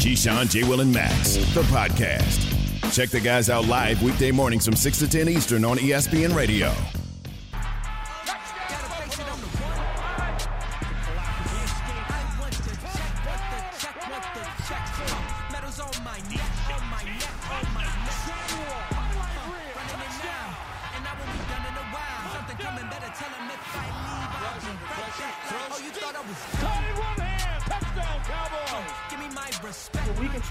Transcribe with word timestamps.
Keyshawn, 0.00 0.48
J. 0.48 0.64
Will, 0.64 0.80
and 0.80 0.90
Max, 0.90 1.36
the 1.52 1.60
podcast. 1.64 2.40
Check 2.90 3.10
the 3.10 3.20
guys 3.20 3.50
out 3.50 3.66
live 3.66 4.02
weekday 4.02 4.30
mornings 4.30 4.64
from 4.64 4.74
6 4.74 4.98
to 5.00 5.06
10 5.06 5.28
Eastern 5.28 5.62
on 5.62 5.76
ESPN 5.76 6.34
Radio. 6.34 6.72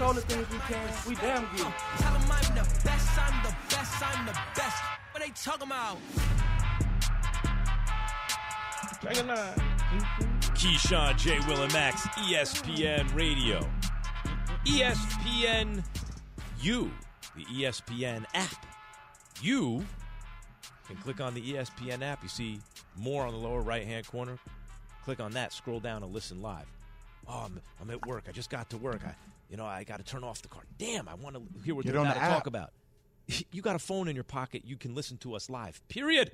Control 0.00 0.14
the 0.14 0.22
things 0.22 0.50
we 0.50 0.58
can, 0.60 0.88
we 1.06 1.14
damn 1.16 1.42
good. 1.56 1.74
Tell 1.98 2.12
them 2.14 2.22
I'm 2.30 2.54
the 2.54 2.80
best, 2.84 3.18
I'm 3.18 3.42
the 3.44 3.54
best, 3.68 4.02
I'm 4.02 4.24
the 4.24 4.32
best. 4.56 4.82
What 5.12 5.22
they 5.22 5.28
talking 5.28 5.66
about? 5.66 5.98
Take 9.02 9.18
a. 9.18 9.54
Keyshawn, 10.56 11.18
J. 11.18 11.38
Will, 11.40 11.62
and 11.62 11.72
Max, 11.74 12.06
ESPN 12.16 13.14
Radio. 13.14 13.68
ESPN 14.64 15.84
U, 16.62 16.90
the 17.36 17.44
ESPN 17.44 18.24
app. 18.32 18.66
You 19.42 19.84
can 20.86 20.96
click 20.96 21.20
on 21.20 21.34
the 21.34 21.42
ESPN 21.42 22.00
app. 22.00 22.22
You 22.22 22.30
see 22.30 22.58
more 22.96 23.26
on 23.26 23.32
the 23.34 23.38
lower 23.38 23.60
right 23.60 23.86
hand 23.86 24.06
corner. 24.06 24.38
Click 25.04 25.20
on 25.20 25.32
that, 25.32 25.52
scroll 25.52 25.78
down, 25.78 26.02
and 26.02 26.14
listen 26.14 26.40
live. 26.40 26.66
Oh, 27.28 27.42
I'm, 27.44 27.60
I'm 27.82 27.90
at 27.90 28.06
work. 28.06 28.24
I 28.28 28.32
just 28.32 28.48
got 28.48 28.70
to 28.70 28.78
work. 28.78 29.02
I, 29.04 29.14
you 29.50 29.56
know, 29.56 29.66
I 29.66 29.84
got 29.84 29.98
to 29.98 30.04
turn 30.04 30.22
off 30.22 30.40
the 30.42 30.48
car. 30.48 30.62
Damn, 30.78 31.08
I 31.08 31.14
want 31.14 31.34
to 31.36 31.42
hear 31.64 31.74
what 31.74 31.84
Get 31.84 31.92
they're 31.92 32.00
on 32.00 32.06
about 32.06 32.14
the 32.14 32.20
to 32.20 32.26
talk 32.26 32.46
about. 32.46 32.70
You 33.52 33.62
got 33.62 33.76
a 33.76 33.80
phone 33.80 34.08
in 34.08 34.14
your 34.14 34.24
pocket. 34.24 34.62
You 34.64 34.76
can 34.76 34.94
listen 34.94 35.16
to 35.18 35.34
us 35.34 35.50
live. 35.50 35.80
Period. 35.88 36.30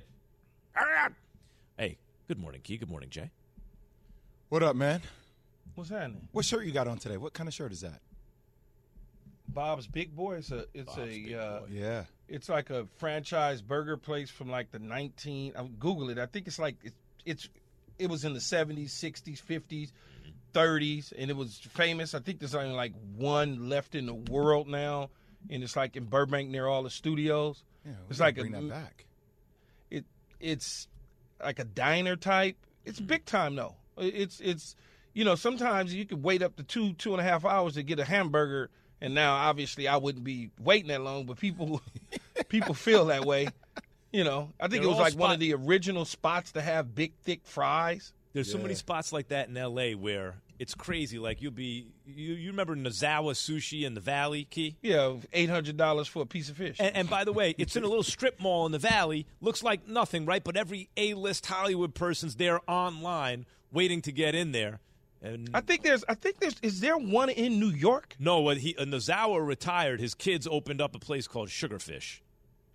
Hey, 1.79 1.99
good 2.27 2.39
morning, 2.39 2.61
Key. 2.61 2.77
Good 2.77 2.89
morning, 2.89 3.11
Jay. 3.11 3.29
What 4.49 4.63
up, 4.63 4.75
man? 4.75 4.99
What's 5.75 5.91
happening? 5.91 6.27
What 6.31 6.43
shirt 6.43 6.65
you 6.65 6.71
got 6.71 6.87
on 6.87 6.97
today? 6.97 7.17
What 7.17 7.33
kind 7.33 7.47
of 7.47 7.53
shirt 7.53 7.71
is 7.71 7.81
that? 7.81 8.01
Bob's 9.47 9.85
Big 9.85 10.15
Boy. 10.15 10.37
It's 10.37 10.49
a 10.49 10.65
it's 10.73 10.95
Bob's 10.95 10.97
a 10.97 11.05
Big 11.05 11.33
uh, 11.33 11.59
Boy. 11.59 11.65
Yeah. 11.69 12.03
it's 12.27 12.49
like 12.49 12.71
a 12.71 12.87
franchise 12.97 13.61
burger 13.61 13.95
place 13.95 14.31
from 14.31 14.49
like 14.49 14.71
the 14.71 14.79
19 14.79 15.53
I'll 15.55 15.67
Google 15.67 16.09
it. 16.09 16.17
I 16.17 16.25
think 16.25 16.47
it's 16.47 16.57
like 16.57 16.77
it's, 16.83 16.95
it's 17.25 17.49
it 17.99 18.09
was 18.09 18.25
in 18.25 18.33
the 18.33 18.39
70s, 18.39 18.89
60s, 18.89 19.41
50s, 19.41 19.91
30s 20.57 21.13
and 21.17 21.29
it 21.29 21.35
was 21.35 21.59
famous. 21.73 22.13
I 22.13 22.19
think 22.19 22.39
there's 22.39 22.55
only 22.55 22.75
like 22.75 22.93
one 23.15 23.69
left 23.69 23.95
in 23.95 24.05
the 24.05 24.13
world 24.13 24.67
now 24.67 25.09
and 25.49 25.63
it's 25.63 25.75
like 25.75 25.95
in 25.95 26.05
Burbank 26.05 26.49
near 26.49 26.67
all 26.67 26.83
the 26.83 26.89
studios. 26.89 27.63
Yeah. 27.85 27.91
we 27.91 27.97
It's 28.09 28.19
gotta 28.19 28.29
like 28.29 28.37
a- 28.37 28.41
bring 28.41 28.51
that 28.53 28.69
back. 28.69 29.05
it 29.89 30.05
it's 30.39 30.87
like 31.43 31.59
a 31.59 31.65
diner 31.65 32.15
type. 32.15 32.57
It's 32.85 32.99
mm-hmm. 32.99 33.07
big 33.07 33.25
time 33.25 33.55
though. 33.55 33.75
It's 33.97 34.39
it's 34.39 34.75
you 35.13 35.25
know 35.25 35.35
sometimes 35.35 35.93
you 35.93 36.05
could 36.05 36.23
wait 36.23 36.41
up 36.41 36.55
to 36.57 36.63
two 36.63 36.93
two 36.93 37.11
and 37.13 37.21
a 37.21 37.23
half 37.23 37.45
hours 37.45 37.75
to 37.75 37.83
get 37.83 37.99
a 37.99 38.05
hamburger, 38.05 38.69
and 39.01 39.13
now 39.13 39.35
obviously 39.35 39.87
I 39.87 39.97
wouldn't 39.97 40.23
be 40.23 40.51
waiting 40.59 40.89
that 40.89 41.01
long, 41.01 41.25
but 41.25 41.37
people 41.37 41.81
people 42.49 42.73
feel 42.73 43.05
that 43.05 43.25
way. 43.25 43.47
You 44.11 44.23
know, 44.23 44.53
I 44.59 44.67
think 44.67 44.81
They're 44.81 44.83
it 44.83 44.87
was 44.87 44.95
all 44.95 45.03
like 45.03 45.15
one 45.15 45.31
of 45.31 45.39
the 45.39 45.53
original 45.53 46.05
spots 46.05 46.53
to 46.53 46.61
have 46.61 46.95
big 46.95 47.13
thick 47.23 47.41
fries. 47.43 48.13
There's 48.33 48.51
so 48.51 48.59
many 48.59 48.75
spots 48.75 49.11
like 49.11 49.29
that 49.29 49.49
in 49.49 49.57
L.A. 49.57 49.95
where 49.95 50.35
it's 50.59 50.73
crazy. 50.73 51.19
Like 51.19 51.41
you'll 51.41 51.51
be, 51.51 51.87
you, 52.05 52.33
you 52.33 52.49
remember 52.49 52.75
Nozawa 52.75 53.33
Sushi 53.33 53.85
in 53.85 53.93
the 53.93 54.01
Valley, 54.01 54.45
Key? 54.45 54.77
Yeah, 54.81 55.15
eight 55.33 55.49
hundred 55.49 55.77
dollars 55.77 56.07
for 56.07 56.21
a 56.21 56.25
piece 56.25 56.49
of 56.49 56.57
fish. 56.57 56.77
And, 56.79 56.95
and 56.95 57.09
by 57.09 57.23
the 57.23 57.33
way, 57.33 57.55
it's 57.57 57.75
in 57.75 57.83
a 57.83 57.87
little 57.87 58.03
strip 58.03 58.39
mall 58.39 58.65
in 58.65 58.71
the 58.71 58.79
Valley. 58.79 59.25
Looks 59.41 59.63
like 59.63 59.87
nothing, 59.87 60.25
right? 60.25 60.43
But 60.43 60.57
every 60.57 60.89
A-list 60.97 61.45
Hollywood 61.45 61.93
person's 61.93 62.35
there 62.35 62.59
online 62.69 63.45
waiting 63.71 64.01
to 64.03 64.11
get 64.11 64.35
in 64.35 64.51
there. 64.51 64.79
And 65.21 65.49
I 65.53 65.61
think 65.61 65.83
there's 65.83 66.03
I 66.07 66.13
think 66.13 66.39
there's 66.39 66.55
is 66.61 66.79
there 66.79 66.97
one 66.97 67.29
in 67.29 67.59
New 67.59 67.71
York? 67.71 68.15
no, 68.19 68.49
he 68.49 68.75
uh, 68.77 68.83
Nozawa 68.83 69.45
retired, 69.45 69.99
his 69.99 70.13
kids 70.13 70.47
opened 70.49 70.81
up 70.81 70.95
a 70.95 70.99
place 70.99 71.27
called 71.27 71.49
Sugarfish. 71.49 72.21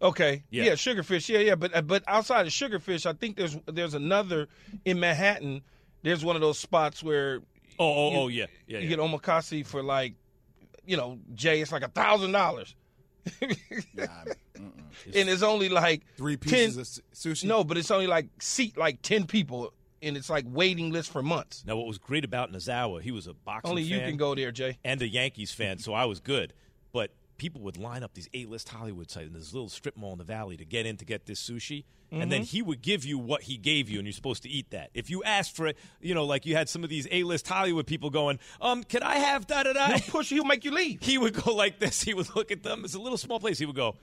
Okay. 0.00 0.42
Yeah. 0.50 0.64
Yeah. 0.64 0.72
Sugarfish. 0.72 1.28
Yeah, 1.28 1.38
yeah. 1.38 1.54
But 1.54 1.86
but 1.86 2.02
outside 2.08 2.46
of 2.46 2.52
Sugarfish, 2.52 3.06
I 3.06 3.12
think 3.12 3.36
there's 3.36 3.56
there's 3.66 3.94
another 3.94 4.48
in 4.84 4.98
Manhattan. 4.98 5.62
There's 6.02 6.24
one 6.24 6.34
of 6.34 6.42
those 6.42 6.58
spots 6.58 7.00
where 7.02 7.42
Oh, 7.82 7.94
oh, 7.94 8.10
you- 8.10 8.18
oh, 8.18 8.28
yeah, 8.28 8.46
yeah, 8.66 8.78
you 8.78 8.84
yeah. 8.88 8.96
get 8.96 8.98
omakase 8.98 9.64
for 9.66 9.82
like, 9.82 10.14
you 10.86 10.96
know, 10.96 11.18
Jay, 11.34 11.60
it's 11.60 11.72
like 11.72 11.82
a 11.82 11.88
thousand 11.88 12.32
dollars, 12.32 12.74
and 13.40 13.56
it's 15.14 15.42
only 15.42 15.68
like 15.68 16.02
Three 16.16 16.36
10 16.36 16.50
pieces 16.50 16.98
of 16.98 17.04
sushi. 17.14 17.44
No, 17.44 17.64
but 17.64 17.76
it's 17.78 17.90
only 17.90 18.06
like 18.06 18.26
seat 18.40 18.76
like 18.76 19.02
ten 19.02 19.26
people, 19.26 19.72
and 20.02 20.16
it's 20.16 20.30
like 20.30 20.44
waiting 20.48 20.90
list 20.90 21.10
for 21.10 21.22
months. 21.22 21.64
Now, 21.66 21.76
what 21.76 21.86
was 21.86 21.98
great 21.98 22.24
about 22.24 22.52
Nozawa, 22.52 23.00
he 23.00 23.10
was 23.10 23.26
a 23.26 23.34
boxing 23.34 23.70
Only 23.70 23.82
you 23.82 23.98
fan. 23.98 24.08
can 24.10 24.16
go 24.16 24.34
there, 24.34 24.52
Jay. 24.52 24.78
and 24.84 25.00
a 25.02 25.08
Yankees 25.08 25.52
fan, 25.52 25.78
so 25.78 25.92
I 25.94 26.04
was 26.04 26.20
good. 26.20 26.52
But 26.92 27.10
people 27.42 27.60
would 27.60 27.76
line 27.76 28.02
up 28.04 28.14
these 28.14 28.28
A-list 28.32 28.68
Hollywood 28.68 29.10
sites 29.10 29.26
in 29.26 29.32
this 29.32 29.52
little 29.52 29.68
strip 29.68 29.96
mall 29.96 30.12
in 30.12 30.18
the 30.18 30.24
valley 30.24 30.56
to 30.56 30.64
get 30.64 30.86
in 30.86 30.96
to 30.98 31.04
get 31.04 31.26
this 31.26 31.42
sushi, 31.42 31.84
and 32.10 32.20
Mm-hmm. 32.22 32.30
then 32.30 32.42
he 32.42 32.62
would 32.62 32.82
give 32.82 33.04
you 33.04 33.18
what 33.18 33.42
he 33.42 33.56
gave 33.56 33.88
you, 33.90 33.98
and 33.98 34.06
you're 34.06 34.12
supposed 34.12 34.42
to 34.44 34.48
eat 34.48 34.70
that. 34.70 34.90
If 34.94 35.10
you 35.10 35.24
asked 35.24 35.56
for 35.56 35.66
it, 35.66 35.76
you 36.00 36.14
know, 36.14 36.24
like 36.24 36.46
you 36.46 36.54
had 36.54 36.68
some 36.68 36.84
of 36.84 36.90
these 36.90 37.08
A-list 37.10 37.48
Hollywood 37.48 37.86
people 37.86 38.10
going, 38.10 38.38
"Um, 38.60 38.84
can 38.84 39.02
I 39.02 39.16
have 39.16 39.46
da 39.46 39.62
da 39.64 39.72
da?" 39.72 39.86
He'll 39.88 39.98
push 40.12 40.30
you. 40.30 40.36
He'll 40.36 40.44
make 40.44 40.64
you 40.64 40.70
leave. 40.70 41.02
He 41.02 41.18
would 41.18 41.34
go 41.34 41.52
like 41.54 41.78
this. 41.80 42.00
He 42.02 42.14
would 42.14 42.34
look 42.36 42.50
at 42.52 42.62
them. 42.62 42.84
It's 42.84 42.94
a 42.94 43.00
little 43.00 43.18
small 43.18 43.40
place. 43.40 43.58
He 43.58 43.66
would 43.66 43.76
go, 43.76 43.96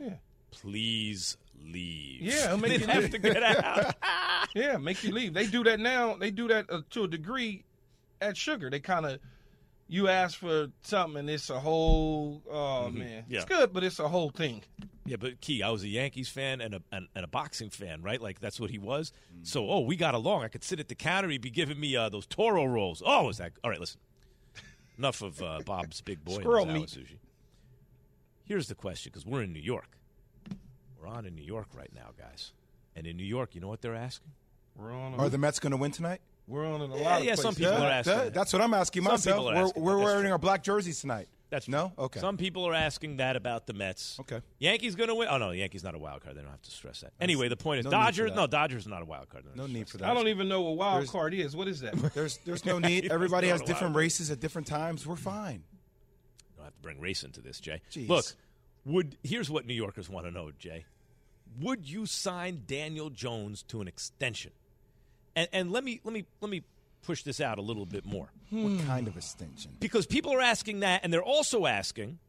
"Please 0.52 1.38
leave." 1.64 2.22
Yeah, 2.22 2.50
he'll 2.50 2.58
make 2.58 2.72
They'd 2.72 2.82
you 2.82 2.88
have 2.88 3.04
leave. 3.04 3.12
to 3.12 3.18
get 3.20 3.44
out. 3.44 3.96
Yeah, 4.56 4.78
make 4.78 5.04
you 5.04 5.12
leave. 5.14 5.34
They 5.36 5.46
do 5.46 5.64
that 5.66 5.80
now. 5.80 6.16
They 6.16 6.32
do 6.32 6.48
that 6.48 6.66
uh, 6.72 6.82
to 6.92 7.04
a 7.04 7.08
degree 7.08 7.64
at 8.20 8.36
Sugar. 8.36 8.70
They 8.72 8.80
kind 8.80 9.06
of 9.06 9.20
you 9.92 10.08
ask 10.08 10.38
for 10.38 10.68
something 10.84 11.20
and 11.20 11.30
it's 11.30 11.50
a 11.50 11.60
whole 11.60 12.42
oh 12.50 12.90
man, 12.90 13.26
Yeah. 13.28 13.40
it's 13.42 13.46
good, 13.46 13.74
but 13.74 13.84
it's 13.84 14.00
a 14.00 14.08
whole 14.08 14.30
thing. 14.30 14.62
Yeah, 15.06 15.16
but 15.20 15.42
Key, 15.42 15.64
I 15.64 15.70
was 15.72 15.82
a 15.84 15.88
Yankees 15.88 16.30
fan 16.30 16.62
and 16.62 16.76
a 16.76 16.82
and, 16.92 17.08
and 17.16 17.26
a 17.26 17.28
boxing 17.28 17.72
fan, 17.72 18.02
right? 18.04 18.22
Like 18.22 18.40
that's 18.40 18.60
what 18.60 18.70
he 18.70 18.78
was. 18.78 19.12
So, 19.42 19.68
oh, 19.70 19.80
we 19.80 19.96
got 19.96 20.14
along. 20.14 20.44
I 20.44 20.48
could 20.50 20.64
sit 20.64 20.80
at 20.80 20.88
the 20.88 20.96
counter. 20.96 21.30
He'd 21.30 21.42
be 21.42 21.50
giving 21.50 21.80
me 21.80 21.96
uh, 21.96 22.10
those 22.10 22.28
Toro 22.28 22.66
rolls. 22.66 23.02
Oh, 23.06 23.26
was 23.26 23.38
that 23.40 23.54
all 23.64 23.72
right? 23.72 23.80
Listen, 23.80 24.00
enough 24.98 25.22
of 25.24 25.42
uh, 25.42 25.60
Bob's 25.66 26.02
Big 26.02 26.24
Boy 26.24 26.40
Squirrel 26.42 26.66
Zawa 26.68 26.74
meat. 26.74 26.90
sushi. 26.90 27.18
Here's 28.44 28.68
the 28.68 28.76
question, 28.76 29.12
because 29.12 29.26
we're 29.26 29.44
in 29.44 29.54
New 29.54 29.62
York. 29.62 29.98
We're 31.00 31.08
on 31.08 31.26
in 31.26 31.36
New 31.36 31.44
York 31.44 31.68
right 31.74 31.92
now, 31.96 32.10
guys. 32.18 32.52
And 32.96 33.08
in 33.08 33.16
New 33.18 33.24
York, 33.24 33.56
you 33.56 33.62
know 33.62 33.68
what 33.68 33.82
they're 33.82 33.96
asking? 33.96 34.32
We're 34.76 34.92
on. 34.92 35.16
Are 35.16 35.30
the 35.30 35.38
Mets 35.38 35.60
going 35.60 35.72
to 35.72 35.78
win 35.78 35.92
tonight? 35.92 36.22
We're 36.50 36.66
on 36.66 36.82
in 36.82 36.92
a 36.92 36.98
Yeah, 36.98 37.04
lot 37.04 37.22
of 37.22 37.26
questions. 37.26 37.26
yeah, 37.28 37.36
some 37.36 37.56
places. 37.56 37.58
people 37.72 37.84
are 37.84 37.90
asking 37.92 38.14
that- 38.18 38.24
that. 38.26 38.34
that's 38.34 38.54
what 38.54 38.62
I'm 38.62 38.74
asking 38.74 39.04
Some 39.04 39.12
myself. 39.14 39.36
people 39.38 39.50
are 39.50 39.56
We're, 39.56 39.64
asking 39.68 39.84
we're 39.84 39.98
wearing 40.00 40.24
true. 40.24 40.32
our 40.32 40.38
black 40.40 40.64
jerseys 40.64 41.00
tonight. 41.00 41.28
That's 41.52 41.68
no. 41.68 41.94
Okay. 41.98 42.20
Some 42.20 42.38
people 42.38 42.66
are 42.68 42.76
asking 42.76 43.18
that 43.18 43.36
about 43.36 43.66
the 43.66 43.74
Mets. 43.74 44.20
Okay. 44.20 44.40
Yankees 44.60 44.94
going 44.96 45.08
to 45.10 45.16
win? 45.16 45.28
Oh 45.32 45.38
no, 45.40 45.50
Yankees 45.50 45.84
not 45.84 45.96
a 45.96 45.98
wild 45.98 46.22
card. 46.22 46.36
They 46.36 46.42
don't 46.42 46.52
have 46.52 46.62
to 46.62 46.70
stress 46.72 47.02
that. 47.02 47.12
Anyway, 47.20 47.48
the 47.50 47.58
point 47.58 47.80
is 47.80 47.86
no 47.86 47.92
Dodgers. 47.92 48.32
No, 48.36 48.46
Dodgers 48.46 48.84
is 48.84 48.88
not 48.88 49.02
a 49.02 49.06
wild 49.06 49.30
card. 49.30 49.46
No 49.56 49.66
need 49.66 49.90
for 49.90 49.98
that. 49.98 50.04
that. 50.04 50.12
I 50.12 50.14
don't 50.14 50.28
even 50.28 50.48
know 50.48 50.62
what 50.62 50.78
wild 50.78 50.98
There's- 50.98 51.10
card 51.10 51.34
is. 51.34 51.56
What 51.56 51.68
is 51.68 51.80
that? 51.80 51.96
There's 52.14 52.38
there's 52.46 52.66
no 52.66 52.78
need. 52.90 53.12
Everybody 53.12 53.48
has 53.48 53.62
different 53.64 53.96
races 53.96 54.30
at 54.30 54.40
different 54.40 54.68
times. 54.68 55.08
We're 55.08 55.16
fine. 55.16 55.64
don't 56.56 56.66
have 56.66 56.76
to 56.76 56.82
bring 56.82 57.00
race 57.00 57.24
into 57.24 57.42
this, 57.42 57.60
Jay. 57.60 57.82
Jeez. 57.92 58.08
Look, 58.08 58.26
would 58.86 59.18
here's 59.24 59.50
what 59.50 59.66
New 59.66 59.74
Yorkers 59.74 60.08
want 60.08 60.28
to 60.28 60.32
know, 60.32 60.52
Jay. 60.60 60.86
Would 61.62 61.90
you 61.90 62.06
sign 62.06 62.62
Daniel 62.68 63.10
Jones 63.10 63.64
to 63.70 63.82
an 63.82 63.88
extension? 63.88 64.52
And 65.40 65.48
and 65.54 65.72
let 65.72 65.86
me 65.86 66.02
let 66.04 66.14
me 66.14 66.26
let 66.42 66.52
me 66.52 66.64
push 67.02 67.24
this 67.24 67.40
out 67.40 67.58
a 67.58 67.62
little 67.62 67.86
bit 67.86 68.06
more. 68.06 68.30
What 68.50 68.86
kind 68.86 69.08
of 69.08 69.16
extension? 69.16 69.72
Because 69.80 70.06
people 70.06 70.34
are 70.34 70.42
asking 70.42 70.82
that 70.82 71.02
and 71.04 71.14
they're 71.14 71.24
also 71.24 71.66
asking 71.66 72.20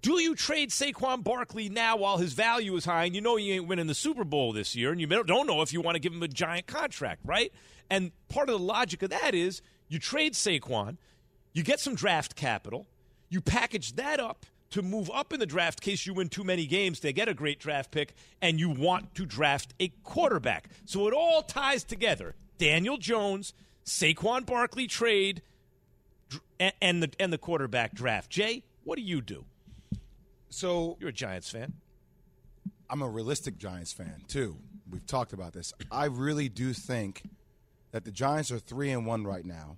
do 0.00 0.20
you 0.20 0.34
trade 0.36 0.68
Saquon 0.68 1.24
Barkley 1.24 1.70
now 1.70 1.96
while 1.96 2.18
his 2.18 2.34
value 2.34 2.76
is 2.76 2.84
high 2.84 3.04
and 3.04 3.14
you 3.14 3.20
know 3.22 3.36
you 3.36 3.54
ain't 3.54 3.66
winning 3.66 3.86
the 3.86 3.94
Super 3.94 4.22
Bowl 4.22 4.52
this 4.52 4.76
year 4.76 4.92
and 4.92 5.00
you 5.00 5.06
don't 5.06 5.46
know 5.46 5.62
if 5.62 5.72
you 5.72 5.80
want 5.80 5.94
to 5.96 5.98
give 5.98 6.12
him 6.12 6.22
a 6.22 6.28
giant 6.28 6.66
contract, 6.66 7.22
right? 7.24 7.50
And 7.90 8.12
part 8.28 8.48
of 8.48 8.58
the 8.58 8.64
logic 8.64 9.02
of 9.02 9.10
that 9.10 9.34
is 9.34 9.60
you 9.88 9.98
trade 9.98 10.34
Saquon, 10.34 10.98
You 11.52 11.64
get 11.64 11.80
some 11.80 11.94
draft 11.96 12.36
capital. 12.36 12.86
You 13.28 13.40
package 13.40 13.94
that 13.94 14.20
up 14.20 14.46
to 14.74 14.82
move 14.82 15.08
up 15.14 15.32
in 15.32 15.38
the 15.38 15.46
draft 15.46 15.78
in 15.80 15.92
case 15.92 16.04
you 16.04 16.12
win 16.12 16.28
too 16.28 16.42
many 16.42 16.66
games 16.66 16.98
to 16.98 17.12
get 17.12 17.28
a 17.28 17.34
great 17.34 17.60
draft 17.60 17.92
pick, 17.92 18.12
and 18.42 18.58
you 18.58 18.68
want 18.68 19.14
to 19.14 19.24
draft 19.24 19.72
a 19.78 19.86
quarterback. 20.02 20.68
So 20.84 21.06
it 21.06 21.14
all 21.14 21.42
ties 21.42 21.84
together. 21.84 22.34
Daniel 22.58 22.96
Jones, 22.96 23.54
Saquon 23.86 24.44
Barkley 24.44 24.88
trade, 24.88 25.42
and, 26.58 26.72
and 26.82 27.02
the 27.04 27.10
and 27.20 27.32
the 27.32 27.38
quarterback 27.38 27.94
draft. 27.94 28.30
Jay, 28.30 28.64
what 28.82 28.96
do 28.96 29.02
you 29.02 29.20
do? 29.20 29.44
So 30.50 30.96
You're 30.98 31.10
a 31.10 31.12
Giants 31.12 31.50
fan. 31.50 31.74
I'm 32.90 33.00
a 33.00 33.08
realistic 33.08 33.58
Giants 33.58 33.92
fan 33.92 34.24
too. 34.26 34.56
We've 34.90 35.06
talked 35.06 35.32
about 35.32 35.52
this. 35.52 35.72
I 35.92 36.06
really 36.06 36.48
do 36.48 36.72
think 36.72 37.22
that 37.92 38.04
the 38.04 38.10
Giants 38.10 38.50
are 38.50 38.58
three 38.58 38.90
and 38.90 39.06
one 39.06 39.24
right 39.24 39.44
now, 39.44 39.76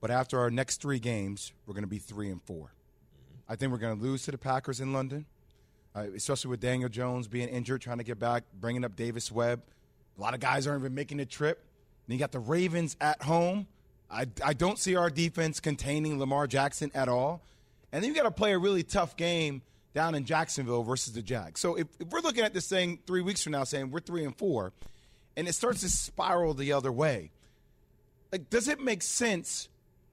but 0.00 0.10
after 0.10 0.38
our 0.38 0.50
next 0.50 0.80
three 0.80 0.98
games, 0.98 1.52
we're 1.66 1.74
going 1.74 1.84
to 1.84 1.86
be 1.86 1.98
three 1.98 2.30
and 2.30 2.42
four. 2.42 2.72
I 3.48 3.56
think 3.56 3.72
we're 3.72 3.78
going 3.78 3.96
to 3.96 4.02
lose 4.02 4.24
to 4.24 4.30
the 4.30 4.38
Packers 4.38 4.80
in 4.80 4.92
London, 4.92 5.24
uh, 5.94 6.04
especially 6.14 6.50
with 6.50 6.60
Daniel 6.60 6.88
Jones 6.88 7.28
being 7.28 7.48
injured, 7.48 7.80
trying 7.80 7.98
to 7.98 8.04
get 8.04 8.18
back, 8.18 8.44
bringing 8.60 8.84
up 8.84 8.94
Davis 8.94 9.32
Webb. 9.32 9.62
A 10.18 10.20
lot 10.20 10.34
of 10.34 10.40
guys 10.40 10.66
aren't 10.66 10.82
even 10.82 10.94
making 10.94 11.18
the 11.18 11.26
trip. 11.26 11.64
Then 12.06 12.14
you 12.14 12.18
got 12.18 12.32
the 12.32 12.40
Ravens 12.40 12.96
at 13.00 13.22
home. 13.22 13.66
I, 14.10 14.26
I 14.44 14.52
don't 14.52 14.78
see 14.78 14.96
our 14.96 15.10
defense 15.10 15.60
containing 15.60 16.18
Lamar 16.18 16.46
Jackson 16.46 16.90
at 16.94 17.08
all. 17.08 17.42
And 17.92 18.02
then 18.02 18.10
you 18.10 18.16
got 18.16 18.24
to 18.24 18.30
play 18.30 18.52
a 18.52 18.58
really 18.58 18.82
tough 18.82 19.16
game 19.16 19.62
down 19.94 20.14
in 20.14 20.24
Jacksonville 20.24 20.82
versus 20.82 21.14
the 21.14 21.22
Jags. 21.22 21.60
So 21.60 21.74
if, 21.76 21.86
if 21.98 22.08
we're 22.08 22.20
looking 22.20 22.44
at 22.44 22.54
this 22.54 22.68
thing 22.68 22.98
three 23.06 23.22
weeks 23.22 23.42
from 23.42 23.52
now 23.52 23.64
saying 23.64 23.90
we're 23.90 24.00
three 24.00 24.24
and 24.24 24.36
four, 24.36 24.72
and 25.36 25.48
it 25.48 25.54
starts 25.54 25.80
to 25.80 25.88
spiral 25.88 26.54
the 26.54 26.72
other 26.72 26.92
way, 26.92 27.30
like 28.30 28.50
does 28.50 28.68
it 28.68 28.80
make 28.80 29.02
sense? 29.02 29.68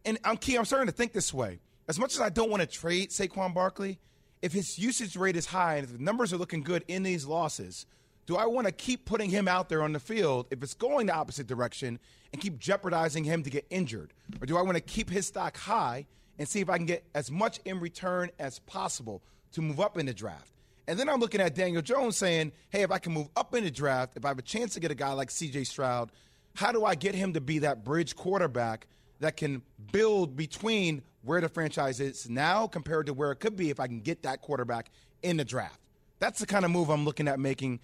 And 0.06 0.18
I'm 0.24 0.38
key. 0.38 0.56
I'm 0.56 0.66
starting 0.66 0.88
to 0.88 0.94
think 0.94 1.14
this 1.14 1.34
way. 1.34 1.60
As 1.88 2.00
much 2.00 2.16
as 2.16 2.22
I 2.22 2.30
don't 2.30 2.50
want 2.50 2.62
to 2.62 2.68
trade 2.68 3.10
Saquon 3.10 3.54
Barkley, 3.54 4.00
if 4.42 4.54
his 4.54 4.80
usage 4.80 5.16
rate 5.16 5.36
is 5.36 5.46
high 5.48 5.76
and 5.76 5.86
if 5.86 5.92
the 5.92 6.04
numbers 6.04 6.34
are 6.34 6.38
looking 6.38 6.64
good 6.64 6.84
in 6.88 7.04
these 7.04 7.26
losses, 7.26 7.86
do 8.26 8.36
I 8.36 8.48
want 8.48 8.66
to 8.66 8.72
keep 8.72 9.06
putting 9.06 9.30
him 9.30 9.48
out 9.48 9.70
there 9.70 9.84
on 9.84 9.94
the 9.94 10.00
field 10.00 10.48
if 10.50 10.64
it's 10.64 10.74
going 10.74 11.08
the 11.08 11.14
opposite 11.14 11.46
direction 11.46 12.00
and 12.34 12.42
keep 12.42 12.58
jeopardizing 12.58 13.24
him 13.24 13.44
to 13.44 13.52
get 13.52 13.68
injured? 13.70 14.14
Or 14.42 14.48
do 14.48 14.58
I 14.58 14.64
want 14.64 14.78
to 14.78 14.82
keep 14.82 15.12
his 15.12 15.28
stock 15.28 15.58
high 15.58 16.08
and 16.40 16.48
see 16.48 16.60
if 16.60 16.70
I 16.70 16.78
can 16.78 16.88
get 16.88 17.04
as 17.14 17.30
much 17.30 17.60
in 17.66 17.80
return 17.80 18.32
as 18.40 18.60
possible 18.60 19.22
to 19.52 19.62
move 19.62 19.80
up 19.80 19.98
in 19.98 20.08
the 20.08 20.14
draft? 20.14 20.52
And 20.88 21.00
then 21.00 21.08
I'm 21.08 21.20
looking 21.20 21.42
at 21.42 21.54
Daniel 21.54 21.84
Jones 21.84 22.18
saying, 22.18 22.52
hey, 22.70 22.82
if 22.82 22.92
I 22.92 22.98
can 22.98 23.14
move 23.14 23.30
up 23.36 23.54
in 23.54 23.64
the 23.64 23.72
draft, 23.72 24.14
if 24.16 24.26
I 24.26 24.30
have 24.30 24.40
a 24.40 24.44
chance 24.44 24.74
to 24.74 24.80
get 24.80 24.92
a 24.92 24.96
guy 24.96 25.14
like 25.14 25.30
CJ 25.30 25.68
Stroud, 25.68 26.12
how 26.56 26.72
do 26.72 26.84
I 26.84 26.96
get 26.96 27.16
him 27.16 27.34
to 27.34 27.42
be 27.42 27.60
that 27.60 27.84
bridge 27.84 28.16
quarterback 28.16 28.88
that 29.20 29.38
can 29.38 29.62
build 29.92 30.36
between 30.36 31.02
where 31.24 31.42
the 31.42 31.50
franchise 31.50 32.00
is 32.00 32.30
now 32.30 32.68
compared 32.68 33.08
to 33.08 33.14
where 33.14 33.32
it 33.32 33.38
could 33.38 33.56
be 33.56 33.70
if 33.70 33.80
I 33.80 33.88
can 33.88 34.02
get 34.02 34.24
that 34.24 34.42
quarterback 34.42 34.92
in 35.24 35.38
the 35.38 35.46
draft? 35.46 35.80
That's 36.20 36.40
the 36.40 36.46
kind 36.46 36.66
of 36.66 36.72
move 36.72 36.90
I'm 36.90 37.06
looking 37.06 37.28
at 37.28 37.40
making 37.40 37.80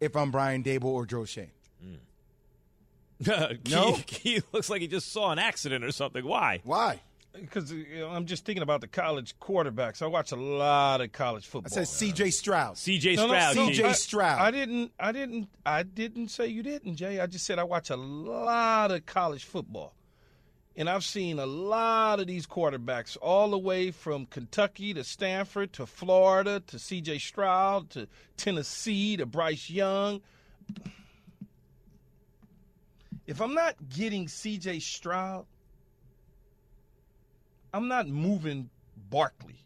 if 0.00 0.16
I'm 0.16 0.30
Brian 0.30 0.62
Daboll 0.62 0.84
or 0.84 1.06
Joe 1.06 1.24
Schoen. 1.24 1.50
Key, 1.80 1.98
mm. 3.30 3.58
No? 3.70 3.96
Key 4.06 4.42
looks 4.52 4.68
like 4.70 4.80
he 4.80 4.88
just 4.88 5.12
saw 5.12 5.30
an 5.32 5.38
accident 5.38 5.84
or 5.84 5.92
something. 5.92 6.24
Why? 6.24 6.60
Why? 6.64 7.00
Because 7.32 7.72
you 7.72 7.86
know, 8.00 8.10
I'm 8.10 8.26
just 8.26 8.44
thinking 8.44 8.62
about 8.62 8.82
the 8.82 8.86
college 8.88 9.38
quarterbacks. 9.40 10.02
I 10.02 10.06
watch 10.06 10.32
a 10.32 10.36
lot 10.36 11.00
of 11.00 11.12
college 11.12 11.46
football. 11.46 11.70
I 11.80 11.82
said 11.84 12.12
CJ 12.14 12.30
Stroud. 12.32 12.76
C.J. 12.76 13.16
No, 13.16 13.26
no, 13.26 13.32
Stroud. 13.32 13.56
no, 13.56 13.66
Key. 13.68 13.72
CJ 13.80 13.84
I- 13.84 13.92
Stroud. 13.92 14.38
I 14.40 14.50
didn't. 14.50 14.92
I 15.00 15.12
didn't. 15.12 15.48
I 15.64 15.82
didn't 15.82 16.28
say 16.28 16.48
you 16.48 16.62
didn't, 16.62 16.96
Jay. 16.96 17.20
I 17.20 17.26
just 17.26 17.46
said 17.46 17.58
I 17.58 17.64
watch 17.64 17.88
a 17.88 17.96
lot 17.96 18.90
of 18.90 19.06
college 19.06 19.44
football, 19.44 19.94
and 20.76 20.88
I've 20.88 21.04
seen 21.04 21.38
a 21.38 21.46
lot 21.46 22.20
of 22.20 22.26
these 22.26 22.46
quarterbacks, 22.46 23.16
all 23.20 23.50
the 23.50 23.58
way 23.58 23.90
from 23.90 24.26
Kentucky 24.26 24.94
to 24.94 25.04
Stanford 25.04 25.72
to 25.74 25.86
Florida 25.86 26.60
to 26.68 26.78
C.J. 26.78 27.18
Stroud 27.18 27.90
to 27.90 28.08
Tennessee 28.36 29.16
to 29.16 29.26
Bryce 29.26 29.68
Young. 29.68 30.22
If 33.26 33.40
I'm 33.40 33.54
not 33.54 33.76
getting 33.88 34.28
C.J. 34.28 34.80
Stroud, 34.80 35.46
I'm 37.74 37.88
not 37.88 38.08
moving 38.08 38.70
Barkley. 39.10 39.64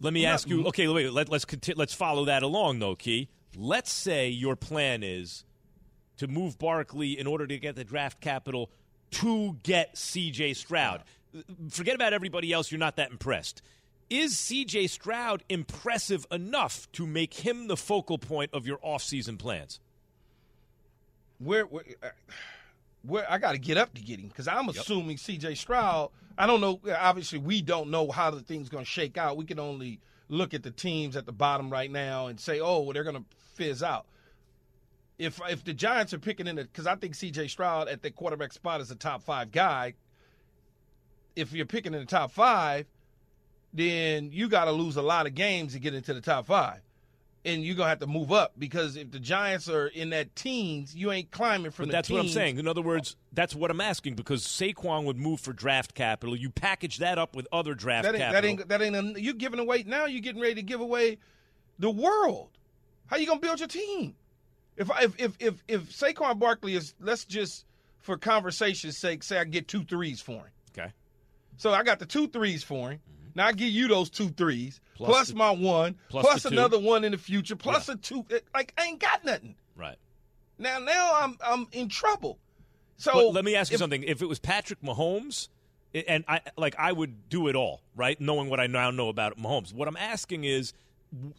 Let 0.00 0.12
me 0.12 0.26
I'm 0.26 0.34
ask 0.34 0.48
you. 0.48 0.66
Okay, 0.66 0.88
wait. 0.88 1.12
Let, 1.12 1.28
let's 1.28 1.46
let's 1.76 1.94
follow 1.94 2.24
that 2.24 2.42
along, 2.42 2.80
though, 2.80 2.96
Key. 2.96 3.28
Let's 3.56 3.92
say 3.92 4.28
your 4.28 4.56
plan 4.56 5.02
is 5.02 5.44
to 6.16 6.26
move 6.26 6.58
Barkley 6.58 7.18
in 7.18 7.26
order 7.26 7.46
to 7.46 7.58
get 7.58 7.76
the 7.76 7.84
draft 7.84 8.20
capital 8.20 8.70
to 9.12 9.56
get 9.62 9.96
C.J. 9.96 10.54
Stroud. 10.54 11.02
Forget 11.70 11.94
about 11.94 12.12
everybody 12.12 12.52
else. 12.52 12.70
You're 12.70 12.78
not 12.78 12.96
that 12.96 13.10
impressed. 13.10 13.62
Is 14.10 14.36
C.J. 14.36 14.88
Stroud 14.88 15.42
impressive 15.48 16.26
enough 16.30 16.90
to 16.92 17.06
make 17.06 17.32
him 17.34 17.68
the 17.68 17.76
focal 17.76 18.18
point 18.18 18.50
of 18.52 18.66
your 18.66 18.78
offseason 18.78 19.38
plans? 19.38 19.80
where 21.44 21.64
where, 21.66 21.84
uh, 22.02 22.08
where 23.02 23.30
I 23.30 23.38
got 23.38 23.52
to 23.52 23.58
get 23.58 23.76
up 23.76 23.94
to 23.94 24.02
get 24.02 24.20
him 24.20 24.28
because 24.28 24.48
I'm 24.48 24.68
assuming 24.68 25.16
C.J. 25.16 25.56
Stroud. 25.56 26.10
I 26.38 26.46
don't 26.46 26.60
know. 26.60 26.80
Obviously, 26.98 27.38
we 27.38 27.62
don't 27.62 27.90
know 27.90 28.10
how 28.10 28.30
the 28.30 28.40
thing's 28.40 28.68
going 28.68 28.84
to 28.84 28.90
shake 28.90 29.18
out. 29.18 29.36
We 29.36 29.44
can 29.44 29.58
only 29.58 30.00
look 30.28 30.54
at 30.54 30.62
the 30.62 30.70
teams 30.70 31.16
at 31.16 31.26
the 31.26 31.32
bottom 31.32 31.70
right 31.70 31.90
now 31.90 32.28
and 32.28 32.38
say, 32.38 32.60
"Oh, 32.60 32.80
well, 32.80 32.92
they're 32.92 33.04
going 33.04 33.16
to 33.16 33.24
fizz 33.54 33.82
out." 33.82 34.06
If 35.18 35.40
if 35.48 35.64
the 35.64 35.74
Giants 35.74 36.12
are 36.12 36.18
picking 36.18 36.46
in 36.46 36.58
it, 36.58 36.72
because 36.72 36.86
I 36.86 36.96
think 36.96 37.14
C.J. 37.14 37.48
Stroud 37.48 37.88
at 37.88 38.02
the 38.02 38.10
quarterback 38.10 38.52
spot 38.52 38.80
is 38.80 38.90
a 38.90 38.96
top 38.96 39.22
five 39.22 39.52
guy. 39.52 39.94
If 41.36 41.52
you're 41.52 41.66
picking 41.66 41.94
in 41.94 42.00
the 42.00 42.06
top 42.06 42.30
five, 42.30 42.86
then 43.72 44.30
you 44.32 44.48
got 44.48 44.66
to 44.66 44.72
lose 44.72 44.96
a 44.96 45.02
lot 45.02 45.26
of 45.26 45.34
games 45.34 45.72
to 45.72 45.78
get 45.78 45.94
into 45.94 46.12
the 46.12 46.20
top 46.20 46.46
five 46.46 46.80
and 47.44 47.64
you're 47.64 47.74
gonna 47.74 47.88
have 47.88 47.98
to 48.00 48.06
move 48.06 48.32
up 48.32 48.52
because 48.58 48.96
if 48.96 49.10
the 49.10 49.18
Giants 49.18 49.68
are 49.68 49.88
in 49.88 50.10
that 50.10 50.34
teens, 50.36 50.94
you 50.94 51.10
ain't 51.10 51.30
climbing 51.30 51.70
from 51.70 51.86
But 51.86 51.88
the 51.88 51.92
that's 51.92 52.10
what 52.10 52.20
I'm 52.20 52.28
saying. 52.28 52.58
In 52.58 52.68
other 52.68 52.82
words, 52.82 53.16
that's 53.32 53.54
what 53.54 53.70
I'm 53.70 53.80
asking 53.80 54.14
because 54.14 54.42
Saquon 54.42 55.04
would 55.04 55.16
move 55.16 55.40
for 55.40 55.52
draft 55.52 55.94
capital. 55.94 56.36
You 56.36 56.50
package 56.50 56.98
that 56.98 57.18
up 57.18 57.34
with 57.34 57.48
other 57.52 57.74
draft 57.74 58.04
That 58.04 58.14
ain't 58.14 58.22
capital. 58.22 58.42
that 58.42 58.82
ain't 58.82 58.94
that 58.94 59.00
ain't. 59.06 59.16
A, 59.16 59.20
you 59.20 59.34
giving 59.34 59.60
away 59.60 59.84
now. 59.86 60.06
You're 60.06 60.20
getting 60.20 60.40
ready 60.40 60.54
to 60.56 60.62
give 60.62 60.80
away 60.80 61.18
the 61.78 61.90
world. 61.90 62.50
How 63.06 63.16
you 63.16 63.26
gonna 63.26 63.40
build 63.40 63.58
your 63.58 63.68
team? 63.68 64.14
If 64.76 64.90
I- 64.90 65.02
if 65.04 65.14
if 65.20 65.32
if, 65.38 65.64
if 65.68 65.82
Saquon 65.92 66.38
Barkley 66.38 66.74
is, 66.74 66.94
let's 67.00 67.24
just 67.24 67.64
for 68.00 68.16
conversation's 68.16 68.96
sake, 68.98 69.22
say 69.22 69.38
I 69.38 69.44
get 69.44 69.68
two 69.68 69.84
threes 69.84 70.20
for 70.20 70.32
him. 70.32 70.50
okay. 70.76 70.92
So 71.56 71.72
I 71.72 71.82
got 71.82 71.98
the 71.98 72.06
two 72.06 72.26
threes 72.28 72.64
for 72.64 72.90
him. 72.92 72.98
Mm-hmm. 72.98 73.28
Now 73.36 73.46
I 73.48 73.52
give 73.52 73.68
you 73.68 73.86
those 73.88 74.10
two 74.10 74.30
threes 74.30 74.80
Plus 74.94 75.08
plus, 75.10 75.28
the- 75.28 75.34
my 75.36 75.50
one 75.50 75.96
plus 76.08 76.24
plus 76.24 76.42
the 76.42 76.50
two. 76.50 76.54
another 76.56 76.78
one 76.78 77.04
in 77.04 77.12
the 77.12 77.18
future 77.18 77.56
plus 77.56 77.88
a 77.88 77.96
two. 77.96 78.24
Eh, 78.30 78.38
like 78.54 78.72
I 78.78 78.86
ain't 78.86 79.00
got 79.00 79.24
nothing. 79.24 79.54
Right. 79.76 79.96
Now 80.58 80.78
now 80.78 81.12
I'm 81.20 81.36
I'm 81.44 81.66
in 81.72 81.88
trouble. 81.88 82.38
So 82.96 83.12
But 83.12 83.32
let 83.34 83.44
me 83.44 83.54
ask 83.56 83.70
you 83.70 83.76
if- 83.76 83.80
something. 83.80 84.02
If 84.02 84.22
it 84.22 84.26
was 84.28 84.38
Patrick 84.38 84.80
Mahomes, 84.80 85.48
eh, 85.94 86.02
and 86.08 86.24
I 86.28 86.40
like 86.56 86.74
I 86.78 86.92
would 86.92 87.28
do 87.28 87.48
it 87.48 87.56
all, 87.56 87.82
right? 87.94 88.20
Knowing 88.20 88.48
what 88.48 88.58
I 88.60 88.66
now 88.68 88.90
know 88.90 89.08
about 89.08 89.36
Mahomes. 89.38 89.72
What 89.72 89.86
I'm 89.88 89.96
asking 89.96 90.44
is 90.44 90.72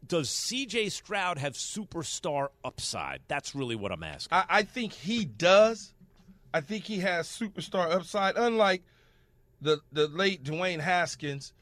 does 0.08 0.30
CJ 0.30 0.92
Stroud 0.92 1.38
have 1.38 1.54
superstar 1.54 2.50
upside? 2.64 3.22
That's 3.28 3.56
really 3.56 3.76
what 3.76 3.92
I'm 3.92 4.04
asking. 4.04 4.38
I, 4.38 4.46
I 4.50 4.64
think 4.64 4.94
he 4.94 5.26
does. 5.26 5.94
I 6.54 6.62
think 6.62 6.84
he 6.86 7.00
has 7.00 7.28
superstar 7.28 7.92
upside. 7.92 8.36
Unlike 8.38 8.84
the 9.62 9.80
the 9.92 10.08
late 10.08 10.44
Dwayne 10.44 10.80
Haskins, 10.80 11.54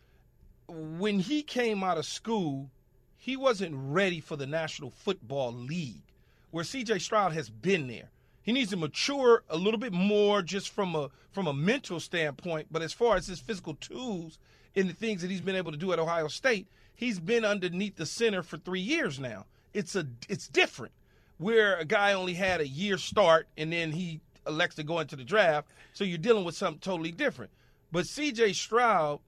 when 0.67 1.19
he 1.19 1.41
came 1.43 1.83
out 1.83 1.97
of 1.97 2.05
school, 2.05 2.69
he 3.17 3.37
wasn't 3.37 3.75
ready 3.75 4.19
for 4.19 4.35
the 4.35 4.47
National 4.47 4.89
Football 4.89 5.53
League, 5.53 6.03
where 6.49 6.63
C.J. 6.63 6.99
Stroud 6.99 7.33
has 7.33 7.49
been 7.49 7.87
there. 7.87 8.09
He 8.43 8.51
needs 8.51 8.71
to 8.71 8.77
mature 8.77 9.43
a 9.49 9.57
little 9.57 9.79
bit 9.79 9.93
more, 9.93 10.41
just 10.41 10.69
from 10.69 10.95
a 10.95 11.09
from 11.31 11.47
a 11.47 11.53
mental 11.53 11.99
standpoint. 11.99 12.67
But 12.71 12.81
as 12.81 12.91
far 12.91 13.15
as 13.15 13.27
his 13.27 13.39
physical 13.39 13.75
tools 13.75 14.39
and 14.75 14.89
the 14.89 14.93
things 14.93 15.21
that 15.21 15.31
he's 15.31 15.41
been 15.41 15.55
able 15.55 15.71
to 15.71 15.77
do 15.77 15.93
at 15.93 15.99
Ohio 15.99 16.27
State, 16.27 16.67
he's 17.01 17.19
been 17.19 17.43
underneath 17.43 17.97
the 17.97 18.05
center 18.05 18.43
for 18.43 18.57
three 18.57 18.79
years 18.79 19.19
now. 19.19 19.45
It's 19.73 19.95
a 19.97 20.07
it's 20.29 20.47
different 20.47 20.93
where 21.37 21.75
a 21.75 21.83
guy 21.83 22.13
only 22.13 22.35
had 22.35 22.61
a 22.61 22.67
year 22.67 22.97
start 22.97 23.47
and 23.57 23.73
then 23.73 23.91
he 23.91 24.21
elects 24.47 24.75
to 24.75 24.83
go 24.83 24.99
into 24.99 25.17
the 25.17 25.23
draft. 25.25 25.67
So 25.91 26.05
you're 26.05 26.17
dealing 26.17 26.45
with 26.45 26.55
something 26.55 26.79
totally 26.79 27.11
different. 27.11 27.51
But 27.91 28.05
CJ 28.05 28.55
Stroud, 28.55 29.19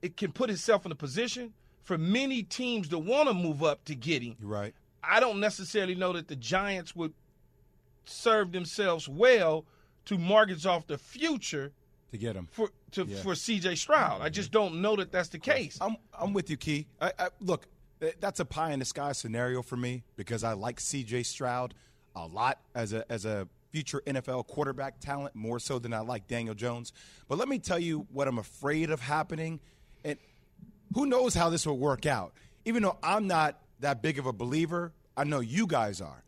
it 0.00 0.16
can 0.16 0.32
put 0.32 0.48
himself 0.48 0.86
in 0.86 0.92
a 0.92 0.94
position 0.94 1.52
for 1.82 1.98
many 1.98 2.42
teams 2.44 2.88
to 2.88 2.98
want 2.98 3.28
to 3.28 3.34
move 3.34 3.62
up 3.62 3.84
to 3.86 3.94
get 3.94 4.22
him. 4.22 4.36
You're 4.40 4.48
right. 4.48 4.74
I 5.02 5.18
don't 5.18 5.40
necessarily 5.40 5.94
know 5.94 6.12
that 6.12 6.28
the 6.28 6.36
Giants 6.36 6.94
would 6.94 7.12
serve 8.04 8.52
themselves 8.52 9.08
well 9.08 9.64
to 10.04 10.16
mortgage 10.16 10.66
off 10.66 10.86
the 10.86 10.98
future 10.98 11.72
To 12.12 12.18
get 12.18 12.34
him. 12.34 12.48
for 12.50 12.70
to 12.92 13.04
Yeah. 13.04 13.22
for 13.22 13.34
CJ 13.34 13.76
Stroud. 13.78 14.20
I 14.20 14.28
just 14.28 14.50
don't 14.50 14.80
know 14.82 14.96
that 14.96 15.12
that's 15.12 15.28
the 15.28 15.38
case. 15.38 15.78
I'm 15.80 15.96
I'm 16.18 16.32
with 16.32 16.50
you, 16.50 16.56
Key. 16.56 16.86
I, 17.00 17.12
I, 17.18 17.28
look, 17.40 17.66
that's 18.18 18.40
a 18.40 18.44
pie 18.44 18.72
in 18.72 18.78
the 18.80 18.84
sky 18.84 19.12
scenario 19.12 19.62
for 19.62 19.76
me 19.76 20.02
because 20.16 20.42
I 20.42 20.54
like 20.54 20.80
C.J. 20.80 21.22
Stroud 21.24 21.74
a 22.16 22.26
lot 22.26 22.58
as 22.74 22.92
a 22.92 23.10
as 23.12 23.24
a 23.24 23.46
future 23.70 24.02
NFL 24.04 24.48
quarterback 24.48 24.98
talent 24.98 25.36
more 25.36 25.60
so 25.60 25.78
than 25.78 25.92
I 25.94 26.00
like 26.00 26.26
Daniel 26.26 26.56
Jones. 26.56 26.92
But 27.28 27.38
let 27.38 27.46
me 27.48 27.60
tell 27.60 27.78
you 27.78 28.06
what 28.10 28.26
I'm 28.26 28.38
afraid 28.38 28.90
of 28.90 29.00
happening. 29.00 29.60
And 30.04 30.18
who 30.94 31.06
knows 31.06 31.34
how 31.34 31.50
this 31.50 31.64
will 31.66 31.78
work 31.78 32.06
out. 32.06 32.32
Even 32.64 32.82
though 32.82 32.96
I'm 33.02 33.28
not 33.28 33.60
that 33.78 34.02
big 34.02 34.18
of 34.18 34.26
a 34.26 34.32
believer, 34.32 34.92
I 35.16 35.22
know 35.22 35.38
you 35.38 35.68
guys 35.68 36.00
are. 36.00 36.24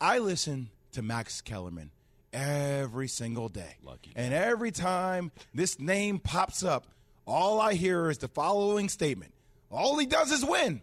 I 0.00 0.18
listen 0.18 0.68
to 0.92 1.00
Max 1.00 1.40
Kellerman 1.40 1.90
every 2.32 3.08
single 3.08 3.48
day. 3.48 3.76
Lucky 3.82 4.12
And 4.16 4.32
every 4.32 4.70
time 4.70 5.32
this 5.54 5.78
name 5.78 6.18
pops 6.18 6.62
up, 6.64 6.86
all 7.26 7.60
I 7.60 7.74
hear 7.74 8.10
is 8.10 8.18
the 8.18 8.28
following 8.28 8.88
statement 8.88 9.32
All 9.70 9.98
he 9.98 10.06
does 10.06 10.30
is 10.30 10.44
win. 10.44 10.82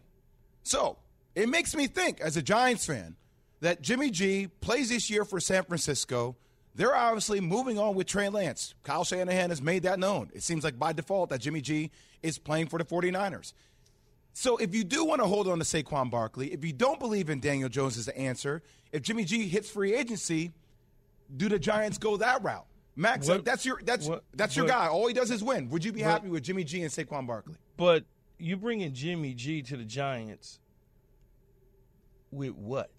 So 0.63 0.97
it 1.35 1.49
makes 1.49 1.75
me 1.75 1.87
think, 1.87 2.21
as 2.21 2.37
a 2.37 2.41
Giants 2.41 2.85
fan, 2.85 3.15
that 3.61 3.81
Jimmy 3.81 4.09
G 4.09 4.47
plays 4.61 4.89
this 4.89 5.09
year 5.09 5.25
for 5.25 5.39
San 5.39 5.63
Francisco. 5.63 6.35
They're 6.75 6.95
obviously 6.95 7.41
moving 7.41 7.77
on 7.77 7.95
with 7.95 8.07
Trey 8.07 8.29
Lance. 8.29 8.73
Kyle 8.83 9.03
Shanahan 9.03 9.49
has 9.49 9.61
made 9.61 9.83
that 9.83 9.99
known. 9.99 10.29
It 10.33 10.43
seems 10.43 10.63
like 10.63 10.79
by 10.79 10.93
default 10.93 11.29
that 11.31 11.41
Jimmy 11.41 11.61
G 11.61 11.91
is 12.21 12.37
playing 12.37 12.67
for 12.67 12.77
the 12.77 12.85
49ers. 12.85 13.53
So 14.33 14.55
if 14.57 14.73
you 14.73 14.83
do 14.83 15.03
want 15.03 15.19
to 15.21 15.27
hold 15.27 15.47
on 15.47 15.59
to 15.59 15.65
Saquon 15.65 16.09
Barkley, 16.09 16.53
if 16.53 16.63
you 16.63 16.71
don't 16.71 16.99
believe 16.99 17.29
in 17.29 17.41
Daniel 17.41 17.67
Jones 17.67 17.97
as 17.97 18.05
the 18.05 18.17
answer, 18.17 18.61
if 18.93 19.01
Jimmy 19.01 19.25
G 19.25 19.47
hits 19.47 19.69
free 19.69 19.93
agency, 19.93 20.51
do 21.35 21.49
the 21.49 21.59
Giants 21.59 21.97
go 21.97 22.17
that 22.17 22.43
route? 22.43 22.65
Max, 22.95 23.27
What- 23.27 23.45
that's 23.45 23.65
your 23.65 23.79
that's 23.83 24.07
what- 24.07 24.23
that's 24.33 24.55
your 24.55 24.65
but- 24.67 24.73
guy. 24.73 24.87
All 24.87 25.07
he 25.07 25.13
does 25.13 25.31
is 25.31 25.43
win. 25.43 25.69
Would 25.69 25.85
you 25.85 25.91
be 25.91 26.01
but- 26.01 26.09
happy 26.09 26.27
with 26.29 26.43
Jimmy 26.43 26.63
G 26.63 26.81
and 26.81 26.91
Saquon 26.91 27.25
Barkley? 27.27 27.55
But 27.77 28.03
you 28.37 28.57
bringing 28.57 28.93
Jimmy 28.93 29.33
G 29.33 29.61
to 29.63 29.77
the 29.77 29.85
Giants 29.85 30.59
with 32.31 32.51
what? 32.55 32.91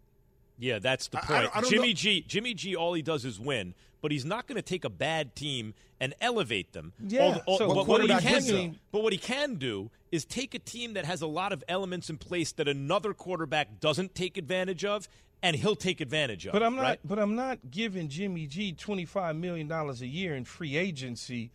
Yeah, 0.58 0.78
that's 0.78 1.08
the 1.08 1.18
I- 1.18 1.20
I 1.20 1.26
point. 1.26 1.42
don't- 1.44 1.56
I 1.56 1.60
don't 1.62 1.70
Jimmy 1.70 1.88
know- 1.88 1.94
G, 1.94 2.20
Jimmy 2.22 2.54
G, 2.54 2.76
all 2.76 2.92
he 2.94 3.02
does 3.02 3.24
is 3.24 3.40
win, 3.40 3.74
but 4.02 4.12
he's 4.12 4.24
not 4.24 4.46
going 4.46 4.56
to 4.56 4.62
take 4.62 4.84
a 4.84 4.90
bad 4.90 5.34
team 5.34 5.74
and 6.00 6.14
elevate 6.20 6.72
them. 6.72 6.92
Yeah, 7.06 7.20
All- 7.24 7.42
all- 7.46 7.58
so 7.58 7.66
but, 7.68 7.76
what 7.76 7.86
what 7.88 8.02
he 8.02 8.08
can 8.08 8.42
do, 8.44 8.74
but 8.92 9.02
what 9.02 9.12
he 9.12 9.18
can 9.18 9.56
do 9.56 9.90
is 10.12 10.24
take 10.24 10.54
a 10.54 10.58
team 10.58 10.94
that 10.94 11.04
has 11.04 11.22
a 11.22 11.26
lot 11.26 11.52
of 11.52 11.62
elements 11.68 12.10
in 12.10 12.18
place 12.18 12.52
that 12.52 12.68
another 12.68 13.14
quarterback 13.14 13.80
doesn't 13.80 14.14
take 14.14 14.36
advantage 14.36 14.84
of, 14.84 15.08
and 15.42 15.56
he'll 15.56 15.76
take 15.76 16.00
advantage 16.00 16.46
of. 16.46 16.52
But 16.52 16.62
I'm 16.62 16.76
not. 16.76 16.82
right? 16.82 17.00
But 17.04 17.18
I'm 17.18 17.34
not 17.34 17.58
giving 17.70 18.08
Jimmy 18.08 18.46
G 18.46 18.72
twenty 18.72 19.04
five 19.04 19.36
million 19.36 19.68
dollars 19.68 20.02
a 20.02 20.06
year 20.06 20.34
in 20.34 20.44
free 20.44 20.76
agency. 20.76 21.50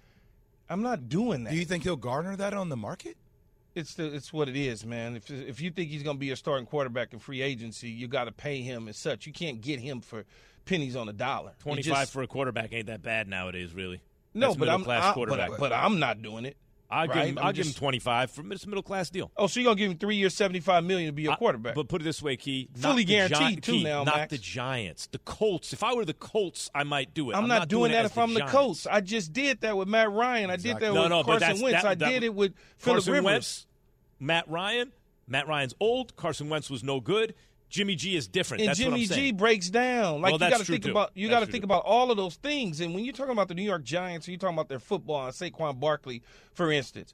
I'm 0.69 0.81
not 0.81 1.09
doing 1.09 1.43
that. 1.43 1.51
Do 1.51 1.57
you 1.57 1.65
think 1.65 1.83
he'll 1.83 1.95
garner 1.95 2.35
that 2.35 2.53
on 2.53 2.69
the 2.69 2.77
market? 2.77 3.17
it's 3.75 3.93
the, 3.95 4.05
it's 4.05 4.31
what 4.31 4.47
it 4.47 4.55
is, 4.55 4.85
man. 4.85 5.15
If 5.17 5.29
if 5.29 5.61
you 5.61 5.69
think 5.69 5.89
he's 5.91 6.01
going 6.01 6.15
to 6.15 6.19
be 6.19 6.31
a 6.31 6.35
starting 6.35 6.65
quarterback 6.65 7.13
in 7.13 7.19
free 7.19 7.41
agency, 7.41 7.89
you 7.89 8.07
got 8.07 8.23
to 8.23 8.31
pay 8.31 8.61
him 8.61 8.87
as 8.87 8.97
such. 8.97 9.27
You 9.27 9.33
can't 9.33 9.61
get 9.61 9.79
him 9.79 10.01
for 10.01 10.23
pennies 10.65 10.95
on 10.95 11.09
a 11.09 11.13
dollar. 11.13 11.51
Twenty 11.59 11.83
five 11.83 12.09
for 12.09 12.23
a 12.23 12.27
quarterback 12.27 12.73
ain't 12.73 12.87
that 12.87 13.03
bad 13.03 13.27
nowadays, 13.27 13.73
really. 13.73 14.01
no, 14.33 14.47
That's 14.47 14.57
but 14.57 14.69
I'm 14.69 14.79
middle-class 14.81 15.03
I, 15.03 15.13
quarterback. 15.13 15.49
but, 15.51 15.59
but 15.59 15.73
I'm 15.73 15.99
not 15.99 16.21
doing 16.21 16.45
it. 16.45 16.55
I'll 16.89 17.07
give 17.07 17.15
him, 17.15 17.37
I'm 17.39 17.45
I'll 17.47 17.53
give 17.53 17.65
him 17.65 17.73
twenty 17.73 17.99
five 17.99 18.29
for 18.31 18.41
a 18.41 18.43
middle 18.43 18.83
class 18.83 19.09
deal. 19.09 19.31
Oh, 19.35 19.47
so 19.47 19.59
you're 19.59 19.65
gonna 19.65 19.77
give 19.77 19.91
him 19.91 19.97
three 19.97 20.17
years, 20.17 20.33
seventy 20.35 20.59
five 20.59 20.83
million 20.83 21.07
to 21.07 21.13
be 21.13 21.25
a 21.25 21.31
I- 21.31 21.35
quarterback? 21.35 21.73
but 21.75 21.87
put 21.87 22.01
it 22.01 22.03
this 22.03 22.21
way, 22.21 22.37
Key. 22.37 22.69
Fully 22.75 23.03
guaranteed, 23.03 23.55
Gi- 23.55 23.61
too, 23.61 23.71
Key, 23.73 23.83
now, 23.83 24.03
Not 24.03 24.15
Max. 24.17 24.31
the 24.31 24.37
Giants, 24.37 25.07
the 25.07 25.17
Colts. 25.19 25.73
If 25.73 25.83
I 25.83 25.93
were 25.93 26.05
the 26.05 26.13
Colts, 26.13 26.69
I 26.75 26.83
might 26.83 27.13
do 27.13 27.31
it. 27.31 27.35
I'm, 27.35 27.43
I'm, 27.43 27.49
not, 27.49 27.67
doing, 27.67 27.91
it 27.91 27.95
that 27.95 28.05
if 28.05 28.17
I'm 28.17 28.33
the. 28.33 28.41
Colts. 28.45 28.85
I 28.85 29.01
just 29.01 29.33
did 29.33 29.61
that 29.61 29.75
with 29.75 29.87
Matt 29.87 30.11
Ryan. 30.11 30.49
I 30.51 30.57
did 30.57 30.77
that 30.79 30.93
No, 30.93 31.01
with 31.01 31.09
no, 31.09 31.23
Carson 31.23 31.61
Wentz. 31.61 31.81
that- 31.81 31.85
I 31.85 31.95
that 31.95 32.09
did 32.09 32.23
it 32.23 32.33
with 32.35 32.53
Philip 32.77 32.97
Carson 32.97 33.13
Rivers. 33.13 33.25
Wentz, 33.25 33.67
Matt 34.19 34.49
Ryan. 34.49 34.91
Matt 35.27 35.47
Ryan's 35.47 35.73
old. 35.79 36.15
Carson 36.15 36.49
Wentz 36.49 36.69
was 36.69 36.83
no 36.83 36.99
good. 36.99 37.33
Jimmy 37.69 37.95
G 37.95 38.15
is 38.15 38.27
different. 38.27 38.62
and 38.62 38.69
That's 38.69 38.79
Jimmy 38.79 39.05
G 39.05 39.31
breaks 39.31 39.69
down. 39.69 40.22
Like 40.22 40.39
Well, 40.39 40.50
you 40.50 40.55
got 40.55 40.60
to 40.60 40.65
think 40.65 40.84
too. 40.84 40.91
about 40.91 41.12
you 41.15 41.29
got 41.29 41.39
to 41.41 41.45
think 41.45 41.63
too. 41.63 41.65
about 41.65 41.84
all 41.84 42.12
of 42.12 42.17
those 42.17 42.36
things. 42.36 42.79
And 42.79 42.93
when 42.93 43.03
you're 43.03 43.13
talking 43.13 43.34
about 43.34 43.48
the 43.48 43.55
New 43.55 43.63
York 43.63 43.84
Giants, 43.84 44.27
you're 44.27 44.38
talking 44.38 44.55
about 44.55 44.69
their 44.69 44.79
football 44.79 45.25
and 45.25 45.34
Saquon 45.34 45.79
Barkley, 45.79 46.22
for 46.53 46.72
instance. 46.72 47.13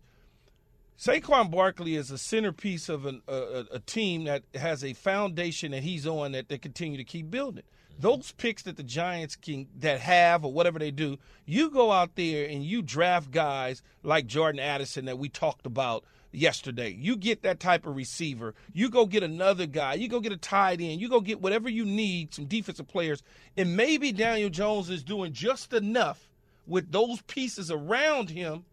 Saquon 0.99 1.49
Barkley 1.49 1.95
is 1.95 2.11
a 2.11 2.17
centerpiece 2.17 2.87
of 2.87 3.07
an, 3.07 3.21
a, 3.27 3.33
a, 3.33 3.65
a 3.73 3.79
team 3.79 4.25
that 4.25 4.43
has 4.53 4.83
a 4.83 4.93
foundation 4.93 5.71
that 5.71 5.81
he's 5.81 6.05
on 6.05 6.33
that 6.33 6.47
they 6.47 6.59
continue 6.59 6.97
to 6.97 7.03
keep 7.03 7.31
building. 7.31 7.63
Those 7.97 8.31
picks 8.33 8.63
that 8.63 8.77
the 8.77 8.83
Giants 8.83 9.35
can 9.35 9.67
that 9.79 9.99
have 9.99 10.45
or 10.45 10.51
whatever 10.53 10.77
they 10.79 10.91
do, 10.91 11.17
you 11.45 11.69
go 11.71 11.91
out 11.91 12.15
there 12.15 12.47
and 12.47 12.63
you 12.63 12.81
draft 12.81 13.31
guys 13.31 13.81
like 14.03 14.27
Jordan 14.27 14.59
Addison 14.59 15.05
that 15.05 15.17
we 15.17 15.27
talked 15.29 15.65
about 15.65 16.03
yesterday. 16.31 16.89
You 16.97 17.15
get 17.15 17.43
that 17.43 17.59
type 17.59 17.85
of 17.85 17.95
receiver. 17.95 18.53
You 18.73 18.89
go 18.89 19.05
get 19.05 19.23
another 19.23 19.65
guy. 19.65 19.95
You 19.95 20.07
go 20.07 20.19
get 20.19 20.31
a 20.31 20.37
tight 20.37 20.81
end. 20.81 21.01
You 21.01 21.09
go 21.09 21.19
get 21.21 21.41
whatever 21.41 21.69
you 21.69 21.85
need, 21.85 22.33
some 22.33 22.45
defensive 22.45 22.87
players. 22.87 23.21
And 23.57 23.75
maybe 23.75 24.11
Daniel 24.11 24.49
Jones 24.49 24.89
is 24.89 25.03
doing 25.03 25.33
just 25.33 25.73
enough 25.73 26.29
with 26.67 26.91
those 26.91 27.21
pieces 27.23 27.69
around 27.71 28.29
him 28.29 28.65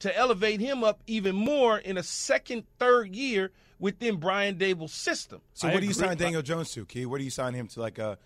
to 0.00 0.16
elevate 0.16 0.60
him 0.60 0.82
up 0.82 1.00
even 1.06 1.34
more 1.36 1.78
in 1.78 1.96
a 1.96 2.02
second, 2.02 2.64
third 2.78 3.14
year 3.14 3.52
within 3.78 4.16
Brian 4.16 4.56
Daboll's 4.56 4.92
system. 4.92 5.40
So 5.54 5.68
I 5.68 5.72
what 5.74 5.80
do 5.80 5.86
you 5.86 5.92
sign 5.92 6.16
Daniel 6.16 6.42
Jones 6.42 6.72
to, 6.72 6.84
Key? 6.84 7.06
What 7.06 7.18
do 7.18 7.24
you 7.24 7.30
sign 7.30 7.54
him 7.54 7.68
to? 7.68 7.80
Like 7.80 7.98
a 7.98 8.18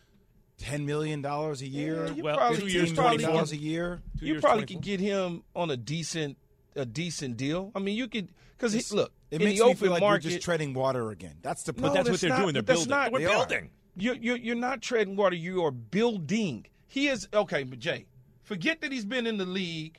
ten 0.57 0.87
million 0.87 1.21
dollars 1.23 1.62
a 1.62 1.66
year? 1.68 2.07
Yeah, 2.14 2.23
Well, 2.23 2.37
probably, 2.37 2.59
two 2.59 2.66
you 2.66 2.73
years, 2.80 2.92
$15 2.92 2.95
probably 2.97 3.25
a 3.25 3.47
can- 3.49 3.59
year? 3.61 4.02
Two 4.18 4.26
you 4.26 4.40
probably 4.40 4.64
24. 4.64 4.66
could 4.66 4.83
get 4.85 5.00
him 5.00 5.42
on 5.54 5.71
a 5.71 5.76
decent 5.76 6.37
a 6.75 6.85
decent 6.87 7.37
deal. 7.37 7.71
I 7.75 7.80
mean, 7.80 7.97
you 7.97 8.09
could 8.09 8.28
because 8.59 8.93
look 8.93 9.12
It 9.31 9.41
makes 9.41 9.61
the 9.61 9.67
me 9.67 9.75
feel 9.75 9.91
like 9.93 10.00
market. 10.00 10.25
we're 10.27 10.31
just 10.33 10.43
treading 10.45 10.75
water 10.75 11.11
again. 11.11 11.37
That's 11.43 11.62
the 11.62 11.73
No, 11.73 11.83
But 11.83 11.95
that's 11.95 12.11
what 12.11 12.21
they're 12.21 12.31
not- 12.31 12.41
doing. 12.43 12.53
They're 12.55 12.62
that's 12.62 12.81
building. 12.87 12.91
not- 12.91 13.12
We're 13.12 13.19
They 13.21 13.25
are. 13.27 13.47
building. 13.47 13.71
You're, 13.97 14.15
you're 14.17 14.37
you're 14.37 14.55
not 14.57 14.81
treading 14.83 15.17
water. 15.17 15.35
You 15.37 15.65
are 15.65 15.71
building. 15.71 16.67
He 16.87 17.09
is 17.09 17.29
okay, 17.35 17.62
but 17.65 17.79
Jay, 17.79 18.07
forget 18.45 18.81
that 18.81 18.93
he's 18.93 19.05
been 19.05 19.27
in 19.27 19.37
the 19.38 19.45
league, 19.47 19.99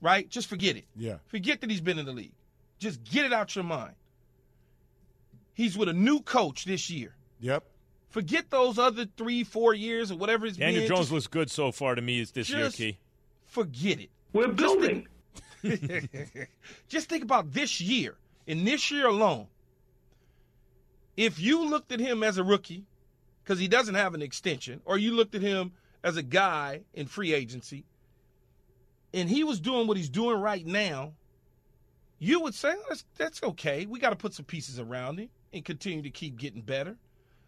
right? 0.00 0.28
Just 0.28 0.48
forget 0.48 0.76
it. 0.76 0.84
Yeah. 0.96 1.16
Forget 1.26 1.60
that 1.62 1.70
he's 1.70 1.80
been 1.80 1.98
in 1.98 2.06
the 2.06 2.12
league. 2.12 2.34
Just 2.78 3.02
get 3.04 3.24
it 3.24 3.32
out 3.32 3.54
your 3.56 3.64
mind. 3.64 3.94
He's 5.54 5.76
with 5.76 5.88
a 5.88 5.92
new 5.92 6.20
coach 6.20 6.64
this 6.64 6.88
year. 6.90 7.16
Yep. 7.40 7.64
Forget 8.10 8.50
those 8.50 8.78
other 8.78 9.06
three, 9.16 9.44
four 9.44 9.74
years 9.74 10.10
or 10.10 10.16
whatever 10.16 10.46
it's 10.46 10.56
Daniel 10.56 10.82
been. 10.82 10.88
Jones 10.88 11.00
Just 11.00 11.12
looks 11.12 11.26
good 11.26 11.50
so 11.50 11.72
far 11.72 11.94
to 11.94 12.02
me 12.02 12.20
is 12.20 12.30
this 12.32 12.48
year, 12.50 12.64
Just- 12.66 12.76
Key. 12.76 12.98
forget 13.44 13.98
it. 14.00 14.10
We're 14.32 14.48
building. 14.48 15.08
Just 16.88 17.08
think 17.08 17.22
about 17.22 17.52
this 17.52 17.80
year. 17.80 18.16
In 18.46 18.64
this 18.64 18.90
year 18.90 19.06
alone, 19.06 19.46
if 21.16 21.38
you 21.38 21.68
looked 21.68 21.92
at 21.92 22.00
him 22.00 22.22
as 22.22 22.38
a 22.38 22.44
rookie, 22.44 22.84
because 23.44 23.58
he 23.58 23.68
doesn't 23.68 23.94
have 23.94 24.14
an 24.14 24.22
extension, 24.22 24.80
or 24.84 24.96
you 24.96 25.12
looked 25.12 25.34
at 25.34 25.42
him 25.42 25.72
as 26.02 26.16
a 26.16 26.22
guy 26.22 26.82
in 26.94 27.06
free 27.06 27.34
agency, 27.34 27.84
and 29.12 29.28
he 29.28 29.44
was 29.44 29.60
doing 29.60 29.86
what 29.86 29.96
he's 29.96 30.08
doing 30.08 30.40
right 30.40 30.64
now, 30.64 31.12
you 32.18 32.40
would 32.40 32.54
say, 32.54 32.72
"Oh, 32.74 32.84
that's, 32.88 33.04
that's 33.16 33.42
okay. 33.42 33.86
We 33.86 34.00
got 34.00 34.10
to 34.10 34.16
put 34.16 34.34
some 34.34 34.44
pieces 34.44 34.78
around 34.78 35.18
him 35.18 35.28
and 35.52 35.64
continue 35.64 36.02
to 36.02 36.10
keep 36.10 36.36
getting 36.36 36.62
better. 36.62 36.96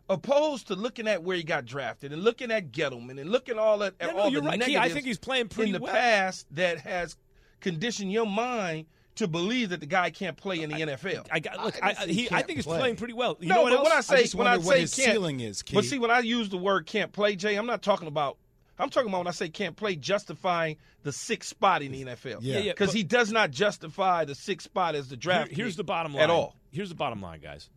Opposed 0.09 0.67
to 0.69 0.75
looking 0.75 1.07
at 1.07 1.23
where 1.23 1.37
he 1.37 1.45
got 1.45 1.65
drafted 1.65 2.13
and 2.13 2.23
looking 2.25 2.51
at 2.51 2.73
Gettleman 2.73 3.21
and 3.21 3.31
looking 3.31 3.59
all 3.59 3.83
at, 3.85 3.95
at 4.01 4.09
Yeah, 4.09 4.13
no, 4.15 4.19
all 4.19 4.31
you're 4.31 4.41
the 4.41 4.49
right, 4.49 4.61
Key. 4.61 4.77
I 4.77 4.89
think 4.89 5.07
he's 5.07 5.19
playing 5.19 5.49
pretty 5.49 5.71
in 5.71 5.75
the 5.75 5.81
well. 5.81 5.93
past 5.93 6.47
that 6.57 6.79
has 6.81 7.17
conditioned 7.61 8.13
your 8.13 8.27
mind 8.27 8.87
to 9.17 9.27
believe 9.29 9.71
that 9.71 9.81
the 9.81 9.87
guy 9.87 10.11
can't 10.11 10.37
play 10.37 10.63
in 10.63 10.71
the 10.71 10.77
NFL. 10.77 11.27
I 11.31 11.41
got 11.41 11.63
look. 11.65 11.79
I 11.83 11.91
I, 11.99 12.07
he, 12.07 12.13
he 12.13 12.27
I 12.27 12.29
can't 12.29 12.47
think 12.47 12.57
he's 12.59 12.67
play. 12.67 12.79
playing 12.79 12.97
pretty 12.97 13.15
well. 13.15 13.37
You 13.41 13.49
no, 13.49 13.57
know 13.57 13.63
what 13.65 13.71
but 13.73 13.83
when 13.83 13.93
I 13.93 13.97
else? 13.97 14.07
say 14.07 14.23
just 14.23 14.35
when 14.35 14.47
I 14.47 14.53
wonder 14.53 14.67
what 14.67 14.75
say 14.77 14.81
his 14.81 14.95
can't, 14.95 15.13
ceiling 15.13 15.41
is, 15.41 15.63
but 15.73 15.85
see 15.85 15.99
when 15.99 16.11
I 16.11 16.21
use 16.21 16.49
the 16.49 16.57
word 16.57 16.87
can't 16.87 17.13
play, 17.13 17.37
Jay, 17.37 17.57
I'm 17.57 17.67
not 17.67 17.83
talking 17.83 18.09
about. 18.09 18.37
I'm 18.79 18.89
talking 18.89 19.11
about 19.11 19.19
when 19.19 19.27
I 19.27 19.33
say 19.33 19.51
can't 19.51 19.77
play, 19.77 19.95
justifying 19.95 20.77
the 21.03 21.13
sixth 21.13 21.51
spot 21.51 21.83
in 21.83 21.93
the 21.93 22.03
NFL. 22.05 22.39
Yeah. 22.41 22.55
Yeah, 22.55 22.59
yeah, 22.61 22.73
because 22.73 22.89
but- 22.89 22.97
he 22.97 23.03
does 23.03 23.31
not 23.31 23.51
justify 23.51 24.25
the 24.25 24.35
sixth 24.35 24.65
spot 24.65 24.95
as 24.95 25.09
the 25.09 25.19
draft. 25.19 25.49
Here- 25.49 25.65
here's 25.65 25.73
pick 25.75 25.79
the 25.79 25.85
bottom 25.85 26.15
line. 26.15 26.23
at 26.23 26.31
all. 26.31 26.57
Here's 26.71 26.89
the 26.89 26.95
bottom 26.95 27.21
line, 27.21 27.41
guys. 27.41 27.69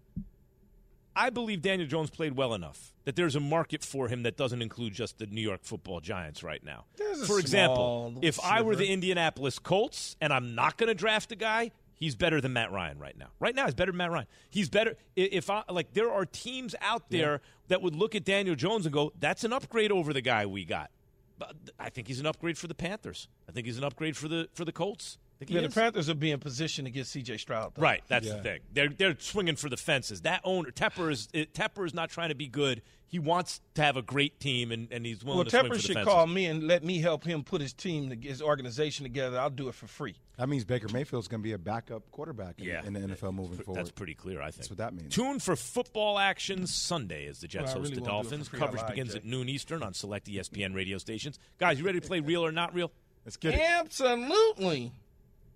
I 1.15 1.29
believe 1.29 1.61
Daniel 1.61 1.87
Jones 1.87 2.09
played 2.09 2.35
well 2.35 2.53
enough 2.53 2.93
that 3.05 3.15
there's 3.15 3.35
a 3.35 3.39
market 3.39 3.83
for 3.83 4.07
him 4.07 4.23
that 4.23 4.37
doesn't 4.37 4.61
include 4.61 4.93
just 4.93 5.17
the 5.19 5.25
New 5.25 5.41
York 5.41 5.61
Football 5.63 5.99
Giants 5.99 6.41
right 6.43 6.63
now. 6.63 6.85
For 7.25 7.39
example, 7.39 8.15
if 8.21 8.39
I 8.39 8.61
were 8.61 8.75
the. 8.75 8.93
Indianapolis 8.93 9.59
Colts 9.59 10.15
and 10.21 10.31
I'm 10.31 10.55
not 10.55 10.77
going 10.77 10.87
to 10.87 10.93
draft 10.93 11.31
a 11.31 11.35
guy, 11.35 11.71
he's 11.95 12.15
better 12.15 12.39
than 12.39 12.53
Matt 12.53 12.71
Ryan 12.71 12.99
right 12.99 13.17
now. 13.17 13.27
Right 13.39 13.55
now, 13.55 13.65
he's 13.65 13.73
better 13.73 13.91
than 13.91 13.97
Matt 13.97 14.11
Ryan. 14.11 14.27
He's 14.49 14.69
better. 14.69 14.95
If 15.15 15.49
I 15.49 15.63
like, 15.69 15.93
there 15.93 16.11
are 16.11 16.25
teams 16.25 16.75
out 16.79 17.09
there 17.09 17.41
that 17.69 17.81
would 17.81 17.95
look 17.95 18.13
at 18.15 18.23
Daniel 18.23 18.55
Jones 18.55 18.85
and 18.85 18.93
go, 18.93 19.11
"That's 19.19 19.43
an 19.43 19.51
upgrade 19.51 19.91
over 19.91 20.13
the 20.13 20.21
guy 20.21 20.45
we 20.45 20.63
got." 20.63 20.91
But 21.39 21.55
I 21.79 21.89
think 21.89 22.07
he's 22.07 22.19
an 22.19 22.25
upgrade 22.27 22.57
for 22.57 22.67
the 22.67 22.75
Panthers. 22.75 23.27
I 23.49 23.51
think 23.51 23.65
he's 23.65 23.77
an 23.77 23.83
upgrade 23.83 24.15
for 24.15 24.27
the 24.27 24.47
for 24.53 24.63
the 24.63 24.71
Colts. 24.71 25.17
Think 25.39 25.49
he 25.49 25.55
Yeah, 25.55 25.61
the? 25.61 25.69
Panthers 25.69 26.07
will 26.07 26.15
be 26.15 26.31
in 26.31 26.39
position 26.39 26.85
to 26.85 26.91
get 26.91 27.07
C.J. 27.07 27.37
Stroud. 27.37 27.73
though. 27.75 27.81
Right, 27.81 28.03
that's 28.07 28.27
Yeah. 28.27 28.37
the 28.37 28.43
thing. 28.43 28.59
They're 28.71 28.89
they're 28.89 29.15
swinging 29.19 29.55
for 29.55 29.69
the 29.69 29.77
fences. 29.77 30.21
That 30.21 30.41
owner 30.43 30.71
Tepper 30.71 31.11
is 31.11 31.27
it, 31.33 31.53
Tepper 31.53 31.85
is 31.85 31.93
not 31.93 32.09
trying 32.09 32.29
to 32.29 32.35
be 32.35 32.47
good. 32.47 32.81
He 33.07 33.19
wants 33.19 33.61
to 33.75 33.83
have 33.83 33.95
a 33.95 34.01
great 34.01 34.39
team, 34.39 34.71
and, 34.71 34.87
and 34.91 35.05
he's 35.05 35.23
willing 35.23 35.37
Well, 35.37 35.45
to 35.45 35.49
swing 35.51 35.63
Tepper 35.65 35.67
for 35.69 35.75
the 35.75 35.81
should 35.81 35.93
fences. 35.97 36.11
call 36.11 36.25
me 36.25 36.45
and 36.47 36.63
let 36.67 36.83
me 36.83 36.97
help 36.99 37.23
him 37.23 37.43
put 37.43 37.61
his 37.61 37.71
team, 37.71 38.09
his 38.21 38.41
organization 38.41 39.03
together. 39.03 39.39
I'll 39.39 39.51
do 39.51 39.67
it 39.67 39.75
for 39.75 39.85
free. 39.85 40.15
That 40.37 40.49
means 40.49 40.65
Baker 40.65 40.87
Mayfield's 40.91 41.27
going 41.27 41.41
to 41.41 41.43
be 41.43 41.51
a 41.51 41.59
backup 41.59 42.09
quarterback 42.09 42.57
in, 42.59 42.65
Yeah. 42.65 42.83
in 42.83 42.93
the 42.93 43.01
NFL 43.01 43.33
moving 43.33 43.59
forward. 43.59 43.77
That's 43.79 43.91
pretty 43.91 44.15
clear, 44.15 44.41
I 44.41 44.45
think. 44.45 44.55
That's 44.55 44.69
what 44.71 44.77
that 44.79 44.95
means. 44.95 45.13
Tune 45.13 45.39
for 45.39 45.55
football 45.55 46.17
action 46.17 46.65
Sunday 46.65 47.27
as 47.27 47.39
the 47.39 47.47
Jets 47.47 47.65
Well, 47.65 47.81
host 47.81 47.91
really 47.91 47.95
the 48.03 48.09
won't 48.09 48.23
do 48.23 48.35
it 48.35 48.39
for 48.39 48.47
Dolphins. 48.47 48.49
Coverage 48.49 48.81
lied, 48.81 48.89
begins 48.91 49.11
Jay. 49.11 49.17
at 49.19 49.25
noon 49.25 49.47
Eastern 49.47 49.83
on 49.83 49.93
select 49.93 50.27
ESPN 50.27 50.73
radio 50.73 50.97
stations. 50.97 51.37
Guys, 51.59 51.77
you 51.77 51.85
ready 51.85 51.99
to 51.99 52.07
play 52.07 52.19
real 52.19 52.43
or 52.43 52.51
not 52.51 52.73
real? 52.73 52.91
Let's 53.25 53.37
get 53.37 53.53
it. 53.53 53.59
Absolutely. 53.61 54.91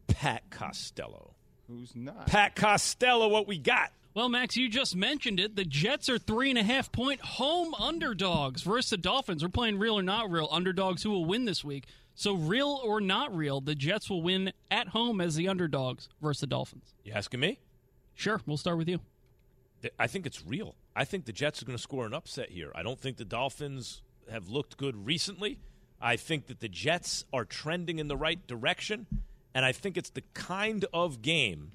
Pat 0.08 0.50
Costello. 0.50 1.34
Who's 1.68 1.96
not? 1.96 2.28
Pat 2.28 2.56
Costello, 2.56 3.28
what 3.28 3.48
we 3.48 3.58
got? 3.58 3.92
Well, 4.14 4.30
Max, 4.30 4.58
you 4.58 4.68
just 4.68 4.96
mentioned 4.96 5.40
it. 5.40 5.56
The 5.56 5.66
Jets 5.66 6.10
are 6.10 6.18
three 6.18 6.50
and 6.50 6.58
a 6.58 6.64
half 6.64 6.92
point 6.92 7.22
home 7.22 7.76
underdogs 7.76 8.64
versus 8.64 8.90
the 8.90 8.98
Dolphins. 8.98 9.44
We're 9.44 9.50
playing 9.50 9.78
real 9.78 10.00
or 10.00 10.02
not 10.02 10.32
real 10.32 10.48
underdogs 10.52 11.04
who 11.04 11.12
will 11.12 11.26
win 11.26 11.46
this 11.46 11.64
week. 11.64 11.86
So, 12.16 12.34
real 12.34 12.82
or 12.84 13.00
not 13.00 13.36
real, 13.36 13.62
the 13.62 13.76
Jets 13.76 14.10
will 14.10 14.24
win 14.24 14.52
at 14.72 14.88
home 14.88 15.22
as 15.22 15.36
the 15.36 15.48
underdogs 15.48 16.10
versus 16.20 16.42
the 16.42 16.48
Dolphins. 16.48 16.96
You 17.04 17.14
asking 17.14 17.42
me? 17.42 17.60
Sure, 18.16 18.42
we'll 18.48 18.58
start 18.58 18.80
with 18.80 18.90
you. 18.90 19.00
I 20.00 20.08
think 20.08 20.26
it's 20.26 20.44
real. 20.44 20.74
I 20.96 21.06
think 21.06 21.26
the 21.26 21.32
Jets 21.32 21.62
are 21.62 21.66
going 21.66 21.78
to 21.78 21.82
score 21.82 22.08
an 22.08 22.16
upset 22.16 22.50
here. 22.50 22.72
I 22.74 22.82
don't 22.82 23.00
think 23.00 23.18
the 23.18 23.26
Dolphins 23.26 24.02
have 24.32 24.50
looked 24.50 24.78
good 24.78 25.06
recently. 25.06 25.60
I 26.02 26.16
think 26.16 26.48
that 26.48 26.60
the 26.60 26.68
Jets 26.68 27.26
are 27.32 27.46
trending 27.46 28.00
in 28.00 28.08
the 28.08 28.18
right 28.18 28.46
direction, 28.48 29.06
and 29.58 29.66
I 29.66 29.72
think 29.72 29.98
it's 29.98 30.12
the 30.12 30.22
kind 30.36 30.86
of 30.94 31.24
game. 31.24 31.72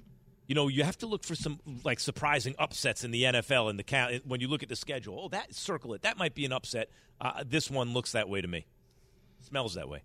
You 0.47 0.55
know, 0.55 0.69
you 0.69 0.85
have 0.85 0.97
to 0.99 1.05
look 1.05 1.25
for 1.25 1.35
some 1.35 1.59
like 1.83 1.99
surprising 1.99 2.55
upsets 2.57 3.03
in 3.03 3.11
the 3.11 3.23
NFL 3.23 3.69
in 3.69 3.75
the 3.75 3.83
count 3.83 4.25
when 4.25 4.39
you 4.39 4.47
look 4.47 4.63
at 4.63 4.69
the 4.69 4.77
schedule. 4.77 5.19
Oh, 5.21 5.27
that 5.27 5.53
circle 5.53 5.93
it. 5.93 6.03
That 6.03 6.17
might 6.17 6.33
be 6.33 6.45
an 6.45 6.53
upset. 6.53 6.89
Uh, 7.19 7.43
this 7.45 7.69
one 7.69 7.93
looks 7.93 8.13
that 8.13 8.29
way 8.29 8.39
to 8.39 8.47
me. 8.47 8.65
Smells 9.41 9.73
that 9.73 9.89
way. 9.89 10.01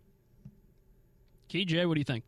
KJ, 1.51 1.87
what 1.87 1.95
do 1.95 2.01
you 2.01 2.05
think? 2.05 2.25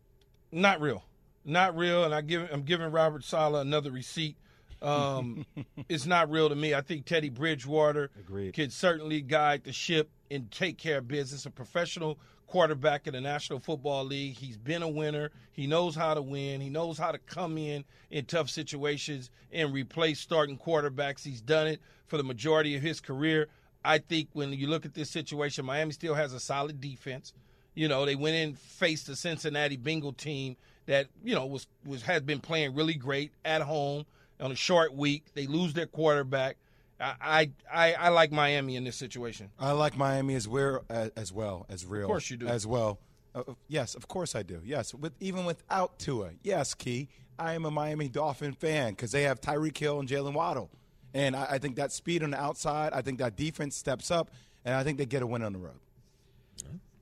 Not 0.53 0.79
real. 0.79 1.03
Not 1.43 1.75
real. 1.75 2.05
And 2.05 2.15
I 2.15 2.21
give, 2.21 2.49
I'm 2.49 2.61
giving 2.61 2.89
Robert 2.89 3.25
Saleh 3.25 3.61
another 3.61 3.91
receipt. 3.91 4.37
Um, 4.81 5.45
it's 5.89 6.05
not 6.05 6.31
real 6.31 6.47
to 6.47 6.55
me. 6.55 6.73
I 6.73 6.79
think 6.79 7.05
Teddy 7.05 7.27
Bridgewater 7.27 8.09
Agreed. 8.17 8.53
can 8.53 8.69
certainly 8.69 9.19
guide 9.19 9.65
the 9.65 9.73
ship 9.73 10.11
and 10.29 10.49
take 10.49 10.77
care 10.77 10.99
of 10.99 11.09
business. 11.09 11.45
A 11.45 11.51
professional 11.51 12.19
quarterback 12.51 13.07
in 13.07 13.13
the 13.13 13.21
National 13.21 13.59
Football 13.59 14.03
League. 14.03 14.35
He's 14.35 14.57
been 14.57 14.83
a 14.83 14.89
winner. 14.89 15.31
He 15.53 15.67
knows 15.67 15.95
how 15.95 16.13
to 16.13 16.21
win. 16.21 16.59
He 16.59 16.69
knows 16.69 16.97
how 16.97 17.13
to 17.13 17.17
come 17.17 17.57
in 17.57 17.85
in 18.09 18.25
tough 18.25 18.49
situations 18.49 19.29
and 19.53 19.73
replace 19.73 20.19
starting 20.19 20.57
quarterbacks. 20.57 21.23
He's 21.23 21.39
done 21.39 21.67
it 21.67 21.79
for 22.07 22.17
the 22.17 22.23
majority 22.23 22.75
of 22.75 22.81
his 22.81 22.99
career. 22.99 23.47
I 23.85 23.99
think 23.99 24.27
when 24.33 24.51
you 24.51 24.67
look 24.67 24.85
at 24.85 24.93
this 24.93 25.09
situation, 25.09 25.63
Miami 25.63 25.93
still 25.93 26.13
has 26.13 26.33
a 26.33 26.41
solid 26.41 26.81
defense. 26.81 27.31
You 27.73 27.87
know, 27.87 28.05
they 28.05 28.15
went 28.15 28.35
in 28.35 28.53
faced 28.55 29.07
the 29.07 29.15
Cincinnati 29.15 29.77
Bengal 29.77 30.11
team 30.11 30.57
that 30.87 31.07
you 31.23 31.33
know 31.33 31.45
was 31.45 31.67
was 31.85 32.01
has 32.03 32.21
been 32.21 32.41
playing 32.41 32.75
really 32.75 32.95
great 32.95 33.31
at 33.45 33.61
home 33.61 34.05
on 34.41 34.51
a 34.51 34.55
short 34.55 34.93
week. 34.93 35.23
They 35.35 35.47
lose 35.47 35.71
their 35.71 35.85
quarterback. 35.85 36.57
I 37.01 37.51
I, 37.71 37.93
I 37.93 38.09
like 38.09 38.31
Miami 38.31 38.75
in 38.75 38.83
this 38.83 38.95
situation. 38.95 39.49
I 39.59 39.71
like 39.71 39.97
Miami 39.97 40.35
as 40.35 40.47
well 40.47 40.83
as, 40.89 41.11
as 41.15 41.33
well 41.33 41.65
as 41.69 41.85
real. 41.85 42.03
Of 42.03 42.07
course 42.07 42.29
you 42.29 42.37
do. 42.37 42.47
As 42.47 42.67
well. 42.67 42.99
Uh, 43.33 43.43
uh, 43.47 43.53
yes, 43.67 43.95
of 43.95 44.07
course 44.07 44.35
I 44.35 44.43
do. 44.43 44.61
Yes, 44.63 44.93
with 44.93 45.13
even 45.19 45.45
without 45.45 45.99
Tua. 45.99 46.31
Yes, 46.43 46.73
Key. 46.73 47.09
I 47.39 47.53
am 47.53 47.65
a 47.65 47.71
Miami 47.71 48.07
Dolphin 48.07 48.53
fan 48.53 48.91
because 48.91 49.11
they 49.11 49.23
have 49.23 49.41
Tyreek 49.41 49.77
Hill 49.77 49.99
and 49.99 50.07
Jaylen 50.07 50.33
Waddle, 50.33 50.69
and 51.13 51.35
I, 51.35 51.47
I 51.51 51.57
think 51.57 51.75
that 51.77 51.91
speed 51.91 52.23
on 52.23 52.31
the 52.31 52.39
outside. 52.39 52.93
I 52.93 53.01
think 53.01 53.17
that 53.19 53.35
defense 53.35 53.75
steps 53.75 54.11
up, 54.11 54.29
and 54.63 54.75
I 54.75 54.83
think 54.83 54.97
they 54.97 55.05
get 55.05 55.23
a 55.23 55.27
win 55.27 55.41
on 55.41 55.53
the 55.53 55.59
road. 55.59 55.79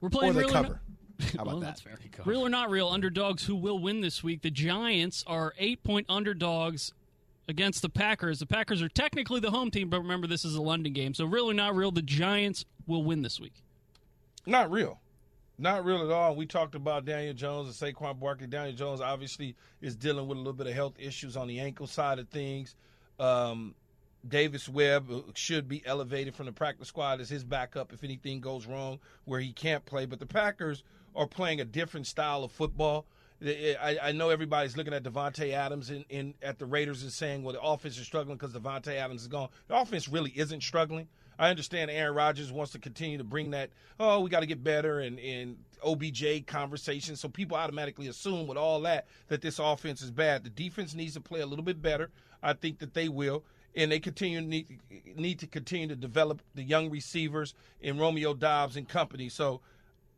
We're 0.02 0.10
playing 0.10 0.32
Or 0.32 0.34
they 0.34 0.40
real 0.42 0.50
cover. 0.50 0.74
Or 0.74 0.82
How 1.20 1.28
about 1.34 1.48
well, 1.48 1.60
that? 1.60 1.66
that's 1.66 1.82
fair. 1.82 2.00
Real 2.26 2.42
or 2.42 2.50
not 2.50 2.70
real, 2.70 2.88
underdogs 2.88 3.46
who 3.46 3.56
will 3.56 3.80
win 3.80 4.00
this 4.00 4.24
week. 4.24 4.42
The 4.42 4.52
Giants 4.52 5.24
are 5.28 5.54
eight 5.58 5.84
point 5.84 6.06
underdogs 6.08 6.94
against 7.50 7.82
the 7.82 7.90
Packers. 7.90 8.40
The 8.40 8.46
Packers 8.46 8.82
are 8.82 8.88
technically 8.88 9.40
the 9.40 9.52
home 9.52 9.72
team, 9.72 9.90
but 9.90 10.00
remember 10.00 10.28
this 10.28 10.46
is 10.46 10.56
a 10.56 10.62
London 10.62 10.94
game. 10.94 11.14
So 11.14 11.26
really 11.26 11.56
not 11.56 11.76
real, 11.76 11.92
the 11.92 12.02
Giants 12.02 12.64
will 12.88 13.04
win 13.04 13.24
this 13.24 13.40
week. 13.40 13.56
Not 14.46 14.72
real. 14.72 15.00
Not 15.58 15.84
real 15.84 16.06
at 16.06 16.12
all. 16.12 16.36
We 16.36 16.46
talked 16.46 16.76
about 16.76 17.04
Daniel 17.04 17.34
Jones 17.34 17.68
and 17.68 17.96
Saquon 17.96 18.20
Barkley. 18.20 18.48
Daniel 18.48 18.76
Jones 18.76 19.02
obviously 19.02 19.56
is 19.82 19.96
dealing 19.96 20.28
with 20.28 20.38
a 20.38 20.40
little 20.40 20.54
bit 20.54 20.68
of 20.68 20.74
health 20.74 20.94
issues 20.98 21.36
on 21.36 21.48
the 21.48 21.60
ankle 21.60 21.88
side 21.88 22.20
of 22.20 22.30
things. 22.30 22.76
Um, 23.20 23.76
Davis 24.28 24.70
Webb 24.70 25.12
should 25.34 25.68
be 25.68 25.86
elevated 25.86 26.36
from 26.36 26.46
the 26.46 26.52
practice 26.52 26.88
squad 26.88 27.20
as 27.20 27.30
his 27.30 27.44
backup 27.44 27.92
if 27.92 28.04
anything 28.04 28.40
goes 28.40 28.68
wrong 28.68 29.00
where 29.26 29.40
he 29.40 29.52
can't 29.52 29.86
play. 29.86 30.06
But 30.06 30.20
the 30.20 30.26
Packers 30.26 30.84
are 31.16 31.28
playing 31.28 31.60
a 31.60 31.66
different 31.66 32.08
style 32.08 32.44
of 32.44 32.52
football. 32.52 33.06
I, 33.42 33.98
I 34.02 34.12
know 34.12 34.30
everybody's 34.30 34.76
looking 34.76 34.94
at 34.94 35.04
Davante 35.04 35.54
Adams 35.54 35.90
in, 35.90 36.04
in 36.10 36.34
at 36.42 36.60
the 36.60 36.66
Raiders 36.66 37.04
and 37.04 37.12
saying, 37.12 37.44
well, 37.44 37.54
the 37.54 37.62
offense 37.62 37.98
is 37.98 38.06
struggling 38.06 38.38
because 38.38 38.54
Davante 38.54 38.96
Adams 38.96 39.22
is 39.22 39.28
gone. 39.28 39.50
The 39.68 39.80
offense 39.80 40.10
really 40.10 40.32
isn't 40.32 40.62
struggling. 40.62 41.08
I 41.38 41.50
understand 41.50 41.90
Aaron 41.90 42.16
Rodgers 42.16 42.52
wants 42.52 42.74
to 42.74 42.80
continue 42.80 43.18
to 43.18 43.24
bring 43.24 43.52
that, 43.52 43.70
oh, 43.98 44.20
we 44.20 44.30
got 44.30 44.42
to 44.42 44.46
get 44.46 44.62
better 44.62 45.00
and, 45.00 45.18
and 45.20 45.56
OBJ 45.82 46.46
conversation. 46.46 47.16
So 47.16 47.30
people 47.30 47.56
automatically 47.56 48.08
assume 48.08 48.46
with 48.46 48.58
all 48.58 48.82
that 48.82 49.08
that 49.30 49.42
this 49.42 49.58
offense 49.58 50.02
is 50.02 50.12
bad. 50.12 50.44
The 50.44 50.50
defense 50.50 50.94
needs 50.94 51.14
to 51.14 51.22
play 51.22 51.40
a 51.40 51.46
little 51.46 51.64
bit 51.64 51.82
better. 51.82 52.12
I 52.44 52.54
think 52.54 52.80
that 52.80 52.94
they 52.94 53.08
will. 53.08 53.46
And 53.74 53.90
they 53.90 54.00
continue 54.00 54.42
need, 54.42 54.80
need 55.16 55.40
to 55.40 55.48
continue 55.48 55.88
to 55.88 55.96
develop 55.96 56.42
the 56.56 56.64
young 56.64 56.90
receivers 56.90 57.54
in 57.80 57.98
Romeo 57.98 58.34
Doubs 58.34 58.76
and 58.76 58.90
company. 58.90 59.30
So 59.30 59.62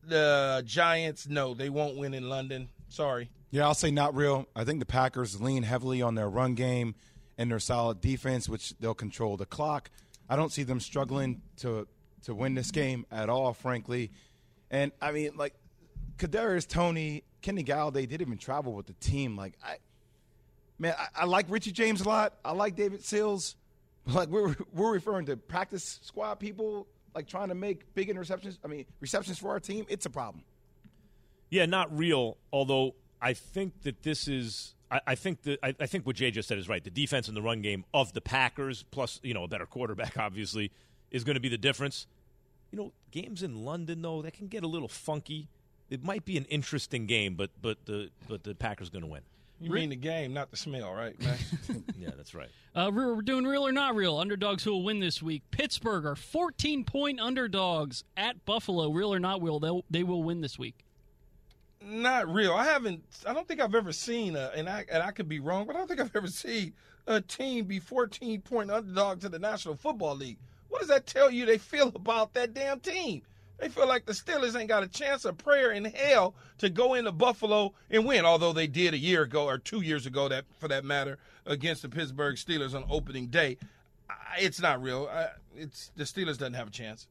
the 0.03 0.63
Giants, 0.65 1.27
no, 1.27 1.53
they 1.53 1.69
won't 1.69 1.97
win 1.97 2.15
in 2.15 2.29
London. 2.29 2.69
Sorry. 2.91 3.29
Yeah, 3.51 3.63
I'll 3.67 3.73
say 3.73 3.89
not 3.89 4.15
real. 4.15 4.47
I 4.53 4.65
think 4.65 4.79
the 4.79 4.85
Packers 4.85 5.39
lean 5.41 5.63
heavily 5.63 6.01
on 6.01 6.15
their 6.15 6.29
run 6.29 6.55
game 6.55 6.95
and 7.37 7.49
their 7.49 7.59
solid 7.59 8.01
defense, 8.01 8.49
which 8.49 8.77
they'll 8.79 8.93
control 8.93 9.37
the 9.37 9.45
clock. 9.45 9.89
I 10.29 10.35
don't 10.35 10.51
see 10.51 10.63
them 10.63 10.79
struggling 10.79 11.41
to 11.57 11.87
to 12.23 12.35
win 12.35 12.53
this 12.53 12.69
game 12.69 13.05
at 13.09 13.29
all, 13.29 13.53
frankly. 13.53 14.11
And 14.69 14.91
I 15.01 15.11
mean, 15.13 15.31
like 15.37 15.55
Kadarius 16.17 16.67
Toney, 16.67 17.23
Kenny 17.41 17.63
Golladay 17.63 18.07
didn't 18.07 18.21
even 18.21 18.37
travel 18.37 18.73
with 18.73 18.87
the 18.87 18.93
team. 18.93 19.37
Like 19.37 19.53
I, 19.65 19.77
man, 20.77 20.93
I, 20.99 21.21
I 21.21 21.25
like 21.25 21.45
Richie 21.49 21.71
James 21.71 22.01
a 22.01 22.09
lot. 22.09 22.33
I 22.43 22.51
like 22.51 22.75
David 22.75 23.03
Sills. 23.03 23.55
Like 24.07 24.29
we're 24.29 24.55
we're 24.73 24.91
referring 24.91 25.27
to 25.27 25.37
practice 25.37 25.99
squad 26.01 26.39
people, 26.39 26.87
like 27.13 27.27
trying 27.27 27.49
to 27.49 27.55
make 27.55 27.93
big 27.93 28.09
interceptions. 28.09 28.57
I 28.65 28.67
mean, 28.67 28.85
receptions 28.99 29.37
for 29.37 29.51
our 29.51 29.59
team. 29.59 29.85
It's 29.89 30.07
a 30.07 30.09
problem. 30.09 30.43
Yeah, 31.51 31.67
not 31.67 31.95
real. 31.95 32.37
Although 32.51 32.95
I 33.21 33.33
think 33.33 33.83
that 33.83 34.01
this 34.01 34.27
is, 34.27 34.73
I, 34.89 35.01
I 35.07 35.15
think 35.15 35.43
that 35.43 35.59
I, 35.61 35.75
I 35.79 35.85
think 35.85 36.07
what 36.07 36.15
Jay 36.15 36.31
just 36.31 36.47
said 36.47 36.57
is 36.57 36.67
right. 36.67 36.83
The 36.83 36.89
defense 36.89 37.27
and 37.27 37.37
the 37.37 37.41
run 37.41 37.61
game 37.61 37.85
of 37.93 38.13
the 38.13 38.21
Packers, 38.21 38.83
plus 38.89 39.19
you 39.21 39.35
know 39.35 39.43
a 39.43 39.47
better 39.47 39.67
quarterback, 39.67 40.17
obviously, 40.17 40.71
is 41.11 41.23
going 41.23 41.35
to 41.35 41.41
be 41.41 41.49
the 41.49 41.57
difference. 41.59 42.07
You 42.71 42.79
know, 42.79 42.93
games 43.11 43.43
in 43.43 43.63
London 43.65 44.01
though 44.01 44.21
that 44.23 44.33
can 44.33 44.47
get 44.47 44.63
a 44.63 44.67
little 44.67 44.87
funky. 44.87 45.49
It 45.89 46.03
might 46.05 46.23
be 46.23 46.37
an 46.37 46.45
interesting 46.45 47.05
game, 47.05 47.35
but 47.35 47.51
but 47.61 47.85
the 47.85 48.09
but 48.27 48.43
the 48.43 48.55
Packers 48.55 48.89
going 48.89 49.03
to 49.03 49.09
win. 49.09 49.21
You 49.59 49.69
mean 49.69 49.89
the 49.89 49.95
game, 49.95 50.33
not 50.33 50.49
the 50.49 50.57
smell, 50.57 50.91
right, 50.91 51.19
man? 51.21 51.37
Yeah, 51.99 52.09
that's 52.17 52.33
right. 52.33 52.49
Uh, 52.73 52.89
we're 52.91 53.13
we're 53.13 53.21
doing 53.21 53.45
real 53.45 53.67
or 53.67 53.71
not 53.71 53.93
real. 53.93 54.17
Underdogs 54.17 54.63
who 54.63 54.71
will 54.71 54.83
win 54.83 54.99
this 54.99 55.21
week. 55.21 55.43
Pittsburgh 55.51 56.03
are 56.05 56.15
14 56.15 56.83
point 56.83 57.19
underdogs 57.19 58.03
at 58.17 58.43
Buffalo. 58.45 58.89
Real 58.91 59.13
or 59.13 59.19
not 59.19 59.43
real, 59.43 59.59
they'll, 59.59 59.85
they 59.91 60.03
will 60.03 60.23
win 60.23 60.41
this 60.41 60.57
week. 60.57 60.83
Not 61.83 62.31
real. 62.31 62.53
I 62.53 62.65
haven't. 62.65 63.03
I 63.25 63.33
don't 63.33 63.47
think 63.47 63.61
I've 63.61 63.75
ever 63.75 63.91
seen 63.91 64.35
a, 64.35 64.51
and 64.55 64.69
I 64.69 64.85
and 64.91 65.01
I 65.03 65.11
could 65.11 65.27
be 65.27 65.39
wrong, 65.39 65.65
but 65.65 65.75
I 65.75 65.79
don't 65.79 65.87
think 65.87 65.99
I've 65.99 66.15
ever 66.15 66.27
seen 66.27 66.73
a 67.07 67.21
team 67.21 67.65
be 67.65 67.79
14 67.79 68.41
point 68.41 68.71
underdog 68.71 69.21
to 69.21 69.29
the 69.29 69.39
National 69.39 69.75
Football 69.75 70.15
League. 70.15 70.37
What 70.69 70.79
does 70.79 70.89
that 70.89 71.07
tell 71.07 71.31
you? 71.31 71.45
They 71.45 71.57
feel 71.57 71.87
about 71.95 72.33
that 72.33 72.53
damn 72.53 72.79
team. 72.79 73.23
They 73.57 73.69
feel 73.69 73.87
like 73.87 74.05
the 74.07 74.13
Steelers 74.13 74.59
ain't 74.59 74.69
got 74.69 74.81
a 74.81 74.87
chance 74.87 75.23
of 75.23 75.37
prayer 75.37 75.71
in 75.71 75.85
hell 75.85 76.33
to 76.57 76.69
go 76.69 76.95
into 76.95 77.11
Buffalo 77.11 77.73
and 77.91 78.05
win. 78.07 78.25
Although 78.25 78.53
they 78.53 78.65
did 78.65 78.95
a 78.95 78.97
year 78.97 79.21
ago 79.21 79.45
or 79.45 79.59
two 79.59 79.81
years 79.81 80.07
ago, 80.07 80.27
that 80.29 80.45
for 80.59 80.67
that 80.67 80.83
matter, 80.83 81.19
against 81.45 81.83
the 81.83 81.89
Pittsburgh 81.89 82.35
Steelers 82.35 82.73
on 82.73 82.85
opening 82.89 83.27
day. 83.27 83.57
It's 84.39 84.59
not 84.59 84.81
real. 84.81 85.09
It's 85.55 85.91
the 85.95 86.05
Steelers 86.05 86.37
doesn't 86.37 86.55
have 86.55 86.69
a 86.69 86.71
chance. 86.71 87.07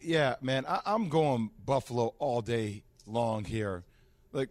Yeah, 0.00 0.36
man, 0.40 0.64
I, 0.66 0.80
I'm 0.86 1.08
going 1.08 1.50
Buffalo 1.66 2.14
all 2.18 2.40
day 2.40 2.84
long 3.06 3.44
here. 3.44 3.84
Like, 4.32 4.48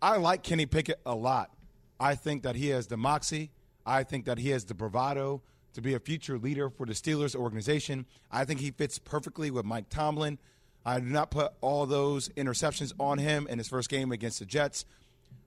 I 0.00 0.16
like 0.16 0.42
Kenny 0.42 0.66
Pickett 0.66 1.00
a 1.04 1.14
lot. 1.14 1.50
I 1.98 2.14
think 2.14 2.42
that 2.44 2.56
he 2.56 2.68
has 2.68 2.86
the 2.86 2.96
moxie. 2.96 3.50
I 3.84 4.04
think 4.04 4.24
that 4.24 4.38
he 4.38 4.50
has 4.50 4.64
the 4.64 4.74
bravado 4.74 5.42
to 5.74 5.80
be 5.80 5.94
a 5.94 6.00
future 6.00 6.38
leader 6.38 6.70
for 6.70 6.86
the 6.86 6.92
Steelers 6.92 7.34
organization. 7.34 8.06
I 8.30 8.44
think 8.44 8.60
he 8.60 8.70
fits 8.70 8.98
perfectly 8.98 9.50
with 9.50 9.64
Mike 9.64 9.88
Tomlin. 9.88 10.38
I 10.84 10.98
do 10.98 11.06
not 11.06 11.30
put 11.30 11.52
all 11.60 11.86
those 11.86 12.28
interceptions 12.30 12.92
on 12.98 13.18
him 13.18 13.46
in 13.48 13.58
his 13.58 13.68
first 13.68 13.90
game 13.90 14.12
against 14.12 14.38
the 14.38 14.46
Jets. 14.46 14.84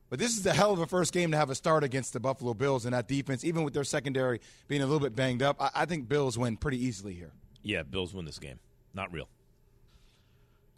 But 0.10 0.20
this 0.20 0.38
is 0.38 0.46
a 0.46 0.54
hell 0.54 0.72
of 0.72 0.80
a 0.80 0.86
first 0.86 1.12
game 1.12 1.32
to 1.32 1.38
have 1.38 1.50
a 1.50 1.56
start 1.56 1.84
against 1.84 2.14
the 2.14 2.20
Buffalo 2.20 2.54
Bills 2.54 2.86
and 2.86 2.94
that 2.94 3.08
defense, 3.08 3.44
even 3.44 3.64
with 3.64 3.74
their 3.74 3.84
secondary 3.84 4.42
being 4.68 4.84
a 4.84 4.86
little 4.86 5.00
bit 5.00 5.16
banged 5.16 5.42
up. 5.42 5.60
I, 5.60 5.72
I 5.74 5.86
think 5.86 6.08
Bills 6.08 6.38
win 6.38 6.56
pretty 6.56 6.84
easily 6.86 7.16
here. 7.16 7.32
Yeah, 7.64 7.82
Bills 7.82 8.14
win 8.14 8.26
this 8.26 8.38
game. 8.38 8.60
Not 8.94 9.12
real. 9.12 9.28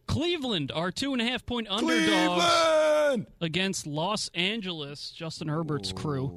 Cleveland 0.07 0.71
are 0.73 0.91
two 0.91 1.13
and 1.13 1.21
a 1.21 1.25
half 1.25 1.45
point 1.45 1.67
underdogs 1.69 2.05
Cleveland! 2.05 3.27
against 3.41 3.87
Los 3.87 4.29
Angeles. 4.33 5.11
Justin 5.11 5.47
Herbert's 5.47 5.91
crew. 5.91 6.31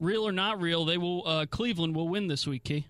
Real 0.00 0.26
or 0.26 0.32
not 0.32 0.60
real, 0.60 0.84
they 0.84 0.98
will. 0.98 1.26
Uh, 1.26 1.46
Cleveland 1.46 1.94
will 1.94 2.08
win 2.08 2.28
this 2.28 2.46
week. 2.46 2.64
Key. 2.64 2.86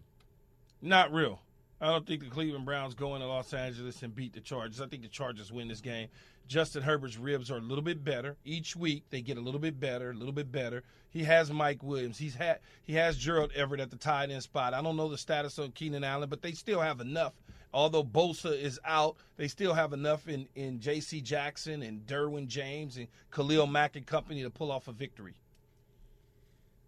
Not 0.81 1.12
real. 1.12 1.40
I 1.81 1.87
don't 1.87 2.07
think 2.07 2.23
the 2.23 2.31
Cleveland 2.31 2.66
Browns 2.66 2.94
go 2.94 3.14
into 3.14 3.27
Los 3.27 3.55
Angeles 3.55 4.03
and 4.03 4.14
beat 4.14 4.35
the 4.35 4.40
Chargers. 4.40 4.81
I 4.81 4.87
think 4.87 5.03
the 5.03 5.09
Chargers 5.09 5.51
win 5.51 5.68
this 5.68 5.81
game. 5.81 6.09
Justin 6.46 6.83
Herbert's 6.83 7.16
ribs 7.16 7.51
are 7.51 7.57
a 7.57 7.61
little 7.61 7.83
bit 7.83 8.05
better 8.05 8.37
each 8.44 8.77
week. 8.77 9.05
They 9.11 9.23
get 9.23 9.38
a 9.38 9.40
little 9.40 9.61
bit 9.61 9.79
better, 9.81 10.11
a 10.11 10.14
little 10.14 10.33
bit 10.33 10.51
better. 10.53 10.83
He 11.09 11.25
has 11.25 11.51
Mike 11.51 11.83
Williams. 11.83 12.18
He's 12.18 12.35
had 12.35 12.59
he 12.85 12.94
has 12.94 13.16
Gerald 13.16 13.53
Everett 13.55 13.81
at 13.81 13.90
the 13.90 13.96
tight 13.96 14.31
end 14.31 14.42
spot. 14.42 14.75
I 14.75 14.83
don't 14.83 14.96
know 14.96 15.09
the 15.09 15.16
status 15.16 15.59
of 15.59 15.75
Keenan 15.75 16.05
Allen, 16.05 16.29
but 16.29 16.42
they 16.42 16.53
still 16.53 16.81
have 16.81 17.01
enough. 17.01 17.33
Although 17.72 18.04
Bosa 18.04 18.59
is 18.59 18.80
out, 18.85 19.16
they 19.37 19.46
still 19.48 19.74
have 19.74 19.92
enough 19.92 20.28
in 20.28 20.48
in 20.54 20.80
J.C. 20.80 21.20
Jackson 21.20 21.83
and 21.83 22.04
Derwin 22.06 22.48
James 22.48 22.96
and 22.96 23.06
Khalil 23.30 23.66
Mack 23.66 23.96
and 23.96 24.06
company 24.06 24.42
to 24.42 24.50
pull 24.50 24.72
off 24.72 24.88
a 24.88 24.92
victory. 24.92 25.35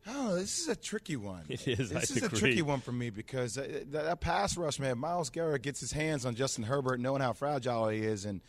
Oh, 0.07 0.35
this 0.35 0.59
is 0.61 0.69
a 0.69 0.75
tricky 0.77 1.17
one. 1.17 1.45
It 1.49 1.67
is, 1.69 1.91
This 1.91 2.11
I 2.11 2.17
is 2.17 2.23
a 2.25 2.29
tricky 2.29 2.63
one 2.63 2.81
for 2.81 2.91
me 2.91 3.11
because 3.11 3.57
uh, 3.57 3.83
that, 3.91 4.05
that 4.05 4.21
pass 4.21 4.57
rush, 4.57 4.81
man. 4.81 4.99
Myles 4.99 5.31
Garrett 5.31 5.63
gets 5.63 5.79
his 5.79 5.93
hands 5.93 6.27
on 6.27 6.35
Justin 6.35 6.65
Herbert, 6.65 6.99
knowing 6.99 7.23
how 7.23 7.33
fragile 7.33 7.89
he 7.89 8.01
is, 8.01 8.25
and 8.25 8.41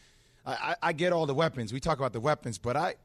I, 0.46 0.52
I, 0.54 0.76
I 0.82 0.94
get 0.94 1.14
all 1.14 1.28
the 1.28 1.36
weapons. 1.36 1.72
We 1.72 1.80
talk 1.80 2.00
about 2.00 2.14
the 2.14 2.20
weapons, 2.20 2.58
but 2.58 2.76
I, 2.76 2.96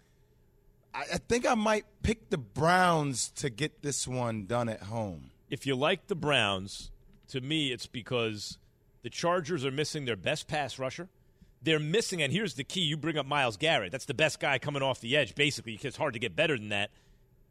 I 0.95 1.01
I 1.01 1.19
think 1.19 1.47
I 1.47 1.55
might 1.55 1.85
pick 2.03 2.31
the 2.31 2.39
Browns 2.39 3.31
to 3.37 3.51
get 3.51 3.83
this 3.83 4.09
one 4.09 4.47
done 4.47 4.71
at 4.71 4.85
home. 4.85 5.31
If 5.51 5.67
you 5.67 5.75
like 5.77 6.07
the 6.07 6.15
Browns, 6.15 6.91
to 7.29 7.43
me, 7.43 7.71
it's 7.73 7.87
because 7.87 8.57
the 9.09 9.15
Chargers 9.15 9.65
are 9.65 9.71
missing 9.71 10.05
their 10.05 10.17
best 10.17 10.49
pass 10.49 10.79
rusher. 10.79 11.09
They're 11.63 11.79
missing, 11.79 12.21
and 12.21 12.31
here's 12.31 12.53
the 12.55 12.63
key: 12.63 12.83
you 12.83 12.99
bring 12.99 13.17
up 13.17 13.25
Myles 13.25 13.57
Garrett. 13.57 13.91
That's 13.91 14.05
the 14.05 14.13
best 14.13 14.39
guy 14.39 14.59
coming 14.59 14.83
off 14.83 15.01
the 15.01 15.17
edge, 15.17 15.35
basically. 15.35 15.81
It's 15.83 15.97
hard 15.97 16.13
to 16.13 16.19
get 16.19 16.37
better 16.37 16.59
than 16.59 16.69
that. 16.69 16.91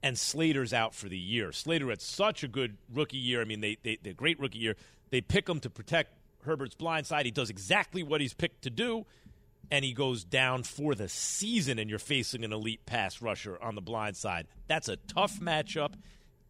And 0.04 0.20
Slater's 0.20 0.72
out 0.72 0.94
for 0.94 1.10
the 1.10 1.18
year. 1.18 1.52
Slater 1.52 1.90
had 1.90 2.00
such 2.00 2.44
a 2.44 2.48
good 2.48 2.78
rookie 2.94 3.18
year. 3.18 3.42
I 3.42 3.46
mean, 3.46 3.62
they 3.62 3.78
they 3.82 3.98
they 4.04 4.14
great 4.14 4.40
rookie 4.40 4.60
year. 4.60 4.76
They 5.10 5.20
pick 5.20 5.50
him 5.50 5.60
to 5.62 5.70
protect 5.72 6.14
Herbert's 6.44 6.76
blind 6.76 7.08
side. 7.08 7.26
He 7.26 7.32
does 7.32 7.50
exactly 7.50 8.04
what 8.04 8.22
he's 8.22 8.36
picked 8.36 8.62
to 8.62 8.70
do, 8.70 9.08
and 9.72 9.84
he 9.84 9.94
goes 9.94 10.24
down 10.24 10.62
for 10.62 10.94
the 10.94 11.10
season. 11.10 11.80
And 11.80 11.90
you're 11.90 11.98
facing 11.98 12.46
an 12.46 12.54
elite 12.54 12.86
pass 12.86 13.20
rusher 13.20 13.58
on 13.60 13.74
the 13.74 13.82
blind 13.82 14.16
side. 14.16 14.46
That's 14.68 14.90
a 14.90 14.98
tough 14.98 15.40
matchup. 15.40 15.94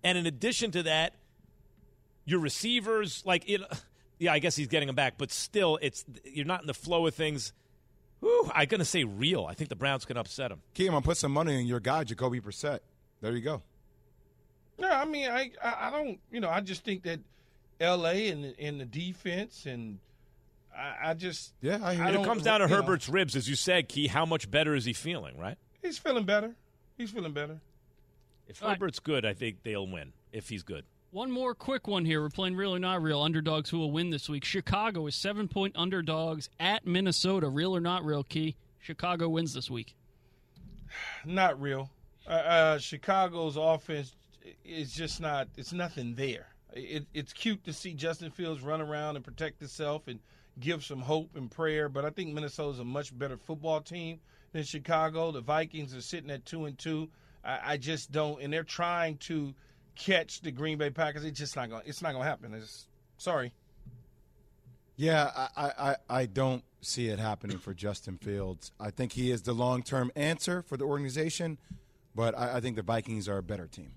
And 0.04 0.18
in 0.18 0.26
addition 0.26 0.72
to 0.72 0.84
that, 0.84 1.14
your 2.26 2.42
receivers 2.42 3.24
like 3.26 3.50
it 3.50 3.62
yeah 4.20 4.32
i 4.34 4.40
guess 4.40 4.56
he's 4.56 4.68
getting 4.68 4.88
them 4.88 4.96
back 4.96 5.18
but 5.18 5.32
still 5.32 5.78
it's 5.82 6.06
you're 6.24 6.46
not 6.46 6.62
in 6.62 6.68
the 6.68 6.74
flow 6.74 7.06
of 7.08 7.14
things 7.16 7.54
Whew, 8.20 8.50
i'm 8.54 8.68
going 8.68 8.80
to 8.80 8.86
say 8.86 9.04
real 9.04 9.46
i 9.46 9.54
think 9.54 9.70
the 9.70 9.76
browns 9.76 10.06
can 10.06 10.18
upset 10.18 10.52
him. 10.52 10.62
Kim, 10.74 10.88
I'm 10.88 10.92
gonna 10.94 11.02
put 11.04 11.18
some 11.18 11.32
money 11.32 11.60
in 11.60 11.68
your 11.68 11.80
guy, 11.80 12.04
Jacoby 12.04 12.40
Brissett. 12.42 12.80
There 13.22 13.32
you 13.32 13.42
go. 13.42 13.62
No, 14.80 14.90
I 14.90 15.06
mean, 15.06 15.30
I, 15.30 15.52
I, 15.64 15.88
I 15.88 15.90
don't, 15.90 16.20
you 16.32 16.40
know, 16.40 16.50
I 16.50 16.62
just 16.62 16.84
think 16.84 17.04
that 17.04 17.20
L.A. 17.80 18.30
and 18.30 18.54
and 18.60 18.80
the 18.82 18.86
defense 18.86 19.66
and 19.66 19.98
I, 20.76 21.10
I 21.10 21.14
just 21.16 21.54
Yeah, 21.62 21.80
I 21.84 21.96
hear 21.96 22.04
I 22.06 22.10
it 22.12 22.24
comes 22.26 22.44
down 22.44 22.60
to 22.60 22.66
you 22.66 22.70
know. 22.70 22.76
herbert's 22.82 23.08
ribs 23.10 23.36
as 23.36 23.48
you 23.50 23.56
said 23.56 23.88
key 23.90 24.08
how 24.08 24.26
much 24.26 24.50
better 24.50 24.76
is 24.76 24.86
he 24.86 24.94
feeling 24.94 25.38
right 25.38 25.58
he's 25.84 25.98
feeling 25.98 26.26
better. 26.26 26.56
He's 26.98 27.10
feeling 27.12 27.34
better. 27.34 27.60
if 28.48 28.62
All 28.64 28.70
right. 28.70 28.76
herbert's 28.76 29.00
good 29.00 29.26
i 29.26 29.34
think 29.34 29.62
they'll 29.64 29.88
win 29.88 30.14
if 30.32 30.50
he's 30.50 30.64
good 30.64 30.86
One 31.18 31.32
more 31.32 31.56
quick 31.56 31.88
one 31.88 32.06
here. 32.06 32.22
We're 32.22 32.30
playing 32.30 32.56
real 32.56 32.76
or 32.76 32.78
not 32.78 33.02
real. 33.02 33.24
Underdogs 33.24 33.72
who 33.72 33.80
will 33.80 33.90
win 33.90 34.12
this 34.12 34.30
week. 34.30 34.46
Chicago 34.46 35.08
is 35.08 35.16
seven 35.16 35.48
point 35.48 35.74
underdogs 35.76 36.48
at 36.60 36.86
Minnesota. 36.86 37.50
Real 37.50 37.76
or 37.76 37.80
not 37.80 38.06
real, 38.06 38.24
Key. 38.24 38.56
Chicago 38.80 39.28
wins 39.28 39.56
this 39.56 39.68
week. 39.68 39.96
Not 41.26 41.60
real. 41.60 41.90
Uh, 42.28 42.34
uh, 42.34 42.78
Chicago's 42.78 43.58
offense 43.58 44.14
is 44.64 44.94
just 44.94 45.20
not. 45.20 45.48
It's 45.58 45.74
nothing 45.74 46.14
there. 46.14 46.50
It, 46.74 47.08
it's 47.16 47.34
cute 47.34 47.64
to 47.64 47.74
see 47.74 47.96
Justin 47.96 48.30
Fields 48.30 48.62
run 48.62 48.80
around 48.80 49.16
and 49.16 49.26
protect 49.26 49.60
himself 49.60 50.08
and 50.08 50.20
give 50.60 50.86
some 50.86 51.02
hope 51.02 51.36
and 51.36 51.50
prayer. 51.50 51.90
But 51.90 52.06
I 52.06 52.12
think 52.12 52.32
Minnesota's 52.32 52.78
a 52.78 52.86
much 52.86 53.18
better 53.18 53.38
football 53.38 53.82
team 53.82 54.20
than 54.52 54.62
Chicago. 54.62 55.32
The 55.32 55.42
Vikings 55.42 55.96
are 55.96 56.02
sitting 56.02 56.30
at 56.30 56.46
two 56.46 56.66
and 56.66 56.78
two. 56.78 57.10
I, 57.44 57.60
I 57.72 57.78
just 57.78 58.12
don't, 58.12 58.40
and 58.40 58.54
they're 58.54 58.64
trying 58.64 59.18
to 59.18 59.56
catch 59.98 60.42
the 60.42 60.52
Green 60.52 60.78
Bay 60.78 60.90
Packers. 60.90 61.24
It's 61.24 61.38
just 61.40 61.56
not 61.56 61.70
going. 61.70 61.84
It's 61.86 62.02
not 62.02 62.12
going 62.14 62.24
to 62.24 62.30
happen. 62.30 62.54
It's, 62.54 62.88
sorry. 63.18 63.52
Yeah, 64.96 65.30
I, 65.36 65.48
I, 65.58 65.72
I- 65.92 65.96
I 66.22 66.26
don't 66.26 66.64
see 66.82 67.08
it 67.08 67.20
happening 67.20 67.58
for 67.58 67.74
Justin 67.74 68.18
Fields. 68.18 68.72
I 68.80 68.90
think 68.92 69.12
he 69.14 69.32
is 69.32 69.44
the 69.44 69.54
long 69.54 69.84
term 69.84 70.12
answer 70.16 70.62
for 70.64 70.78
the 70.78 70.86
organization, 70.86 71.58
but 72.16 72.38
I, 72.38 72.58
I 72.58 72.60
think 72.62 72.76
the 72.76 72.82
Vikings 72.82 73.28
are 73.30 73.38
a 73.38 73.44
better 73.44 73.68
team. 73.68 73.92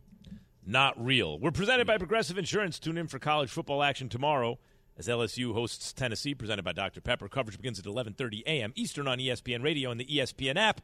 not 0.66 1.02
real 1.02 1.38
we're 1.38 1.50
presented 1.50 1.86
by 1.86 1.96
progressive 1.98 2.36
insurance 2.38 2.78
tune 2.78 2.98
in 2.98 3.06
for 3.08 3.18
college 3.18 3.50
football 3.50 3.82
action 3.82 4.08
tomorrow 4.10 4.58
as 4.98 5.08
lsu 5.08 5.54
hosts 5.54 5.90
tennessee 5.92 6.34
presented 6.34 6.62
by 6.62 6.70
dr 6.72 7.00
pepper 7.00 7.28
coverage 7.28 7.56
begins 7.56 7.78
at 7.78 7.86
11.30 7.86 8.42
a.m 8.46 8.72
eastern 8.76 9.08
on 9.08 9.18
espn 9.18 9.64
radio 9.64 9.90
and 9.90 9.98
the 9.98 10.04
espn 10.18 10.56
app 10.56 10.82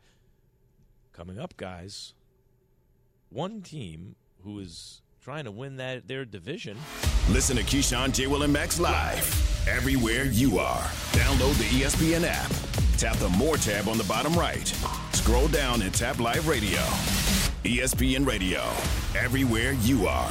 coming 1.12 1.38
up 1.38 1.54
guys 1.58 2.14
one 3.28 3.60
team 3.60 4.16
who 4.42 4.58
is 4.58 5.02
trying 5.26 5.44
to 5.44 5.50
win 5.50 5.76
that 5.76 6.06
their 6.06 6.24
division 6.24 6.78
Listen 7.28 7.56
to 7.56 7.64
Keyshawn, 7.64 8.14
J. 8.14 8.28
Will, 8.28 8.44
and 8.44 8.52
Max 8.52 8.78
live 8.78 9.68
everywhere 9.68 10.26
you 10.26 10.60
are. 10.60 10.82
Download 11.10 11.58
the 11.58 11.64
ESPN 11.64 12.22
app. 12.24 12.52
Tap 12.96 13.16
the 13.16 13.28
More 13.30 13.56
tab 13.56 13.88
on 13.88 13.98
the 13.98 14.04
bottom 14.04 14.32
right. 14.34 14.68
Scroll 15.12 15.48
down 15.48 15.82
and 15.82 15.92
tap 15.92 16.20
Live 16.20 16.46
Radio. 16.46 16.78
ESPN 17.64 18.24
Radio, 18.24 18.62
everywhere 19.18 19.72
you 19.72 20.06
are. 20.06 20.30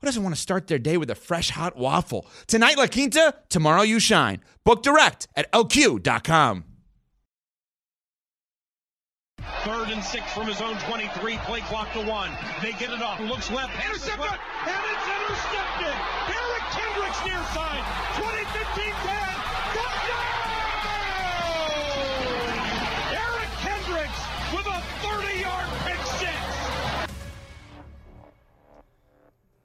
who 0.00 0.06
doesn't 0.06 0.22
want 0.22 0.34
to 0.34 0.40
start 0.40 0.66
their 0.66 0.78
day 0.78 0.96
with 0.96 1.10
a 1.10 1.14
fresh 1.14 1.50
hot 1.50 1.76
waffle? 1.76 2.26
Tonight, 2.46 2.78
La 2.78 2.86
Quinta, 2.86 3.34
tomorrow, 3.50 3.82
you 3.82 4.00
shine. 4.00 4.40
Book 4.64 4.82
direct 4.82 5.28
at 5.36 5.50
lq.com. 5.52 6.64
Third 9.64 9.88
and 9.88 10.02
six 10.02 10.32
from 10.32 10.46
his 10.46 10.60
own 10.62 10.76
23. 10.88 11.36
Play 11.38 11.60
clock 11.60 11.92
to 11.92 12.00
one. 12.00 12.30
They 12.62 12.72
get 12.72 12.90
it 12.90 13.02
off. 13.02 13.20
Looks 13.20 13.50
left. 13.50 13.72
Intercepted. 13.84 14.24
And 14.24 14.84
it's 14.88 15.06
intercepted. 15.06 15.96
Eric 16.32 16.64
Kendricks 16.72 17.20
near 17.24 17.42
side. 17.52 17.84
20, 18.16 18.44
15, 18.56 18.84
10. 18.84 18.94
Touchdown! 19.74 20.29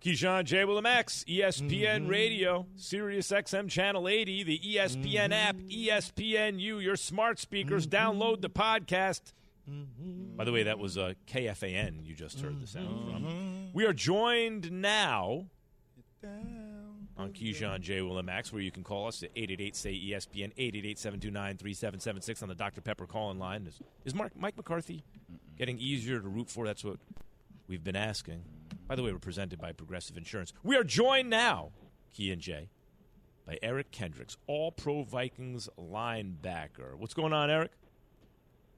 Keyshawn 0.06 0.44
J. 0.44 0.58
Willimax, 0.66 1.26
ESPN 1.26 2.02
mm-hmm. 2.02 2.08
Radio, 2.08 2.68
Sirius 2.76 3.32
XM 3.32 3.68
Channel 3.68 4.08
80, 4.08 4.44
the 4.44 4.60
ESPN 4.60 5.02
mm-hmm. 5.02 5.34
app, 5.34 5.56
ESPNU, 5.56 6.84
your 6.84 6.96
smart 6.96 7.40
speakers. 7.40 7.88
Mm-hmm. 7.88 8.20
Download 8.20 8.40
the 8.40 8.50
podcast. 8.52 9.34
By 10.38 10.44
the 10.44 10.52
way, 10.52 10.62
that 10.62 10.78
was 10.78 10.96
uh, 10.96 11.14
KFAN 11.28 12.06
you 12.06 12.14
just 12.14 12.40
heard 12.40 12.62
the 12.62 12.68
sound 12.68 13.10
from. 13.10 13.74
We 13.74 13.88
are 13.88 13.94
joined 13.94 14.72
now 14.72 15.48
on 17.18 17.32
Keyshawn 17.32 17.82
J. 17.82 18.02
Willimax, 18.02 18.54
where 18.54 18.62
you 18.62 18.70
can 18.70 18.84
call 18.84 19.08
us 19.08 19.24
at 19.24 19.32
888 19.36 19.76
say 19.76 19.94
ESPN, 19.94 20.52
888 20.56 21.00
729 21.00 21.58
3776 21.58 22.44
on 22.44 22.50
the 22.50 22.54
Dr. 22.54 22.82
Pepper 22.82 23.08
call 23.08 23.32
in 23.32 23.40
line. 23.40 23.66
Is, 23.66 23.80
is 24.06 24.14
Mark, 24.14 24.34
Mike 24.38 24.56
McCarthy 24.56 25.04
getting 25.58 25.80
easier 25.80 26.20
to 26.20 26.28
root 26.28 26.52
for? 26.52 26.68
That's 26.68 26.84
what 26.84 26.98
we've 27.68 27.84
been 27.84 27.96
asking. 27.96 28.44
By 28.88 28.96
the 28.96 29.02
way, 29.02 29.12
we're 29.12 29.20
presented 29.20 29.60
by 29.60 29.72
Progressive 29.72 30.16
Insurance. 30.16 30.54
We 30.64 30.76
are 30.76 30.84
joined 30.84 31.30
now, 31.30 31.72
Key 32.14 32.32
and 32.32 32.40
Jay, 32.40 32.70
by 33.48 33.58
Eric 33.64 33.90
Kendricks, 33.92 34.38
all 34.46 34.72
pro 34.72 35.02
Vikings 35.04 35.68
linebacker. 35.80 36.96
What's 36.96 37.16
going 37.16 37.34
on, 37.34 37.50
Eric? 37.50 37.72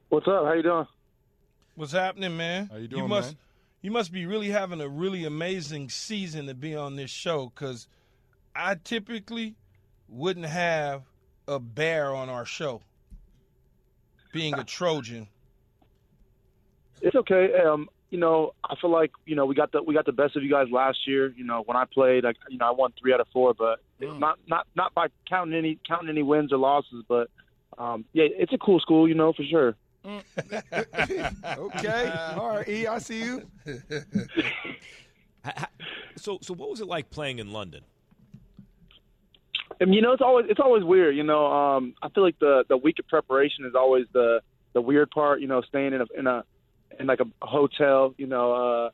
What's 0.07 0.27
up? 0.27 0.45
How 0.45 0.53
you 0.53 0.63
doing? 0.63 0.87
What's 1.75 1.91
happening, 1.91 2.37
man? 2.37 2.69
How 2.71 2.77
you 2.77 2.87
doing, 2.87 3.09
must, 3.09 3.29
man? 3.31 3.37
You 3.81 3.91
must 3.91 4.13
be 4.13 4.25
really 4.25 4.49
having 4.49 4.79
a 4.79 4.87
really 4.87 5.25
amazing 5.25 5.89
season 5.89 6.47
to 6.47 6.53
be 6.53 6.73
on 6.73 6.95
this 6.95 7.11
show 7.11 7.51
because 7.53 7.89
I 8.55 8.75
typically 8.75 9.55
wouldn't 10.07 10.45
have 10.45 11.03
a 11.49 11.59
bear 11.59 12.15
on 12.15 12.29
our 12.29 12.45
show. 12.45 12.81
Being 14.31 14.53
a 14.53 14.63
Trojan. 14.63 15.27
It's 17.01 17.15
okay. 17.15 17.53
Um, 17.53 17.89
you 18.09 18.17
know, 18.17 18.53
I 18.63 18.75
feel 18.79 18.89
like 18.91 19.11
you 19.25 19.35
know 19.35 19.45
we 19.45 19.55
got 19.55 19.71
the 19.71 19.81
we 19.83 19.93
got 19.93 20.05
the 20.05 20.11
best 20.13 20.35
of 20.35 20.43
you 20.43 20.49
guys 20.49 20.67
last 20.71 20.99
year. 21.07 21.33
You 21.35 21.43
know, 21.43 21.63
when 21.65 21.75
I 21.77 21.85
played, 21.85 22.25
I, 22.25 22.33
you 22.49 22.57
know, 22.57 22.67
I 22.67 22.71
won 22.71 22.93
three 22.99 23.13
out 23.13 23.19
of 23.19 23.27
four, 23.33 23.53
but 23.53 23.79
Mm. 24.01 24.19
not 24.19 24.37
not 24.47 24.67
not 24.75 24.93
by 24.93 25.07
counting 25.27 25.55
any 25.57 25.79
counting 25.87 26.09
any 26.09 26.21
wins 26.23 26.53
or 26.53 26.57
losses. 26.57 27.03
But 27.07 27.29
um, 27.77 28.05
yeah, 28.13 28.25
it's 28.29 28.53
a 28.53 28.57
cool 28.59 28.79
school, 28.79 29.07
you 29.07 29.15
know, 29.15 29.33
for 29.33 29.43
sure. 29.43 29.75
okay. 31.57 32.11
All 32.37 32.47
right, 32.49 32.67
E, 32.69 32.87
I 32.87 32.97
see 32.99 33.23
you. 33.23 33.41
Ha- 35.43 35.53
ha- 35.57 35.69
So, 36.17 36.39
so 36.41 36.53
what 36.53 36.69
was 36.69 36.79
it 36.79 36.87
like 36.87 37.09
playing 37.09 37.39
in 37.39 37.51
London? 37.51 37.81
And 39.79 39.93
you 39.93 40.01
know, 40.01 40.11
it's 40.13 40.21
always 40.21 40.45
it's 40.49 40.59
always 40.59 40.83
weird. 40.83 41.15
You 41.15 41.23
know, 41.23 41.45
um, 41.47 41.93
I 42.01 42.09
feel 42.09 42.23
like 42.23 42.39
the 42.39 42.63
the 42.69 42.77
week 42.77 42.97
of 42.99 43.07
preparation 43.07 43.65
is 43.65 43.75
always 43.75 44.05
the 44.13 44.41
the 44.73 44.81
weird 44.81 45.11
part. 45.11 45.39
You 45.41 45.47
know, 45.47 45.61
staying 45.61 45.93
in 45.93 46.01
a 46.01 46.05
in 46.17 46.25
a 46.27 46.43
in 46.99 47.07
like 47.07 47.19
a 47.19 47.45
hotel. 47.45 48.13
You 48.17 48.27
know, 48.27 48.53
uh, 48.53 48.89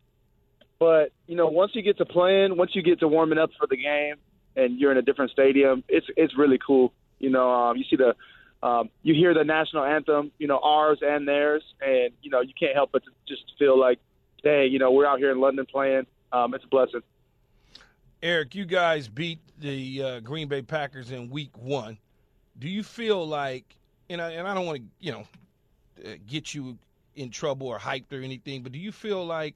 but 0.79 1.11
you 1.27 1.35
know, 1.35 1.47
once 1.47 1.71
you 1.75 1.81
get 1.81 1.97
to 1.97 2.05
playing, 2.05 2.57
once 2.57 2.71
you 2.75 2.81
get 2.81 2.99
to 2.99 3.07
warming 3.07 3.37
up 3.37 3.51
for 3.59 3.67
the 3.67 3.77
game, 3.77 4.15
and 4.55 4.79
you're 4.79 4.91
in 4.91 4.97
a 4.97 5.01
different 5.01 5.31
stadium, 5.31 5.83
it's 5.87 6.07
it's 6.17 6.37
really 6.37 6.59
cool. 6.65 6.93
You 7.19 7.29
know, 7.29 7.49
um, 7.49 7.77
you 7.77 7.83
see 7.89 7.95
the 7.95 8.15
um, 8.65 8.89
you 9.01 9.13
hear 9.13 9.33
the 9.33 9.43
national 9.43 9.83
anthem. 9.83 10.31
You 10.37 10.47
know, 10.47 10.59
ours 10.59 10.99
and 11.01 11.27
theirs, 11.27 11.63
and 11.81 12.11
you 12.21 12.29
know, 12.29 12.41
you 12.41 12.53
can't 12.59 12.73
help 12.73 12.91
but 12.91 13.03
just 13.27 13.43
feel 13.57 13.79
like, 13.79 13.99
hey, 14.43 14.67
you 14.67 14.79
know, 14.79 14.91
we're 14.91 15.05
out 15.05 15.19
here 15.19 15.31
in 15.31 15.39
London 15.39 15.65
playing. 15.65 16.05
Um, 16.31 16.53
it's 16.53 16.63
a 16.63 16.67
blessing. 16.67 17.01
Eric, 18.23 18.55
you 18.55 18.63
guys 18.63 19.09
beat 19.09 19.39
the 19.59 20.01
uh, 20.01 20.19
Green 20.21 20.47
Bay 20.47 20.61
Packers 20.61 21.11
in 21.11 21.29
Week 21.29 21.51
One. 21.57 21.97
Do 22.57 22.69
you 22.69 22.81
feel 22.81 23.27
like, 23.27 23.75
and 24.09 24.21
I, 24.21 24.31
and 24.31 24.47
I 24.47 24.53
don't 24.53 24.65
want 24.65 24.77
to, 24.77 24.83
you 24.99 25.11
know, 25.11 25.27
uh, 26.05 26.13
get 26.25 26.53
you 26.53 26.77
in 27.15 27.29
trouble 27.29 27.67
or 27.67 27.79
hyped 27.79 28.11
or 28.11 28.21
anything, 28.21 28.63
but 28.63 28.71
do 28.71 28.79
you 28.79 28.91
feel 28.91 29.25
like 29.25 29.55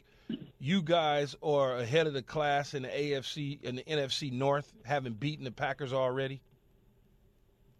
you 0.59 0.81
guys 0.81 1.35
are 1.41 1.77
ahead 1.77 2.07
of 2.07 2.13
the 2.13 2.21
class 2.21 2.73
in 2.73 2.83
the 2.83 2.89
AFC 2.89 3.65
and 3.67 3.77
the 3.77 3.83
NFC 3.83 4.31
North, 4.31 4.73
having 4.83 5.13
beaten 5.13 5.45
the 5.45 5.51
Packers 5.51 5.93
already? 5.93 6.41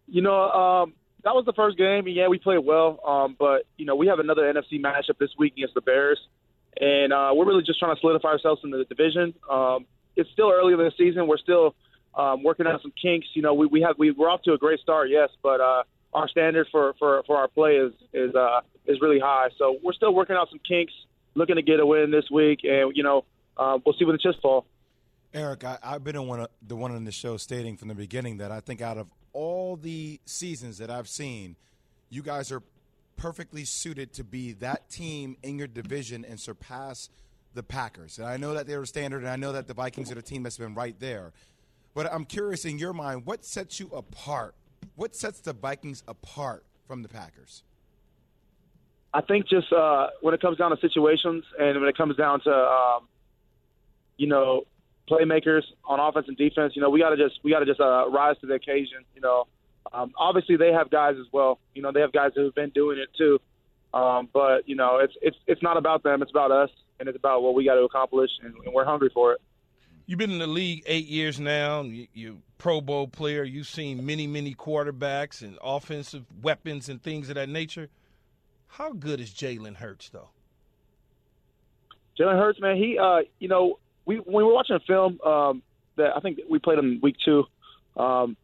You 0.07 0.21
know, 0.21 0.49
um, 0.49 0.93
that 1.23 1.35
was 1.35 1.45
the 1.45 1.53
first 1.53 1.77
game. 1.77 2.05
And 2.05 2.15
yeah, 2.15 2.27
we 2.27 2.39
played 2.39 2.59
well, 2.59 2.99
um, 3.05 3.35
but 3.37 3.65
you 3.77 3.85
know, 3.85 3.95
we 3.95 4.07
have 4.07 4.19
another 4.19 4.43
NFC 4.43 4.81
matchup 4.81 5.17
this 5.19 5.31
week 5.37 5.53
against 5.53 5.73
the 5.73 5.81
Bears, 5.81 6.19
and 6.79 7.11
uh, 7.11 7.31
we're 7.33 7.45
really 7.45 7.63
just 7.63 7.79
trying 7.79 7.95
to 7.95 7.99
solidify 7.99 8.29
ourselves 8.29 8.61
in 8.63 8.71
the 8.71 8.85
division. 8.85 9.33
Um, 9.49 9.85
it's 10.15 10.29
still 10.31 10.51
early 10.51 10.73
in 10.73 10.79
the 10.79 10.91
season. 10.97 11.27
We're 11.27 11.37
still 11.37 11.75
um, 12.15 12.43
working 12.43 12.65
out 12.65 12.81
some 12.81 12.93
kinks. 12.99 13.27
You 13.33 13.41
know, 13.41 13.53
we, 13.53 13.67
we 13.67 13.81
have 13.81 13.95
we, 13.97 14.11
we're 14.11 14.29
off 14.29 14.41
to 14.43 14.53
a 14.53 14.57
great 14.57 14.79
start, 14.79 15.09
yes, 15.09 15.29
but 15.43 15.59
uh, 15.59 15.83
our 16.13 16.27
standard 16.29 16.67
for, 16.71 16.93
for, 16.97 17.23
for 17.27 17.37
our 17.37 17.47
play 17.47 17.75
is 17.75 17.93
is 18.13 18.33
uh, 18.35 18.61
is 18.87 18.99
really 19.01 19.19
high. 19.19 19.49
So 19.57 19.77
we're 19.83 19.93
still 19.93 20.13
working 20.13 20.35
out 20.35 20.49
some 20.49 20.59
kinks, 20.67 20.93
looking 21.35 21.55
to 21.55 21.61
get 21.61 21.79
a 21.79 21.85
win 21.85 22.11
this 22.11 22.25
week, 22.31 22.59
and 22.63 22.95
you 22.95 23.03
know, 23.03 23.25
uh, 23.57 23.77
we'll 23.85 23.95
see 23.97 24.05
where 24.05 24.13
the 24.13 24.19
chips 24.19 24.37
fall. 24.41 24.65
Eric, 25.33 25.65
I, 25.65 25.77
I've 25.83 26.03
been 26.03 26.15
on 26.15 26.27
one 26.27 26.39
of, 26.39 26.47
the 26.65 26.75
one 26.75 26.91
on 26.91 27.03
the 27.03 27.11
show 27.11 27.37
stating 27.37 27.77
from 27.77 27.89
the 27.89 27.95
beginning 27.95 28.37
that 28.37 28.51
I 28.51 28.61
think 28.61 28.81
out 28.81 28.97
of 28.97 29.11
all 29.33 29.75
the 29.75 30.19
seasons 30.25 30.77
that 30.77 30.89
I've 30.89 31.09
seen, 31.09 31.55
you 32.09 32.21
guys 32.21 32.51
are 32.51 32.63
perfectly 33.17 33.65
suited 33.65 34.13
to 34.13 34.23
be 34.23 34.53
that 34.53 34.89
team 34.89 35.35
in 35.43 35.57
your 35.57 35.67
division 35.67 36.23
and 36.23 36.39
surpass 36.39 37.09
the 37.53 37.63
Packers. 37.63 38.19
And 38.19 38.27
I 38.27 38.37
know 38.37 38.53
that 38.53 38.67
they're 38.67 38.81
a 38.81 38.87
standard, 38.87 39.19
and 39.23 39.29
I 39.29 39.35
know 39.35 39.51
that 39.51 39.67
the 39.67 39.73
Vikings 39.73 40.11
are 40.11 40.15
the 40.15 40.21
team 40.21 40.43
that's 40.43 40.57
been 40.57 40.75
right 40.75 40.97
there. 40.99 41.33
But 41.93 42.11
I'm 42.13 42.25
curious, 42.25 42.63
in 42.63 42.77
your 42.77 42.93
mind, 42.93 43.25
what 43.25 43.43
sets 43.43 43.79
you 43.79 43.89
apart? 43.89 44.55
What 44.95 45.15
sets 45.15 45.39
the 45.39 45.53
Vikings 45.53 46.03
apart 46.07 46.63
from 46.87 47.01
the 47.01 47.09
Packers? 47.09 47.63
I 49.17 49.21
think 49.21 49.49
just 49.49 49.73
uh, 49.73 50.09
when 50.21 50.35
it 50.35 50.41
comes 50.41 50.59
down 50.59 50.69
to 50.69 50.77
situations 50.79 51.43
and 51.59 51.79
when 51.79 51.89
it 51.89 51.97
comes 51.97 52.15
down 52.17 52.39
to 52.41 52.51
um, 52.51 53.07
you 54.15 54.27
know 54.27 54.61
playmakers 55.09 55.63
on 55.85 55.99
offense 55.99 56.27
and 56.27 56.37
defense, 56.37 56.73
you 56.75 56.83
know 56.83 56.91
we 56.91 56.99
got 56.99 57.09
to 57.09 57.17
just 57.17 57.39
we 57.43 57.49
got 57.49 57.59
to 57.59 57.65
just 57.65 57.79
uh, 57.79 58.07
rise 58.11 58.37
to 58.41 58.45
the 58.45 58.53
occasion. 58.53 58.99
You 59.15 59.21
know, 59.21 59.47
um, 59.91 60.13
obviously 60.19 60.55
they 60.55 60.71
have 60.71 60.91
guys 60.91 61.15
as 61.19 61.25
well. 61.31 61.57
You 61.73 61.81
know 61.81 61.91
they 61.91 62.01
have 62.01 62.13
guys 62.13 62.33
who've 62.35 62.53
been 62.53 62.69
doing 62.69 62.99
it 62.99 63.09
too. 63.17 63.39
Um, 63.91 64.29
but 64.31 64.69
you 64.69 64.75
know 64.75 64.99
it's 64.99 65.13
it's 65.23 65.37
it's 65.47 65.63
not 65.63 65.77
about 65.77 66.03
them. 66.03 66.21
It's 66.21 66.29
about 66.29 66.51
us, 66.51 66.69
and 66.99 67.09
it's 67.09 67.17
about 67.17 67.41
what 67.41 67.55
we 67.55 67.65
got 67.65 67.73
to 67.73 67.85
accomplish, 67.85 68.29
and, 68.43 68.53
and 68.65 68.71
we're 68.71 68.85
hungry 68.85 69.09
for 69.11 69.33
it. 69.33 69.41
You've 70.05 70.19
been 70.19 70.31
in 70.31 70.37
the 70.37 70.45
league 70.45 70.83
eight 70.85 71.07
years 71.07 71.39
now. 71.39 71.81
You, 71.81 72.07
you're 72.13 72.35
Pro 72.59 72.81
Bowl 72.81 73.07
player. 73.07 73.43
You've 73.43 73.67
seen 73.67 74.05
many, 74.05 74.27
many 74.27 74.53
quarterbacks 74.53 75.41
and 75.41 75.57
offensive 75.63 76.23
weapons 76.39 76.87
and 76.87 77.01
things 77.01 77.29
of 77.29 77.35
that 77.35 77.49
nature. 77.49 77.89
How 78.67 78.91
good 78.91 79.19
is 79.19 79.31
Jalen 79.31 79.75
Hurts, 79.75 80.09
though? 80.09 80.29
Jalen 82.19 82.37
Hurts, 82.37 82.59
man, 82.59 82.77
he, 82.77 82.97
uh, 82.97 83.19
you 83.39 83.47
know, 83.47 83.79
we 84.05 84.17
when 84.17 84.35
we 84.35 84.43
were 84.43 84.53
watching 84.53 84.75
a 84.75 84.79
film 84.79 85.19
um, 85.21 85.61
that 85.97 86.15
I 86.15 86.19
think 86.19 86.39
we 86.49 86.59
played 86.59 86.79
him 86.79 86.99
week 87.01 87.15
two. 87.23 87.45
Um, 87.95 88.37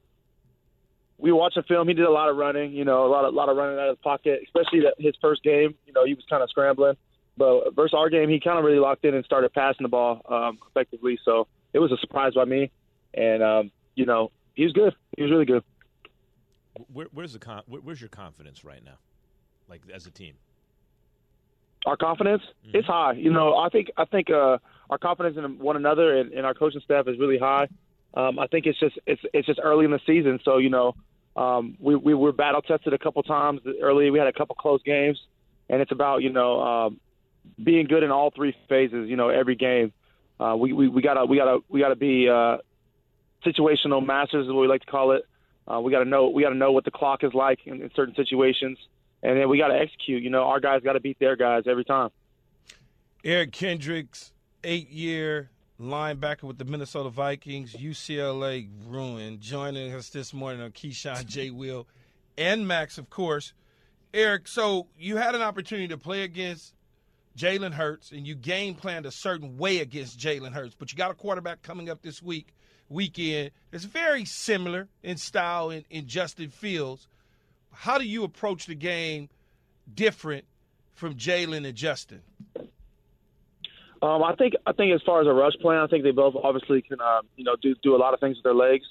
we 1.17 1.31
watched 1.31 1.57
a 1.57 1.63
film. 1.63 1.87
He 1.87 1.93
did 1.93 2.05
a 2.05 2.11
lot 2.11 2.29
of 2.29 2.35
running, 2.35 2.73
you 2.73 2.83
know, 2.83 3.05
a 3.05 3.09
lot 3.09 3.25
of 3.25 3.33
lot 3.33 3.49
of 3.49 3.57
running 3.57 3.79
out 3.79 3.89
of 3.89 3.97
the 3.97 4.03
pocket, 4.03 4.41
especially 4.43 4.81
that 4.81 4.95
his 4.97 5.15
first 5.21 5.43
game. 5.43 5.75
You 5.85 5.93
know, 5.93 6.05
he 6.05 6.13
was 6.13 6.25
kind 6.29 6.43
of 6.43 6.49
scrambling. 6.49 6.97
But 7.35 7.73
versus 7.75 7.95
our 7.95 8.09
game, 8.09 8.29
he 8.29 8.39
kind 8.39 8.59
of 8.59 8.65
really 8.65 8.77
locked 8.77 9.05
in 9.05 9.15
and 9.15 9.25
started 9.25 9.53
passing 9.53 9.83
the 9.83 9.89
ball 9.89 10.21
um, 10.29 10.59
effectively. 10.69 11.17
So 11.25 11.47
it 11.71 11.79
was 11.79 11.91
a 11.91 11.97
surprise 11.97 12.33
by 12.35 12.45
me, 12.45 12.69
and 13.13 13.41
um, 13.41 13.71
you 13.95 14.05
know, 14.05 14.31
he 14.53 14.63
was 14.63 14.73
good. 14.73 14.93
He 15.15 15.23
was 15.23 15.31
really 15.31 15.45
good. 15.45 15.63
Where, 16.91 17.07
where's 17.11 17.33
the 17.33 17.39
con- 17.39 17.63
where, 17.67 17.81
where's 17.81 18.01
your 18.01 18.09
confidence 18.09 18.63
right 18.63 18.83
now, 18.83 18.97
like 19.69 19.81
as 19.93 20.05
a 20.05 20.11
team? 20.11 20.35
our 21.85 21.97
confidence 21.97 22.41
it's 22.73 22.87
high. 22.87 23.13
You 23.13 23.31
know, 23.31 23.57
I 23.57 23.69
think 23.69 23.91
I 23.97 24.05
think 24.05 24.29
uh, 24.29 24.57
our 24.89 24.97
confidence 24.97 25.37
in 25.37 25.59
one 25.59 25.75
another 25.75 26.17
and, 26.17 26.31
and 26.33 26.45
our 26.45 26.53
coaching 26.53 26.81
staff 26.83 27.07
is 27.07 27.19
really 27.19 27.37
high. 27.37 27.67
Um, 28.13 28.39
I 28.39 28.47
think 28.47 28.65
it's 28.65 28.79
just 28.79 28.97
it's 29.05 29.21
it's 29.33 29.47
just 29.47 29.59
early 29.61 29.85
in 29.85 29.91
the 29.91 29.99
season, 30.05 30.39
so 30.45 30.57
you 30.57 30.69
know 30.69 30.95
um, 31.35 31.77
we 31.79 31.95
we 31.95 32.13
were 32.13 32.31
battle 32.31 32.61
tested 32.61 32.93
a 32.93 32.97
couple 32.97 33.23
times 33.23 33.61
early. 33.81 34.09
We 34.11 34.19
had 34.19 34.27
a 34.27 34.33
couple 34.33 34.55
close 34.55 34.81
games, 34.83 35.19
and 35.69 35.81
it's 35.81 35.91
about 35.91 36.21
you 36.21 36.31
know 36.31 36.61
um, 36.61 36.99
being 37.61 37.85
good 37.85 38.03
in 38.03 38.11
all 38.11 38.31
three 38.31 38.55
phases. 38.69 39.09
You 39.09 39.15
know, 39.15 39.29
every 39.29 39.55
game. 39.55 39.93
Uh, 40.39 40.55
we, 40.57 40.73
we 40.73 40.87
we 40.87 41.01
gotta 41.01 41.25
we 41.25 41.37
gotta 41.37 41.59
we 41.69 41.79
gotta 41.79 41.95
be 41.95 42.27
uh, 42.27 42.57
situational 43.45 44.05
masters, 44.05 44.45
is 44.45 44.51
what 44.51 44.61
we 44.61 44.67
like 44.67 44.81
to 44.81 44.91
call 44.91 45.11
it. 45.11 45.23
Uh, 45.71 45.79
we 45.79 45.91
gotta 45.91 46.05
know 46.05 46.29
we 46.29 46.43
gotta 46.43 46.55
know 46.55 46.71
what 46.71 46.85
the 46.85 46.91
clock 46.91 47.23
is 47.23 47.33
like 47.33 47.59
in, 47.65 47.81
in 47.81 47.89
certain 47.95 48.15
situations 48.15 48.77
and 49.23 49.39
then 49.39 49.49
we 49.49 49.57
got 49.57 49.69
to 49.69 49.79
execute. 49.79 50.21
You 50.21 50.29
know, 50.29 50.43
our 50.43 50.59
guys 50.59 50.81
got 50.83 50.93
to 50.93 50.99
beat 50.99 51.17
their 51.19 51.35
guys 51.35 51.63
every 51.65 51.85
time. 51.85 52.09
Eric 53.23 53.53
Kendricks, 53.53 54.33
eight 54.63 54.89
year 54.89 55.49
linebacker 55.79 56.43
with 56.43 56.57
the 56.57 56.65
Minnesota 56.65 57.09
Vikings, 57.09 57.73
UCLA 57.73 58.67
ruined, 58.85 59.41
joining 59.41 59.93
us 59.93 60.09
this 60.09 60.33
morning 60.33 60.61
on 60.61 60.71
Keyshawn 60.71 61.25
J. 61.27 61.49
Will 61.49 61.87
and 62.37 62.67
Max, 62.67 62.97
of 62.97 63.09
course. 63.09 63.53
Eric, 64.13 64.47
so 64.47 64.87
you 64.97 65.17
had 65.17 65.35
an 65.35 65.41
opportunity 65.41 65.87
to 65.87 65.97
play 65.97 66.23
against 66.23 66.73
Jalen 67.37 67.73
Hurts, 67.73 68.11
and 68.11 68.27
you 68.27 68.35
game 68.35 68.75
planned 68.75 69.05
a 69.05 69.11
certain 69.11 69.57
way 69.57 69.79
against 69.79 70.19
Jalen 70.19 70.51
Hurts, 70.51 70.75
but 70.77 70.91
you 70.91 70.97
got 70.97 71.09
a 71.09 71.15
quarterback 71.15 71.63
coming 71.63 71.89
up 71.89 72.01
this 72.01 72.21
week, 72.21 72.53
weekend. 72.89 73.51
It's 73.71 73.85
very 73.85 74.25
similar 74.25 74.87
in 75.01 75.17
style 75.17 75.71
in, 75.71 75.83
in 75.89 76.07
Justin 76.07 76.49
Fields. 76.49 77.07
How 77.73 77.97
do 77.97 78.05
you 78.05 78.23
approach 78.23 78.65
the 78.65 78.75
game 78.75 79.29
different 79.93 80.45
from 80.93 81.15
Jalen 81.15 81.65
and 81.67 81.75
Justin? 81.75 82.21
Um, 84.03 84.21
I 84.21 84.35
think 84.35 84.53
I 84.65 84.73
think 84.73 84.93
as 84.93 85.01
far 85.05 85.21
as 85.21 85.27
a 85.27 85.33
rush 85.33 85.53
plan, 85.61 85.79
I 85.79 85.87
think 85.87 86.03
they 86.03 86.11
both 86.11 86.35
obviously 86.35 86.81
can 86.81 86.99
uh, 86.99 87.21
you 87.37 87.45
know 87.45 87.55
do 87.61 87.73
do 87.81 87.95
a 87.95 87.97
lot 87.97 88.13
of 88.13 88.19
things 88.19 88.35
with 88.35 88.43
their 88.43 88.53
legs, 88.53 88.85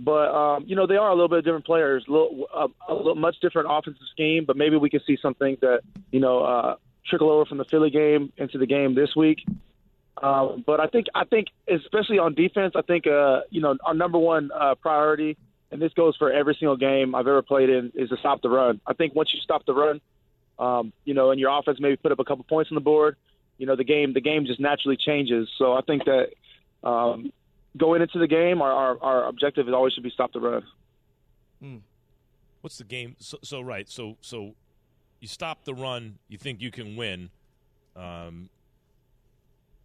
but 0.00 0.28
um, 0.34 0.64
you 0.66 0.74
know 0.74 0.88
they 0.88 0.96
are 0.96 1.08
a 1.08 1.14
little 1.14 1.28
bit 1.28 1.44
different 1.44 1.64
players, 1.64 2.04
a 2.08 2.10
little, 2.10 2.46
a, 2.52 2.66
a 2.92 2.94
little 2.94 3.14
much 3.14 3.36
different 3.40 3.68
offensive 3.70 4.02
scheme. 4.10 4.44
But 4.44 4.56
maybe 4.56 4.76
we 4.76 4.90
can 4.90 5.00
see 5.06 5.16
some 5.22 5.34
things 5.34 5.60
that 5.60 5.82
you 6.10 6.18
know 6.18 6.40
uh, 6.40 6.76
trickle 7.06 7.30
over 7.30 7.44
from 7.44 7.58
the 7.58 7.64
Philly 7.64 7.90
game 7.90 8.32
into 8.38 8.58
the 8.58 8.66
game 8.66 8.96
this 8.96 9.14
week. 9.14 9.38
Um, 10.20 10.64
but 10.66 10.80
I 10.80 10.88
think 10.88 11.06
I 11.14 11.24
think 11.24 11.46
especially 11.68 12.18
on 12.18 12.34
defense, 12.34 12.72
I 12.74 12.82
think 12.82 13.06
uh, 13.06 13.42
you 13.50 13.60
know 13.60 13.76
our 13.84 13.94
number 13.94 14.18
one 14.18 14.50
uh, 14.52 14.74
priority, 14.74 15.36
and 15.70 15.80
this 15.80 15.92
goes 15.92 16.16
for 16.16 16.32
every 16.32 16.56
single 16.58 16.76
game 16.76 17.14
I've 17.14 17.26
ever 17.26 17.42
played 17.42 17.70
in, 17.70 17.92
is 17.94 18.08
to 18.10 18.16
stop 18.16 18.42
the 18.42 18.48
run. 18.48 18.80
I 18.86 18.92
think 18.92 19.14
once 19.14 19.32
you 19.32 19.40
stop 19.40 19.64
the 19.66 19.74
run, 19.74 20.00
um, 20.58 20.92
you 21.04 21.14
know, 21.14 21.30
and 21.30 21.40
your 21.40 21.56
offense 21.56 21.78
maybe 21.80 21.96
put 21.96 22.12
up 22.12 22.18
a 22.18 22.24
couple 22.24 22.44
points 22.44 22.70
on 22.70 22.74
the 22.74 22.80
board, 22.80 23.16
you 23.58 23.66
know, 23.66 23.76
the 23.76 23.84
game 23.84 24.12
the 24.12 24.20
game 24.20 24.46
just 24.46 24.60
naturally 24.60 24.96
changes. 24.96 25.48
So 25.58 25.72
I 25.72 25.80
think 25.82 26.04
that 26.04 26.30
um, 26.86 27.32
going 27.76 28.02
into 28.02 28.18
the 28.18 28.26
game, 28.26 28.62
our, 28.62 28.72
our, 28.72 29.02
our 29.02 29.28
objective 29.28 29.68
is 29.68 29.74
always 29.74 29.92
should 29.92 30.02
be 30.02 30.10
stop 30.10 30.32
the 30.32 30.40
run. 30.40 30.62
Hmm. 31.60 31.76
What's 32.60 32.78
the 32.78 32.84
game? 32.84 33.16
So, 33.18 33.38
so 33.42 33.60
right. 33.60 33.88
So 33.88 34.16
so 34.20 34.54
you 35.20 35.28
stop 35.28 35.64
the 35.64 35.74
run. 35.74 36.18
You 36.28 36.38
think 36.38 36.60
you 36.60 36.70
can 36.70 36.96
win. 36.96 37.30
Um, 37.96 38.50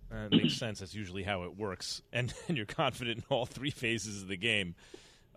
that 0.10 0.32
makes 0.32 0.54
sense. 0.58 0.80
That's 0.80 0.96
usually 0.96 1.24
how 1.24 1.44
it 1.44 1.58
works, 1.58 2.02
and, 2.14 2.34
and 2.48 2.58
you're 2.58 2.66
confident 2.66 3.20
in 3.20 3.24
all 3.30 3.46
three 3.46 3.72
phases 3.72 4.22
of 4.22 4.28
the 4.28 4.38
game. 4.38 4.76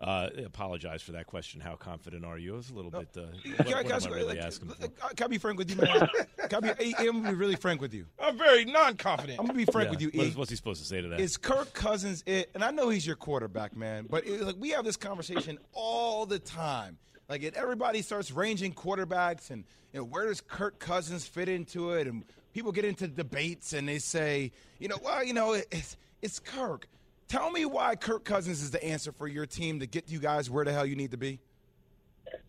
Uh, 0.01 0.29
I 0.37 0.41
apologize 0.41 1.01
for 1.01 1.11
that 1.11 1.27
question. 1.27 1.59
How 1.59 1.75
confident 1.75 2.23
are 2.23 2.37
you? 2.37 2.53
It 2.53 2.57
was 2.57 2.69
a 2.69 2.73
little 2.73 2.91
bit. 2.91 3.09
Uh, 3.17 3.21
what, 3.21 3.43
Can 3.43 3.51
I- 3.51 3.55
what 3.57 3.67
can 3.67 3.91
I- 3.91 3.95
am 3.97 4.03
I 4.03 4.15
really 4.15 4.23
like, 4.35 4.37
asking 4.39 4.69
for? 4.69 4.87
Can 4.87 5.23
I 5.25 5.27
be 5.27 5.37
frank 5.37 5.57
with 5.57 5.69
you, 5.69 5.75
man? 5.75 6.07
Can 6.49 6.63
I 6.65 6.73
be, 6.73 6.95
I'm 6.97 7.05
gonna 7.21 7.29
be 7.29 7.35
really 7.35 7.55
frank 7.57 7.81
with 7.81 7.93
you. 7.93 8.05
I'm 8.19 8.37
very 8.37 8.63
non-confident. 8.65 9.37
I'm 9.39 9.45
gonna 9.45 9.57
be 9.57 9.65
frank 9.65 9.87
Yeah. 9.87 9.91
with 9.91 10.01
you. 10.01 10.11
What 10.13 10.27
E. 10.27 10.31
what's 10.35 10.49
he 10.49 10.55
supposed 10.55 10.81
to 10.81 10.87
say 10.87 11.01
to 11.01 11.09
that? 11.09 11.19
Is 11.19 11.35
Kirk 11.37 11.73
Cousins 11.73 12.23
it? 12.25 12.49
And 12.55 12.63
I 12.63 12.71
know 12.71 12.89
he's 12.89 13.05
your 13.05 13.17
quarterback, 13.17 13.75
man. 13.75 14.07
But 14.09 14.25
it, 14.25 14.41
like 14.41 14.55
we 14.57 14.69
have 14.69 14.85
this 14.85 14.95
conversation 14.97 15.59
all 15.73 16.25
the 16.25 16.39
time. 16.39 16.97
Like 17.27 17.43
it, 17.43 17.53
everybody 17.55 18.01
starts 18.01 18.31
ranging 18.31 18.73
quarterbacks, 18.73 19.51
and 19.51 19.63
you 19.93 19.99
know 19.99 20.05
where 20.05 20.25
does 20.27 20.41
Kirk 20.41 20.79
Cousins 20.79 21.27
fit 21.27 21.49
into 21.49 21.91
it? 21.91 22.07
And 22.07 22.23
people 22.53 22.71
get 22.71 22.85
into 22.85 23.07
debates, 23.07 23.73
and 23.73 23.87
they 23.87 23.99
say, 23.99 24.51
you 24.79 24.87
know, 24.87 24.97
well, 25.03 25.23
you 25.23 25.33
know, 25.33 25.53
it, 25.53 25.67
it's 25.71 25.97
it's 26.23 26.39
Kirk. 26.39 26.87
Tell 27.29 27.51
me 27.51 27.63
why 27.63 27.95
Kirk 27.95 28.25
Cousins 28.25 28.61
is 28.61 28.71
the 28.71 28.83
answer 28.83 29.11
for 29.11 29.27
your 29.27 29.45
team 29.45 29.79
to 29.81 29.85
get 29.85 30.09
you 30.09 30.17
guys 30.17 30.49
where 30.49 30.65
the 30.65 30.73
hell 30.73 30.85
you 30.85 30.95
need 30.95 31.11
to 31.11 31.17
be. 31.17 31.39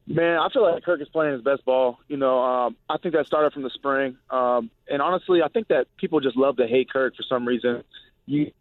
Man, 0.07 0.38
I 0.38 0.49
feel 0.51 0.62
like 0.62 0.83
Kirk 0.83 1.03
is 1.03 1.09
playing 1.09 1.35
his 1.35 1.43
best 1.43 1.66
ball. 1.66 1.99
You 2.09 2.16
know, 2.16 2.40
um, 2.40 2.77
I 2.88 2.97
think 2.97 3.14
that 3.14 3.27
started 3.27 3.53
from 3.53 3.62
the 3.62 3.71
spring. 3.71 4.16
Um, 4.31 4.71
and 4.88 5.03
honestly, 5.03 5.43
I 5.43 5.49
think 5.49 5.69
that 5.69 5.87
people 5.99 6.21
just 6.21 6.37
love 6.37 6.57
to 6.57 6.66
hate 6.66 6.90
Kirk 6.90 7.14
for 7.14 7.23
some 7.29 7.47
reason. 7.47 7.85
You, 8.25 8.53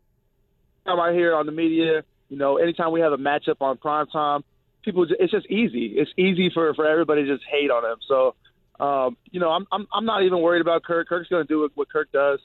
time 0.85 0.99
out 0.99 1.13
here 1.13 1.33
on 1.35 1.45
the 1.45 1.53
media, 1.53 2.03
you 2.27 2.37
know, 2.37 2.57
anytime 2.57 2.91
we 2.91 2.99
have 2.99 3.13
a 3.13 3.17
matchup 3.17 3.61
on 3.61 3.77
prime 3.77 4.07
time, 4.07 4.43
people, 4.83 5.07
it's 5.17 5.31
just 5.31 5.45
easy. 5.47 5.93
It's 5.95 6.11
easy 6.17 6.51
for, 6.53 6.73
for 6.73 6.85
everybody 6.85 7.23
to 7.23 7.33
just 7.33 7.47
hate 7.49 7.71
on 7.71 7.85
him. 7.89 7.97
So, 8.07 8.35
um, 8.83 9.17
you 9.31 9.39
know, 9.39 9.51
I'm, 9.51 9.65
I'm, 9.71 9.87
I'm 9.93 10.05
not 10.05 10.23
even 10.23 10.41
worried 10.41 10.61
about 10.61 10.83
Kirk. 10.83 11.07
Kirk's 11.07 11.29
going 11.29 11.47
to 11.47 11.47
do 11.47 11.61
what, 11.61 11.71
what 11.75 11.89
Kirk 11.89 12.11
does, 12.11 12.39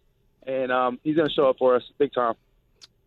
and 0.47 0.71
um, 0.71 1.01
he's 1.03 1.17
going 1.17 1.29
to 1.29 1.35
show 1.35 1.49
up 1.49 1.57
for 1.59 1.75
us 1.75 1.83
big 1.99 2.13
time. 2.13 2.35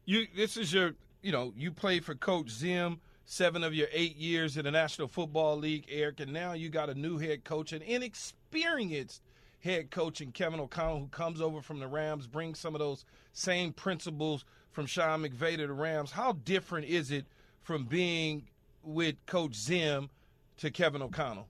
You 0.08 0.26
this 0.38 0.56
is 0.56 0.74
your 0.74 0.93
you 1.22 1.34
know 1.34 1.54
you 1.58 1.70
played 1.70 2.06
for 2.06 2.15
Coach 2.15 2.50
Zim 2.50 3.02
seven 3.26 3.62
of 3.62 3.74
your 3.74 3.89
eight 3.91 4.15
years 4.15 4.56
in 4.56 4.63
the 4.63 4.72
National 4.72 5.10
Football 5.10 5.58
League, 5.58 5.86
Eric, 5.89 6.22
and 6.22 6.32
now 6.32 6.54
you 6.54 6.70
got 6.70 6.89
a 6.89 6.96
new 6.96 7.17
head 7.17 7.43
coach, 7.43 7.74
an 7.74 7.82
inexperienced 7.82 9.22
head 9.60 9.91
coach 9.91 10.22
in 10.22 10.32
Kevin 10.32 10.62
O'Connell 10.62 11.00
who 11.00 11.08
comes 11.08 11.41
over 11.41 11.62
from 11.62 11.82
the 11.82 11.88
Rams, 11.88 12.26
brings 12.26 12.58
some 12.58 12.74
of 12.74 12.80
those 12.80 13.04
same 13.34 13.74
principles 13.74 14.46
from 14.72 14.86
Sean 14.86 15.24
McVay 15.24 15.58
to 15.58 15.67
the 15.67 15.74
Rams. 15.74 16.10
How 16.10 16.32
different 16.32 16.88
is 16.88 17.12
it 17.12 17.26
from 17.63 17.84
being 17.84 18.48
with 18.84 19.15
Coach 19.26 19.56
Zim 19.56 20.10
to 20.60 20.72
Kevin 20.72 21.02
O'Connell? 21.02 21.50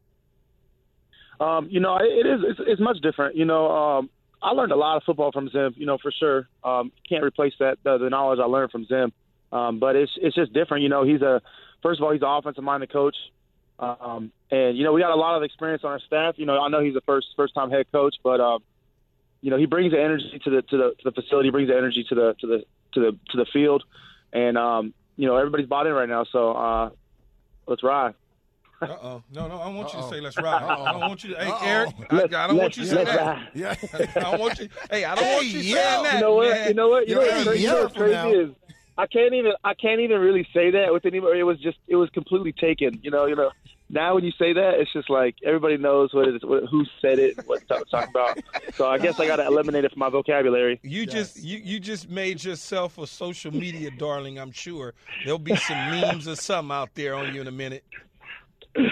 Um, 1.40 1.68
you 1.70 1.80
know, 1.80 1.96
it 2.02 2.26
is. 2.26 2.40
It's, 2.44 2.60
it's 2.66 2.82
much 2.82 2.98
different. 3.04 3.36
You 3.36 3.46
know, 3.46 3.70
um, 3.70 4.10
I 4.42 4.52
learned 4.52 4.72
a 4.72 4.76
lot 4.76 4.98
of 4.98 5.04
football 5.04 5.32
from 5.32 5.50
Zim. 5.50 5.74
You 5.78 5.86
know, 5.86 5.98
for 5.98 6.12
sure. 6.12 6.48
Um, 6.64 6.92
can't 7.08 7.24
replace 7.24 7.54
that 7.60 7.78
the, 7.84 7.98
the 7.98 8.10
knowledge 8.10 8.40
I 8.40 8.46
learned 8.46 8.72
from 8.72 8.86
Zim. 8.86 9.12
Um, 9.52 9.80
but 9.80 9.96
it's 9.96 10.12
it's 10.18 10.36
just 10.36 10.54
different. 10.54 10.84
You 10.84 10.90
know, 10.90 11.04
he's 11.04 11.22
a 11.22 11.42
first 11.82 12.00
of 12.00 12.04
all 12.04 12.12
he's 12.12 12.22
an 12.22 12.28
offensive 12.28 12.64
minded 12.64 12.92
coach, 12.92 13.16
um, 13.80 14.32
and 14.52 14.78
you 14.78 14.84
know 14.84 14.94
we 14.94 15.02
got 15.02 15.12
a 15.12 15.16
lot 15.16 15.38
of 15.38 15.44
experience 15.44 15.84
on 15.84 15.92
our 15.92 16.00
staff. 16.00 16.36
You 16.38 16.46
know, 16.46 16.60
I 16.62 16.70
know 16.70 16.84
he's 16.84 16.94
the 16.94 17.02
first 17.02 17.28
first 17.36 17.54
time 17.56 17.72
head 17.72 17.86
coach, 17.92 18.16
but 18.24 18.40
um, 18.40 18.64
you 19.42 19.50
know 19.50 19.58
he 19.58 19.66
brings 19.66 19.94
the 19.94 20.02
energy 20.02 20.40
to 20.44 20.50
the 20.50 20.62
to 20.64 20.78
the 20.78 20.96
to 21.02 21.04
the 21.06 21.12
facility, 21.12 21.50
brings 21.50 21.70
the 21.70 21.78
energy 21.78 22.06
to 22.10 22.16
the 22.16 22.36
to 22.42 22.48
the 22.48 22.64
to 22.94 23.00
the 23.00 23.12
to 23.32 23.38
the 23.38 23.46
field, 23.54 23.84
and 24.34 24.58
um, 24.58 24.94
you 25.16 25.28
know 25.28 25.38
everybody's 25.38 25.68
bought 25.68 25.88
in 25.88 25.94
right 25.94 26.10
now. 26.10 26.26
So 26.32 26.52
uh, 26.52 26.90
let's 27.68 27.84
ride. 27.84 28.16
Uh 28.82 28.86
oh. 29.02 29.24
No, 29.34 29.48
no, 29.48 29.60
I 29.60 29.66
don't 29.66 29.76
want 29.76 29.94
you 29.94 30.02
to 30.02 30.08
say 30.10 30.22
let's 30.22 30.38
ride. 30.38 30.62
I 30.62 30.92
don't 30.92 31.02
want 31.02 31.24
you 31.24 31.32
to. 31.34 31.40
Hey, 31.44 31.50
Uh-oh. 31.50 31.66
Eric, 31.66 31.90
I, 32.10 32.16
Let's- 32.16 32.34
I 32.36 32.48
don't 32.48 32.58
want 32.58 32.78
you 32.78 32.84
to 32.84 32.90
say 32.90 33.04
that. 33.06 33.18
ride. 33.20 33.48
Yeah. 33.56 33.76
I 34.16 34.20
don't 34.20 34.40
want 34.40 34.60
you. 34.60 34.70
Hey, 34.92 35.04
I 35.04 35.16
don't 35.16 35.26
want 35.34 35.46
you 35.48 35.60
Hey, 35.62 35.72
saying 35.74 36.04
that. 36.04 36.14
You 36.16 36.20
know 36.22 36.36
what? 36.36 36.50
man. 36.52 36.68
You 36.68 36.74
know 36.76 36.88
what? 36.90 37.08
You 37.08 37.16
know 37.16 37.22
You're 37.22 37.30
what's 37.32 37.38
hey, 37.40 37.46
crazy, 37.50 37.62
you 37.64 37.68
know 37.70 37.76
yo 37.78 37.84
what's 37.84 37.96
crazy 37.98 38.14
now. 38.14 38.30
is 38.32 38.50
I 39.00 39.08
can't 39.08 39.34
even 39.34 39.52
I 39.64 39.74
can't 39.74 40.00
even 40.02 40.20
really 40.20 40.48
say 40.54 40.72
that 40.72 40.94
with 40.94 41.06
anybody. 41.06 41.40
It 41.40 41.44
was 41.44 41.60
just 41.60 41.78
it 41.88 41.96
was 41.96 42.10
completely 42.12 42.52
taken. 42.54 43.00
You 43.02 43.10
know, 43.12 43.26
you 43.26 43.36
know. 43.36 43.52
Now 43.90 44.16
when 44.16 44.26
you 44.26 44.34
say 44.38 44.52
that, 44.52 44.74
it's 44.82 44.92
just 44.92 45.10
like 45.10 45.36
everybody 45.46 45.78
knows 45.78 46.14
what 46.14 46.28
it 46.28 46.36
is, 46.36 46.42
what, 46.44 46.66
who 46.70 46.84
said 47.02 47.20
it, 47.20 47.38
what 47.48 47.62
I'm 47.72 47.86
talking 47.86 48.10
about. 48.10 48.38
So 48.74 48.86
I 48.90 48.98
guess 48.98 49.18
I 49.18 49.26
got 49.26 49.38
to 49.38 49.46
eliminate 49.46 49.86
it 49.86 49.92
from 49.92 50.00
my 50.00 50.10
vocabulary. 50.10 50.78
You 50.84 51.06
just 51.06 51.42
you, 51.42 51.58
you 51.64 51.80
just 51.80 52.10
made 52.10 52.44
yourself 52.44 52.98
a 52.98 53.08
social 53.08 53.50
media 53.54 53.90
darling. 53.98 54.40
I'm 54.40 54.52
sure 54.52 54.94
there'll 55.24 55.40
be 55.40 55.56
some 55.56 55.78
memes 55.90 56.28
or 56.28 56.36
something 56.36 56.76
out 56.76 56.90
there 56.96 57.16
on 57.16 57.34
you 57.34 57.40
in 57.40 57.48
a 57.48 57.52
minute. 57.52 57.86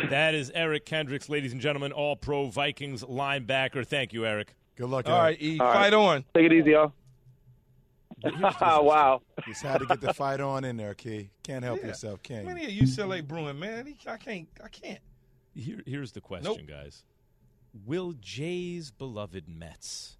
That 0.09 0.33
is 0.33 0.51
Eric 0.55 0.85
Kendricks, 0.85 1.29
ladies 1.29 1.51
and 1.51 1.61
gentlemen, 1.61 1.91
All 1.91 2.15
Pro 2.15 2.47
Vikings 2.47 3.03
linebacker. 3.03 3.85
Thank 3.85 4.13
you, 4.13 4.25
Eric. 4.25 4.55
Good 4.75 4.89
luck. 4.89 5.07
All 5.07 5.19
right, 5.19 5.37
E, 5.39 5.57
fight 5.57 5.93
on. 5.93 6.25
Take 6.33 6.45
it 6.47 6.53
easy, 6.53 6.71
y'all. 6.71 6.93
wow. 8.23 9.21
Just 9.45 9.61
had 9.61 9.79
to 9.79 9.85
get 9.85 10.01
the 10.01 10.13
fight 10.13 10.39
on 10.41 10.63
in 10.63 10.77
there, 10.77 10.93
Key. 10.93 11.29
Can't 11.43 11.63
help 11.63 11.81
Yeah. 11.81 11.87
yourself, 11.87 12.23
can 12.23 12.45
Man, 12.45 12.57
you? 12.57 12.67
he 12.67 12.79
a 12.79 12.83
UCLA 12.83 13.25
Bruin 13.25 13.59
man. 13.59 13.93
I 14.07 14.17
can't. 14.17 14.47
I 14.63 14.67
can't. 14.69 14.99
Here, 15.53 15.81
here's 15.85 16.11
the 16.13 16.21
question, 16.21 16.51
Nope. 16.57 16.67
guys. 16.67 17.03
Will 17.85 18.13
Jay's 18.19 18.91
beloved 18.91 19.47
Mets 19.47 20.17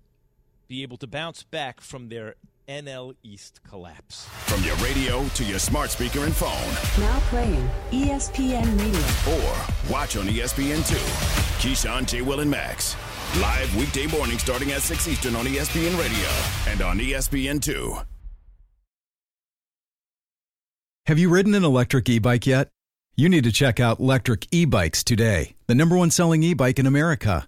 be 0.68 0.84
able 0.84 0.98
to 0.98 1.08
bounce 1.08 1.44
back 1.44 1.80
from 1.82 2.10
their 2.10 2.36
NL 2.68 3.16
East 3.24 3.60
collapse? 3.68 4.26
From 4.48 4.64
your 4.64 4.76
radio 4.78 5.24
to 5.36 5.44
your 5.44 5.60
smart 5.60 5.92
speaker 5.92 6.22
and 6.26 6.36
phone, 6.36 6.50
Now 7.04 7.20
playing 7.30 7.70
ESPN 7.92 8.66
Radio. 8.80 9.36
or 9.38 9.56
watch 9.92 10.18
on 10.18 10.28
E 10.30 10.40
ESPN2. 10.40 10.96
Keyshawn, 11.62 12.08
J. 12.08 12.22
Will, 12.22 12.40
and 12.40 12.50
Max. 12.50 12.96
Live 13.40 13.76
weekday 13.76 14.08
morning 14.08 14.38
starting 14.40 14.72
at 14.72 14.82
6 14.82 15.08
Eastern 15.08 15.36
on 15.36 15.46
ESPN 15.46 15.98
Radio 16.00 16.72
and 16.72 16.82
on 16.82 17.00
E 17.00 17.12
ESPN2. 17.12 18.04
Have 21.06 21.20
you 21.20 21.30
ridden 21.30 21.54
an 21.54 21.64
electric 21.64 22.10
e 22.10 22.18
bike 22.18 22.48
yet? 22.48 22.70
You 23.16 23.30
need 23.30 23.44
to 23.44 23.52
check 23.52 23.80
out 23.80 24.00
Electric 24.00 24.48
E 24.52 24.66
Bikes 24.66 25.04
today, 25.04 25.54
the 25.68 25.76
number 25.76 25.96
one 25.96 26.10
selling 26.10 26.42
e 26.42 26.54
bike 26.56 26.80
in 26.80 26.88
America. 26.88 27.48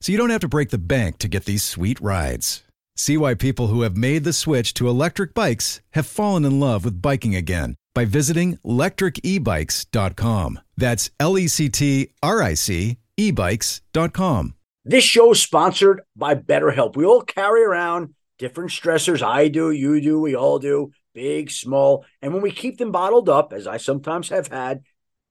so 0.00 0.12
you 0.12 0.18
don't 0.18 0.30
have 0.30 0.40
to 0.40 0.48
break 0.48 0.70
the 0.70 0.78
bank 0.78 1.18
to 1.18 1.28
get 1.28 1.44
these 1.44 1.62
sweet 1.62 2.00
rides. 2.00 2.62
See 2.96 3.16
why 3.16 3.34
people 3.34 3.68
who 3.68 3.82
have 3.82 3.96
made 3.96 4.24
the 4.24 4.32
switch 4.32 4.74
to 4.74 4.88
electric 4.88 5.34
bikes 5.34 5.80
have 5.92 6.06
fallen 6.06 6.44
in 6.44 6.60
love 6.60 6.84
with 6.84 7.00
biking 7.00 7.34
again 7.34 7.76
by 7.94 8.04
visiting 8.04 8.58
lectricebikes.com. 8.58 10.60
That's 10.76 11.10
L 11.18 11.38
E 11.38 11.48
C 11.48 11.68
T 11.68 12.12
R 12.22 12.42
I 12.42 12.54
C 12.54 12.98
ebikes.com. 13.18 14.54
This 14.84 15.04
show 15.04 15.32
is 15.32 15.42
sponsored 15.42 16.02
by 16.16 16.34
BetterHelp. 16.34 16.96
We 16.96 17.04
all 17.04 17.22
carry 17.22 17.62
around 17.62 18.14
different 18.38 18.70
stressors. 18.70 19.22
I 19.22 19.48
do, 19.48 19.70
you 19.70 20.00
do, 20.00 20.18
we 20.18 20.34
all 20.34 20.58
do, 20.58 20.92
big, 21.14 21.50
small. 21.50 22.04
And 22.22 22.32
when 22.32 22.42
we 22.42 22.50
keep 22.50 22.78
them 22.78 22.90
bottled 22.90 23.28
up, 23.28 23.52
as 23.52 23.66
I 23.66 23.76
sometimes 23.76 24.30
have 24.30 24.48
had 24.48 24.82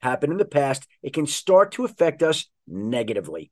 happen 0.02 0.32
in 0.32 0.38
the 0.38 0.46
past, 0.46 0.88
it 1.02 1.14
can 1.14 1.26
start 1.26 1.72
to 1.74 1.86
affect 1.86 2.22
us 2.22 2.46
negatively. 2.68 3.52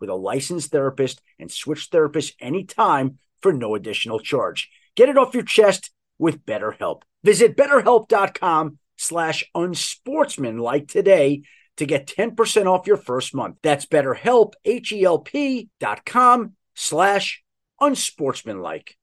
with 0.00 0.10
a 0.10 0.14
licensed 0.14 0.70
therapist 0.70 1.20
and 1.38 1.50
switch 1.50 1.90
therapists 1.90 2.34
anytime 2.40 3.18
for 3.40 3.52
no 3.52 3.74
additional 3.74 4.18
charge. 4.18 4.70
Get 4.94 5.08
it 5.08 5.18
off 5.18 5.34
your 5.34 5.42
chest 5.42 5.90
with 6.18 6.44
BetterHelp. 6.46 7.02
Visit 7.22 7.56
betterhelp.com 7.56 8.78
slash 8.96 9.44
unsportsmanlike 9.54 10.88
today 10.88 11.42
to 11.76 11.86
get 11.86 12.06
10% 12.06 12.66
off 12.66 12.86
your 12.86 12.96
first 12.96 13.34
month. 13.34 13.56
That's 13.62 13.86
betterhelp, 13.86 14.54
H-E-L-P 14.64 15.68
dot 15.78 16.04
com 16.06 16.54
slash 16.74 17.42
unsportsmanlike. 17.80 18.96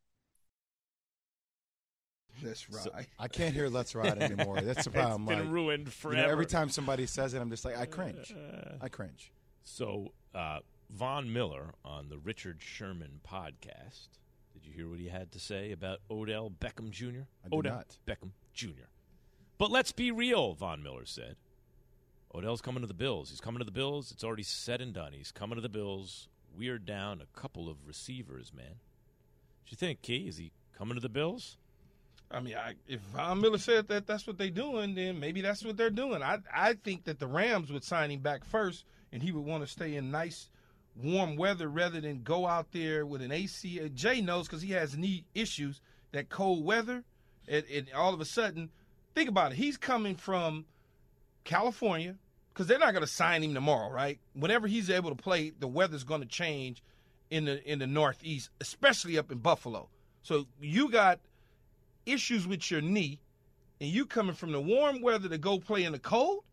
Let's 2.43 2.69
ride. 2.69 3.07
I 3.17 3.27
can't 3.27 3.53
hear 3.53 3.69
"Let's 3.69 3.95
Ride" 3.95 4.17
anymore. 4.21 4.59
That's 4.61 4.83
the 4.83 4.91
problem. 4.91 5.23
It's 5.23 5.29
been 5.29 5.45
like, 5.45 5.53
ruined 5.53 5.79
you 5.79 5.85
know, 5.85 5.91
forever. 5.91 6.31
every 6.31 6.45
time 6.45 6.67
somebody 6.67 7.05
says 7.05 7.33
it, 7.33 7.39
I'm 7.39 7.49
just 7.49 7.63
like, 7.63 7.77
I 7.77 7.85
cringe. 7.85 8.33
I 8.81 8.89
cringe. 8.89 9.31
So, 9.63 10.11
uh, 10.35 10.59
Von 10.93 11.33
Miller 11.33 11.73
on 11.83 12.09
the 12.09 12.19
Richard 12.19 12.61
Sherman 12.61 13.19
podcast. 13.27 14.09
Did 14.53 14.65
you 14.65 14.73
hear 14.73 14.87
what 14.87 14.99
he 14.99 15.07
had 15.07 15.31
to 15.31 15.39
say 15.39 15.71
about 15.71 15.99
Odell 16.11 16.51
Beckham 16.51 16.91
Jr.? 16.91 17.23
I 17.43 17.49
did 17.49 17.57
Odell 17.57 17.75
not. 17.75 17.97
Beckham 18.05 18.29
Jr. 18.53 18.85
But 19.57 19.71
let's 19.71 19.91
be 19.91 20.11
real, 20.11 20.53
Von 20.53 20.83
Miller 20.83 21.05
said. 21.05 21.35
Odell's 22.35 22.61
coming 22.61 22.81
to 22.81 22.87
the 22.87 22.93
Bills. 22.93 23.31
He's 23.31 23.41
coming 23.41 23.59
to 23.59 23.65
the 23.65 23.71
Bills. 23.71 24.11
It's 24.11 24.23
already 24.23 24.43
said 24.43 24.81
and 24.81 24.93
done. 24.93 25.13
He's 25.13 25.31
coming 25.31 25.55
to 25.55 25.61
the 25.61 25.69
Bills. 25.69 26.27
We're 26.55 26.79
down 26.79 27.21
a 27.21 27.39
couple 27.39 27.69
of 27.69 27.87
receivers, 27.87 28.51
man. 28.53 28.65
What 28.65 29.71
you 29.71 29.77
think, 29.77 30.03
Key? 30.03 30.27
Is 30.27 30.37
he 30.37 30.51
coming 30.77 30.95
to 30.95 31.01
the 31.01 31.09
Bills? 31.09 31.57
I 32.29 32.39
mean, 32.39 32.55
I, 32.55 32.73
if 32.87 32.99
Von 32.99 33.41
Miller 33.41 33.57
said 33.57 33.87
that 33.87 34.05
that's 34.05 34.27
what 34.27 34.37
they're 34.37 34.49
doing, 34.49 34.93
then 34.95 35.19
maybe 35.19 35.41
that's 35.41 35.63
what 35.63 35.77
they're 35.77 35.89
doing. 35.89 36.21
I 36.21 36.39
I 36.53 36.73
think 36.73 37.05
that 37.05 37.19
the 37.19 37.27
Rams 37.27 37.71
would 37.71 37.83
sign 37.83 38.11
him 38.11 38.19
back 38.21 38.43
first, 38.45 38.85
and 39.11 39.21
he 39.21 39.31
would 39.31 39.45
want 39.45 39.63
to 39.63 39.71
stay 39.71 39.95
in 39.95 40.09
nice, 40.11 40.49
warm 40.95 41.35
weather 41.35 41.67
rather 41.67 41.99
than 41.99 42.23
go 42.23 42.45
out 42.45 42.71
there 42.71 43.05
with 43.05 43.21
an 43.21 43.31
AC. 43.31 43.89
Jay 43.93 44.21
knows 44.21 44.47
because 44.47 44.61
he 44.61 44.71
has 44.71 44.97
knee 44.97 45.25
issues. 45.33 45.81
That 46.11 46.29
cold 46.29 46.63
weather, 46.63 47.03
and, 47.47 47.63
and 47.73 47.87
all 47.95 48.13
of 48.13 48.21
a 48.21 48.25
sudden, 48.25 48.69
think 49.15 49.29
about 49.29 49.51
it. 49.51 49.55
He's 49.55 49.77
coming 49.77 50.15
from 50.15 50.65
California 51.43 52.15
because 52.53 52.67
they're 52.67 52.77
not 52.77 52.91
going 52.91 53.03
to 53.03 53.11
sign 53.11 53.43
him 53.43 53.55
tomorrow, 53.55 53.91
right? 53.91 54.19
Whenever 54.33 54.67
he's 54.67 54.89
able 54.91 55.09
to 55.09 55.15
play, 55.15 55.51
the 55.59 55.67
weather's 55.67 56.03
going 56.03 56.21
to 56.21 56.27
change 56.27 56.83
in 57.31 57.45
the 57.45 57.63
in 57.69 57.79
the 57.79 57.87
Northeast, 57.87 58.49
especially 58.61 59.17
up 59.17 59.31
in 59.31 59.39
Buffalo. 59.39 59.89
So 60.21 60.45
you 60.61 60.89
got 60.89 61.19
issues 62.05 62.47
with 62.47 62.69
your 62.69 62.81
knee, 62.81 63.19
and 63.81 63.89
you 63.89 64.05
coming 64.05 64.35
from 64.35 64.51
the 64.51 64.61
warm 64.61 65.01
weather 65.01 65.29
to 65.29 65.37
go 65.37 65.59
play 65.59 65.83
in 65.83 65.93
the 65.93 65.99
cold 65.99 66.43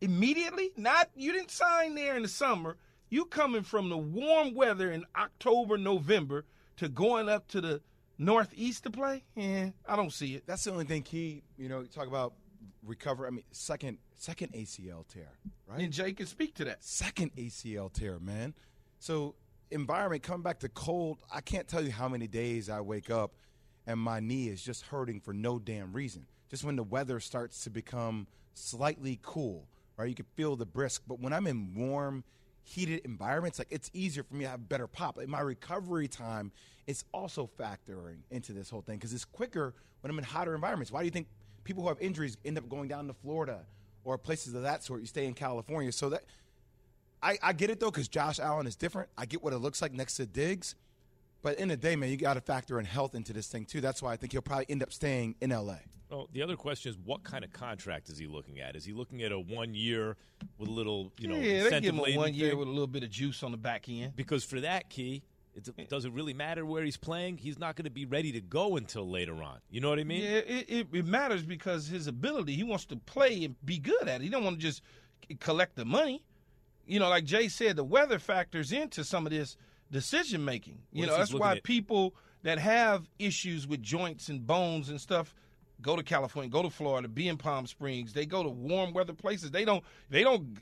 immediately. 0.00 0.70
Not 0.76 1.10
you 1.16 1.32
didn't 1.32 1.50
sign 1.50 1.96
there 1.96 2.16
in 2.16 2.22
the 2.22 2.28
summer. 2.28 2.76
You 3.14 3.26
coming 3.26 3.62
from 3.62 3.90
the 3.90 3.96
warm 3.96 4.56
weather 4.56 4.90
in 4.90 5.04
October, 5.16 5.78
November 5.78 6.44
to 6.78 6.88
going 6.88 7.28
up 7.28 7.46
to 7.46 7.60
the 7.60 7.80
Northeast 8.18 8.82
to 8.82 8.90
play? 8.90 9.22
Yeah, 9.36 9.70
I 9.88 9.94
don't 9.94 10.12
see 10.12 10.34
it. 10.34 10.42
That's 10.48 10.64
the 10.64 10.72
only 10.72 10.84
thing 10.84 11.02
key. 11.02 11.44
You 11.56 11.68
know, 11.68 11.82
you 11.82 11.86
talk 11.86 12.08
about 12.08 12.32
recover. 12.84 13.24
I 13.24 13.30
mean, 13.30 13.44
second 13.52 13.98
second 14.16 14.52
ACL 14.52 15.06
tear, 15.06 15.28
right? 15.68 15.82
And 15.82 15.92
Jay 15.92 16.12
can 16.12 16.26
speak 16.26 16.56
to 16.56 16.64
that. 16.64 16.82
Second 16.82 17.30
ACL 17.36 17.92
tear, 17.92 18.18
man. 18.18 18.52
So 18.98 19.36
environment 19.70 20.24
coming 20.24 20.42
back 20.42 20.58
to 20.58 20.68
cold. 20.68 21.18
I 21.32 21.40
can't 21.40 21.68
tell 21.68 21.84
you 21.84 21.92
how 21.92 22.08
many 22.08 22.26
days 22.26 22.68
I 22.68 22.80
wake 22.80 23.10
up 23.10 23.34
and 23.86 24.00
my 24.00 24.18
knee 24.18 24.48
is 24.48 24.60
just 24.60 24.86
hurting 24.86 25.20
for 25.20 25.32
no 25.32 25.60
damn 25.60 25.92
reason. 25.92 26.26
Just 26.50 26.64
when 26.64 26.74
the 26.74 26.82
weather 26.82 27.20
starts 27.20 27.62
to 27.62 27.70
become 27.70 28.26
slightly 28.54 29.20
cool, 29.22 29.68
right? 29.96 30.08
You 30.08 30.16
can 30.16 30.26
feel 30.34 30.56
the 30.56 30.66
brisk. 30.66 31.02
But 31.06 31.20
when 31.20 31.32
I'm 31.32 31.46
in 31.46 31.76
warm, 31.76 32.24
heated 32.64 33.02
environments, 33.04 33.58
like 33.58 33.68
it's 33.70 33.90
easier 33.92 34.22
for 34.22 34.34
me 34.34 34.44
to 34.44 34.50
have 34.50 34.68
better 34.68 34.86
pop. 34.86 35.16
Like 35.16 35.28
my 35.28 35.40
recovery 35.40 36.08
time 36.08 36.50
is 36.86 37.04
also 37.12 37.48
factoring 37.58 38.18
into 38.30 38.52
this 38.52 38.70
whole 38.70 38.82
thing 38.82 38.96
because 38.96 39.12
it's 39.12 39.24
quicker 39.24 39.74
when 40.00 40.10
I'm 40.10 40.18
in 40.18 40.24
hotter 40.24 40.54
environments. 40.54 40.90
Why 40.90 41.00
do 41.00 41.04
you 41.04 41.10
think 41.10 41.28
people 41.62 41.82
who 41.82 41.88
have 41.88 42.00
injuries 42.00 42.36
end 42.44 42.58
up 42.58 42.68
going 42.68 42.88
down 42.88 43.06
to 43.06 43.14
Florida 43.14 43.60
or 44.02 44.18
places 44.18 44.54
of 44.54 44.62
that 44.62 44.82
sort? 44.82 45.00
You 45.00 45.06
stay 45.06 45.26
in 45.26 45.34
California, 45.34 45.92
so 45.92 46.08
that 46.08 46.24
I, 47.22 47.38
I 47.42 47.52
get 47.52 47.70
it 47.70 47.80
though 47.80 47.90
because 47.90 48.08
Josh 48.08 48.40
Allen 48.40 48.66
is 48.66 48.76
different. 48.76 49.08
I 49.16 49.26
get 49.26 49.42
what 49.42 49.52
it 49.52 49.58
looks 49.58 49.80
like 49.80 49.92
next 49.92 50.16
to 50.16 50.26
Diggs. 50.26 50.74
But 51.44 51.58
in 51.58 51.68
the 51.68 51.76
day, 51.76 51.94
man, 51.94 52.08
you 52.08 52.16
got 52.16 52.34
to 52.34 52.40
factor 52.40 52.80
in 52.80 52.86
health 52.86 53.14
into 53.14 53.34
this 53.34 53.48
thing 53.48 53.66
too. 53.66 53.82
That's 53.82 54.02
why 54.02 54.14
I 54.14 54.16
think 54.16 54.32
he'll 54.32 54.40
probably 54.40 54.64
end 54.70 54.82
up 54.82 54.90
staying 54.94 55.36
in 55.42 55.50
LA. 55.50 55.76
Well, 56.10 56.26
the 56.32 56.40
other 56.40 56.56
question 56.56 56.90
is, 56.90 56.96
what 57.04 57.22
kind 57.22 57.44
of 57.44 57.52
contract 57.52 58.08
is 58.08 58.16
he 58.16 58.26
looking 58.26 58.60
at? 58.60 58.76
Is 58.76 58.84
he 58.86 58.94
looking 58.94 59.22
at 59.22 59.30
a 59.30 59.38
one 59.38 59.74
year 59.74 60.16
with 60.56 60.70
a 60.70 60.72
little, 60.72 61.12
you 61.18 61.28
know, 61.28 61.34
yeah, 61.34 61.64
they 61.64 61.80
give 61.80 61.94
him 61.94 61.98
a 61.98 62.04
incentive-laden 62.04 62.16
one 62.16 62.34
year 62.34 62.50
thing? 62.50 62.58
with 62.60 62.68
a 62.68 62.70
little 62.70 62.86
bit 62.86 63.02
of 63.02 63.10
juice 63.10 63.42
on 63.42 63.50
the 63.50 63.58
back 63.58 63.90
end. 63.90 64.16
Because 64.16 64.42
for 64.42 64.58
that 64.60 64.88
key, 64.88 65.22
it 65.54 65.88
does 65.90 66.06
it 66.06 66.12
really 66.12 66.32
matter 66.32 66.64
where 66.64 66.82
he's 66.82 66.96
playing? 66.96 67.36
He's 67.36 67.58
not 67.58 67.76
going 67.76 67.84
to 67.84 67.90
be 67.90 68.06
ready 68.06 68.32
to 68.32 68.40
go 68.40 68.78
until 68.78 69.06
later 69.06 69.42
on. 69.42 69.58
You 69.68 69.82
know 69.82 69.90
what 69.90 69.98
I 69.98 70.04
mean? 70.04 70.22
Yeah, 70.22 70.38
it, 70.38 70.70
it, 70.70 70.86
it 70.94 71.04
matters 71.04 71.42
because 71.42 71.88
his 71.88 72.06
ability. 72.06 72.54
He 72.54 72.64
wants 72.64 72.86
to 72.86 72.96
play 72.96 73.44
and 73.44 73.54
be 73.66 73.78
good 73.78 74.08
at 74.08 74.22
it. 74.22 74.22
He 74.22 74.30
don't 74.30 74.44
want 74.44 74.56
to 74.56 74.62
just 74.62 74.80
collect 75.40 75.76
the 75.76 75.84
money. 75.84 76.24
You 76.86 77.00
know, 77.00 77.10
like 77.10 77.24
Jay 77.24 77.48
said, 77.48 77.76
the 77.76 77.84
weather 77.84 78.18
factors 78.18 78.72
into 78.72 79.04
some 79.04 79.26
of 79.26 79.32
this 79.32 79.58
decision 79.94 80.44
making. 80.44 80.82
You 80.92 81.06
know, 81.06 81.16
that's 81.16 81.32
why 81.32 81.60
people 81.60 82.14
that 82.42 82.58
have 82.58 83.08
issues 83.18 83.66
with 83.66 83.82
joints 83.82 84.28
and 84.28 84.46
bones 84.46 84.90
and 84.90 85.00
stuff 85.00 85.34
go 85.80 85.96
to 85.96 86.02
California, 86.02 86.50
go 86.50 86.62
to 86.62 86.70
Florida, 86.70 87.08
be 87.08 87.28
in 87.28 87.36
Palm 87.38 87.66
Springs. 87.66 88.12
They 88.12 88.26
go 88.26 88.42
to 88.42 88.48
warm 88.50 88.92
weather 88.92 89.14
places. 89.14 89.50
They 89.50 89.64
don't. 89.64 89.82
They 90.10 90.22
don't 90.22 90.58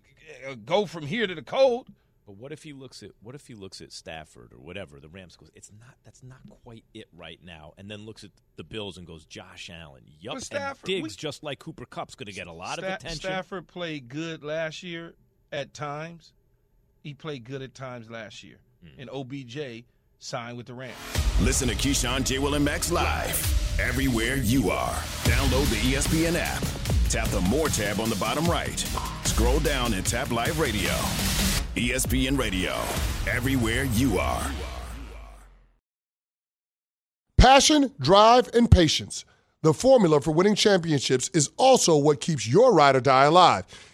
uh, 0.49 0.55
go 0.65 0.87
from 0.87 1.07
here 1.07 1.27
to 1.27 1.35
the 1.35 1.43
cold. 1.43 1.89
But 2.25 2.37
what 2.37 2.53
if 2.53 2.63
he 2.63 2.73
looks 2.73 3.03
at 3.03 3.11
what 3.21 3.35
if 3.35 3.49
he 3.49 3.55
looks 3.55 3.81
at 3.81 3.91
Stafford 3.91 4.53
or 4.53 4.59
whatever 4.59 5.01
the 5.01 5.09
Rams 5.09 5.35
goes? 5.35 5.51
It's 5.57 5.73
not 5.73 5.97
that's 6.05 6.23
not 6.23 6.39
quite 6.63 6.85
it 6.95 7.09
right 7.17 7.41
now, 7.43 7.73
and 7.79 7.91
then 7.91 8.07
looks 8.07 8.23
at 8.23 8.31
the 8.57 8.63
Bills 8.65 8.97
and 8.97 9.05
goes 9.07 9.25
Josh 9.25 9.69
Allen. 9.73 10.05
Yup, 10.21 10.35
But 10.35 10.37
and 10.37 10.45
Stafford- 10.45 10.87
Diggs 10.87 11.03
we- 11.03 11.09
just 11.17 11.43
like 11.43 11.59
Cooper 11.59 11.85
Kupp's 11.85 12.15
going 12.15 12.27
to 12.27 12.33
get 12.33 12.47
a 12.47 12.53
lot 12.53 12.79
Sta- 12.79 12.87
of 12.87 12.93
attention. 12.95 13.19
Stafford 13.19 13.67
played 13.67 14.09
good 14.09 14.45
last 14.45 14.85
year 14.85 15.15
at 15.51 15.75
times. 15.75 16.33
He 17.01 17.13
played 17.13 17.43
good 17.43 17.61
at 17.61 17.75
times 17.75 18.09
last 18.09 18.45
year. 18.45 18.59
Hmm. 18.83 19.01
And 19.01 19.11
OBJ 19.11 19.85
signed 20.19 20.57
with 20.57 20.67
the 20.67 20.75
Rams. 20.75 20.97
Listen 21.41 21.69
to 21.69 21.75
Keyshawn, 21.75 22.25
J. 22.25 22.39
Will, 22.39 22.55
and 22.55 22.65
Max 22.65 22.91
live 22.91 23.79
everywhere 23.81 24.37
you 24.37 24.71
are. 24.71 24.95
Download 25.25 25.69
the 25.71 25.77
ESPN 25.93 26.37
app. 26.37 26.63
Tap 27.09 27.29
the 27.29 27.41
More 27.43 27.69
tab 27.69 28.01
on 28.01 28.09
the 28.09 28.17
bottom 28.17 28.45
right. 28.47 28.79
Scroll 29.25 29.61
down 29.61 29.95
and 29.95 30.05
tap 30.05 30.31
Live 30.31 30.59
Radio. 30.59 30.91
ESPN 31.75 32.39
Radio, 32.39 32.73
everywhere 33.27 33.85
you 33.85 34.19
are. 34.19 34.51
Passion, 37.39 37.91
drive, 37.99 38.49
and 38.55 38.71
patience. 38.71 39.25
The 39.63 39.73
formula 39.73 40.21
for 40.21 40.33
winning 40.33 40.55
championships 40.55 41.29
is 41.35 41.51
also 41.57 41.97
what 41.97 42.21
keeps 42.21 42.47
your 42.47 42.73
ride 42.73 42.95
or 42.95 43.01
die 43.01 43.25
alive. 43.25 43.65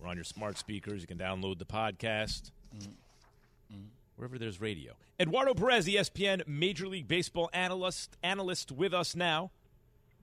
We're 0.00 0.08
on 0.08 0.16
your 0.16 0.24
smart 0.24 0.58
speakers. 0.58 1.00
You 1.00 1.06
can 1.06 1.18
download 1.18 1.58
the 1.58 1.64
podcast 1.64 2.50
wherever 4.16 4.38
there's 4.38 4.60
radio. 4.60 4.94
Eduardo 5.20 5.54
Perez, 5.54 5.86
ESPN 5.86 6.46
Major 6.46 6.86
League 6.86 7.08
Baseball 7.08 7.50
analyst, 7.52 8.16
analyst 8.22 8.72
with 8.72 8.94
us 8.94 9.16
now. 9.16 9.50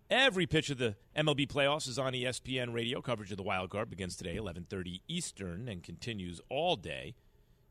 Every 0.09 0.45
pitch 0.45 0.69
of 0.69 0.78
the 0.78 0.95
MLB 1.15 1.47
playoffs 1.47 1.88
is 1.88 1.97
on 1.97 2.13
ESPN 2.13 2.73
Radio. 2.73 3.01
Coverage 3.01 3.32
of 3.32 3.38
the 3.38 3.43
wild 3.43 3.69
card 3.71 3.89
begins 3.89 4.15
today, 4.15 4.36
11:30 4.36 5.01
Eastern, 5.07 5.67
and 5.67 5.84
continues 5.84 6.39
all 6.49 6.76
day. 6.76 7.15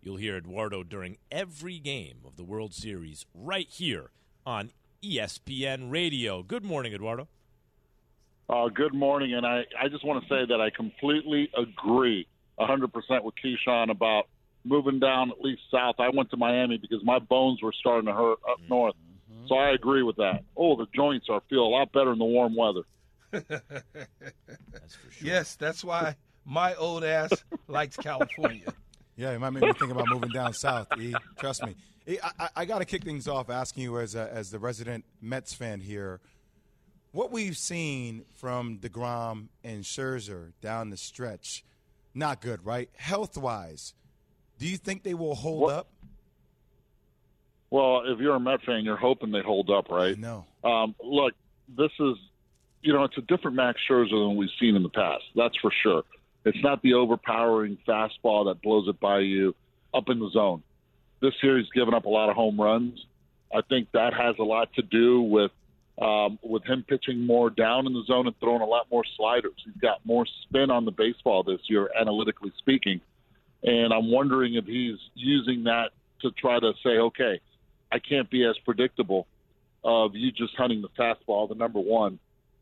You'll 0.03 0.17
hear 0.17 0.37
Eduardo 0.37 0.83
during 0.83 1.17
every 1.31 1.79
game 1.79 2.19
of 2.27 2.37
the 2.37 2.45
World 2.45 2.75
Series 2.75 3.25
right 3.35 3.69
here 3.69 4.11
on 4.45 4.73
ESPN 5.03 5.91
Radio. 5.91 6.43
Good 6.43 6.65
morning, 6.65 6.93
Eduardo. 6.93 7.29
Uh, 8.49 8.69
good 8.69 8.93
morning, 8.95 9.35
and 9.35 9.47
I, 9.47 9.65
I 9.81 9.89
just 9.89 10.05
want 10.05 10.23
to 10.23 10.29
say 10.29 10.45
that 10.47 10.61
I 10.61 10.71
completely 10.71 11.51
agree 11.57 12.27
100% 12.59 12.91
with 13.25 13.35
Keyshawn 13.43 13.91
about 13.91 14.25
moving 14.65 14.99
down 15.01 15.31
at 15.31 15.41
least 15.41 15.63
south. 15.71 15.97
I 15.99 16.11
went 16.11 16.31
to 16.31 16.37
Miami 16.37 16.77
because 16.77 17.03
my 17.05 17.19
bones 17.19 17.63
were 17.63 17.73
starting 17.73 18.07
to 18.07 18.13
hurt 18.13 18.39
up 18.49 18.59
north. 18.69 18.95
So 19.49 19.57
I 19.57 19.71
agree 19.71 20.03
with 20.03 20.17
that. 20.17 20.43
Oh, 20.57 20.77
the 20.77 20.87
joints 20.95 21.27
are 21.31 21.43
feel 21.51 21.61
a 21.61 21.69
lot 21.69 21.93
better 21.93 22.13
in 22.13 22.19
the 22.19 22.25
warm 22.25 22.55
weather. 22.57 22.83
Yes, 25.23 25.57
that's 25.57 25.83
why 25.83 26.17
my 26.45 26.75
old 26.75 27.05
ass 27.05 27.33
likes 27.69 27.97
California. 27.97 28.73
Yeah, 29.17 29.31
it 29.31 29.39
might 29.39 29.51
make 29.51 29.63
me 29.63 29.73
think 29.75 29.93
about 29.93 30.09
moving 30.09 30.31
down 30.31 30.53
south. 30.55 30.89
E, 30.99 31.15
trust 31.39 31.65
me. 31.65 31.77
E, 32.09 32.19
I, 32.21 32.31
I, 32.37 32.49
I 32.57 32.65
got 32.65 32.81
to 32.81 32.85
kick 32.85 33.05
things 33.05 33.29
off 33.29 33.49
asking 33.49 33.85
you 33.85 34.01
as 34.01 34.17
a, 34.17 34.29
as 34.33 34.51
the 34.51 34.59
resident 34.59 35.05
Mets 35.23 35.55
fan 35.55 35.79
here, 35.79 36.21
what 37.15 37.31
we've 37.31 37.57
seen 37.57 38.25
from 38.35 38.79
Degrom 38.79 39.47
and 39.63 39.85
Scherzer 39.85 40.53
down 40.61 40.91
the 40.91 40.97
stretch, 40.97 41.65
not 42.13 42.41
good, 42.41 42.67
right? 42.67 42.91
Health 42.97 43.39
wise, 43.39 43.95
do 44.59 44.67
you 44.67 44.77
think 44.77 45.05
they 45.05 45.15
will 45.15 45.37
hold 45.37 45.71
up? 45.71 45.87
Well, 47.71 48.03
if 48.07 48.19
you're 48.19 48.35
a 48.35 48.41
Met 48.41 48.63
fan, 48.63 48.85
you're 48.85 48.97
hoping 48.97 49.31
they 49.31 49.43
hold 49.43 49.71
up, 49.71 49.91
right? 49.91 50.19
No. 50.19 50.45
Um, 50.65 50.97
look, 51.03 51.35
this 51.77 51.93
is, 52.01 52.17
you 52.83 52.93
know, 52.93 53.05
it's 53.05 53.17
a 53.17 53.23
different 53.23 53.57
Max 53.57 53.81
Scherzer 53.89 54.11
than 54.11 54.37
we've 54.37 54.51
seen 54.61 54.75
in 54.75 54.83
the 54.83 54.89
past. 54.89 55.23
That's 55.37 55.57
for 55.59 55.73
sure. 55.83 56.03
It's 56.45 56.63
not 56.63 56.83
the 56.83 56.95
overpowering 56.95 57.79
fastball 57.87 58.47
that 58.47 58.61
blows 58.61 58.89
it 58.89 58.99
by 58.99 59.21
you 59.21 59.55
up 59.95 60.09
in 60.09 60.19
the 60.19 60.31
zone. 60.31 60.65
This 61.21 61.33
series 61.41 61.67
given 61.75 61.95
up 61.95 62.07
a 62.07 62.11
lot 62.11 62.29
of 62.29 62.35
home 62.35 62.61
runs. 62.61 63.07
I 63.55 63.61
think 63.69 63.93
that 63.93 64.15
has 64.15 64.35
a 64.41 64.43
lot 64.43 64.73
to 64.75 64.83
do 64.83 65.23
with 65.23 65.53
um, 66.01 66.39
with 66.43 66.65
him 66.65 66.85
pitching 66.89 67.25
more 67.25 67.51
down 67.51 67.87
in 67.87 67.93
the 67.93 68.03
zone 68.07 68.27
and 68.27 68.39
throwing 68.41 68.63
a 68.63 68.67
lot 68.67 68.87
more 68.91 69.05
sliders. 69.17 69.55
He's 69.65 69.81
got 69.81 70.05
more 70.05 70.27
spin 70.43 70.71
on 70.71 70.85
the 70.85 70.91
baseball 70.91 71.43
this 71.43 71.61
year, 71.69 71.89
analytically 71.99 72.53
speaking. 72.59 73.01
And 73.63 73.93
I'm 73.93 74.11
wondering 74.11 74.55
if 74.55 74.67
he's 74.67 74.99
using 75.15 75.65
that 75.65 75.91
to 76.23 76.31
try 76.33 76.59
to 76.59 76.73
say, 76.83 76.91
okay, 76.91 77.41
I 77.93 77.99
can't 77.99 78.29
be 78.29 78.45
as 78.45 78.57
predictable 78.65 79.27
of 79.85 80.15
you 80.15 80.33
just 80.33 80.55
hunting 80.57 80.83
the 80.83 80.89
fastball, 80.99 81.49
the 81.49 81.55
number 81.55 81.81
one, 81.81 82.19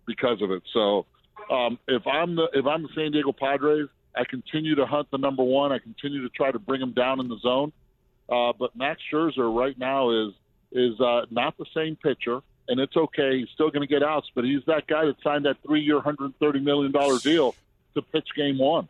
because 0.06 0.42
of 0.42 0.50
it. 0.50 0.62
So 0.72 1.06
um, 1.50 1.78
if 1.88 2.06
I'm 2.06 2.36
the 2.36 2.48
if 2.52 2.66
I'm 2.66 2.82
the 2.82 2.88
San 2.94 3.12
Diego 3.12 3.32
Padres, 3.32 3.88
I 4.14 4.24
continue 4.24 4.74
to 4.74 4.86
hunt 4.86 5.08
the 5.10 5.18
number 5.18 5.42
one. 5.42 5.72
I 5.72 5.78
continue 5.78 6.22
to 6.22 6.28
try 6.28 6.50
to 6.50 6.58
bring 6.58 6.82
him 6.82 6.92
down 6.92 7.20
in 7.20 7.28
the 7.28 7.38
zone. 7.38 7.72
Uh, 8.28 8.52
but 8.58 8.76
Max 8.76 9.00
Scherzer 9.12 9.54
right 9.54 9.78
now 9.78 10.10
is 10.10 10.34
is 10.72 11.00
uh, 11.00 11.22
not 11.30 11.56
the 11.58 11.66
same 11.74 11.96
pitcher, 11.96 12.40
and 12.68 12.80
it's 12.80 12.96
okay. 12.96 13.38
He's 13.38 13.48
still 13.54 13.70
going 13.70 13.86
to 13.86 13.92
get 13.92 14.02
outs, 14.02 14.30
but 14.34 14.44
he's 14.44 14.64
that 14.66 14.86
guy 14.86 15.04
that 15.06 15.16
signed 15.22 15.44
that 15.46 15.56
three-year, 15.66 16.00
hundred 16.00 16.32
thirty 16.38 16.60
million 16.60 16.92
dollar 16.92 17.18
deal 17.18 17.54
to 17.94 18.02
pitch 18.02 18.28
Game 18.36 18.58
One, 18.58 18.88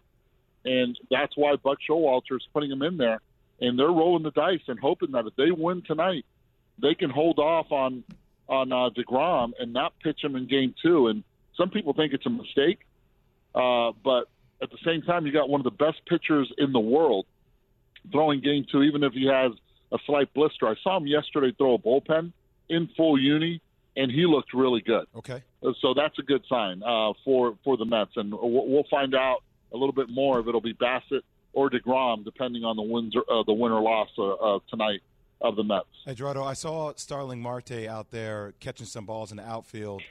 and 0.64 0.98
that's 1.10 1.36
why 1.36 1.56
Buck 1.56 1.78
Showalter 1.88 2.36
is 2.36 2.46
putting 2.52 2.70
him 2.70 2.82
in 2.82 2.96
there, 2.96 3.20
and 3.60 3.78
they're 3.78 3.88
rolling 3.88 4.22
the 4.22 4.30
dice 4.30 4.60
and 4.68 4.78
hoping 4.78 5.12
that 5.12 5.26
if 5.26 5.34
they 5.36 5.50
win 5.50 5.82
tonight, 5.82 6.24
they 6.80 6.94
can 6.94 7.10
hold 7.10 7.38
off 7.38 7.72
on 7.72 8.04
on 8.48 8.72
uh, 8.72 8.90
Degrom 8.90 9.52
and 9.58 9.72
not 9.72 9.98
pitch 10.00 10.22
him 10.22 10.36
in 10.36 10.46
Game 10.46 10.74
Two. 10.82 11.08
And 11.08 11.24
some 11.56 11.70
people 11.70 11.92
think 11.94 12.12
it's 12.12 12.26
a 12.26 12.30
mistake, 12.30 12.80
uh, 13.54 13.92
but 14.04 14.28
at 14.60 14.70
the 14.70 14.78
same 14.84 15.02
time, 15.02 15.26
you 15.26 15.32
got 15.32 15.48
one 15.48 15.60
of 15.60 15.64
the 15.64 15.70
best 15.70 16.04
pitchers 16.06 16.52
in 16.58 16.72
the 16.72 16.80
world 16.80 17.26
throwing 18.10 18.40
Game 18.40 18.66
Two, 18.70 18.82
even 18.82 19.02
if 19.02 19.12
he 19.12 19.26
has 19.26 19.52
a 19.90 19.98
slight 20.06 20.32
blister. 20.34 20.68
I 20.68 20.74
saw 20.82 20.98
him 20.98 21.06
yesterday 21.06 21.52
throw 21.56 21.74
a 21.74 21.78
bullpen 21.78 22.32
in 22.72 22.88
full 22.96 23.20
uni, 23.20 23.60
and 23.96 24.10
he 24.10 24.26
looked 24.26 24.54
really 24.54 24.80
good. 24.80 25.06
Okay. 25.14 25.42
Uh, 25.62 25.72
So 25.80 25.94
that's 25.94 26.18
a 26.18 26.22
good 26.22 26.42
sign 26.48 26.82
uh, 26.82 27.12
for 27.24 27.56
for 27.64 27.76
the 27.76 27.84
Mets, 27.84 28.12
and 28.16 28.32
we'll 28.32 28.88
find 28.90 29.14
out 29.14 29.38
a 29.72 29.76
little 29.76 29.92
bit 29.92 30.08
more 30.10 30.40
if 30.40 30.46
it'll 30.48 30.60
be 30.60 30.74
Bassitt 30.74 31.22
or 31.52 31.70
Degrom, 31.70 32.24
depending 32.24 32.64
on 32.64 32.76
the 32.76 32.82
wins 32.82 33.14
or, 33.14 33.24
uh, 33.30 33.42
the 33.44 33.52
win 33.52 33.72
or 33.72 33.82
loss 33.82 34.08
uh, 34.18 34.32
uh, 34.32 34.58
tonight 34.68 35.00
of 35.40 35.56
the 35.56 35.64
Mets. 35.64 35.86
Hey, 36.04 36.12
Eduardo, 36.12 36.42
I 36.44 36.54
saw 36.54 36.92
Starling 36.96 37.40
Marte 37.40 37.86
out 37.86 38.10
there 38.10 38.54
catching 38.60 38.86
some 38.86 39.04
balls 39.04 39.30
in 39.30 39.36
the 39.36 39.46
outfield. 39.46 40.02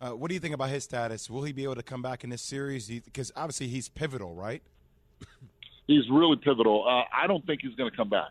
Uh, 0.00 0.10
what 0.10 0.28
do 0.28 0.34
you 0.34 0.40
think 0.40 0.54
about 0.54 0.70
his 0.70 0.84
status? 0.84 1.28
Will 1.28 1.42
he 1.42 1.52
be 1.52 1.64
able 1.64 1.74
to 1.74 1.82
come 1.82 2.02
back 2.02 2.24
in 2.24 2.30
this 2.30 2.42
series? 2.42 2.88
Because 2.88 3.32
obviously 3.36 3.68
he's 3.68 3.88
pivotal, 3.88 4.34
right? 4.34 4.62
He's 5.86 6.02
really 6.10 6.36
pivotal. 6.36 6.84
Uh, 6.84 7.04
I 7.16 7.28
don't 7.28 7.46
think 7.46 7.60
he's 7.62 7.74
going 7.76 7.88
to 7.88 7.96
come 7.96 8.08
back. 8.08 8.30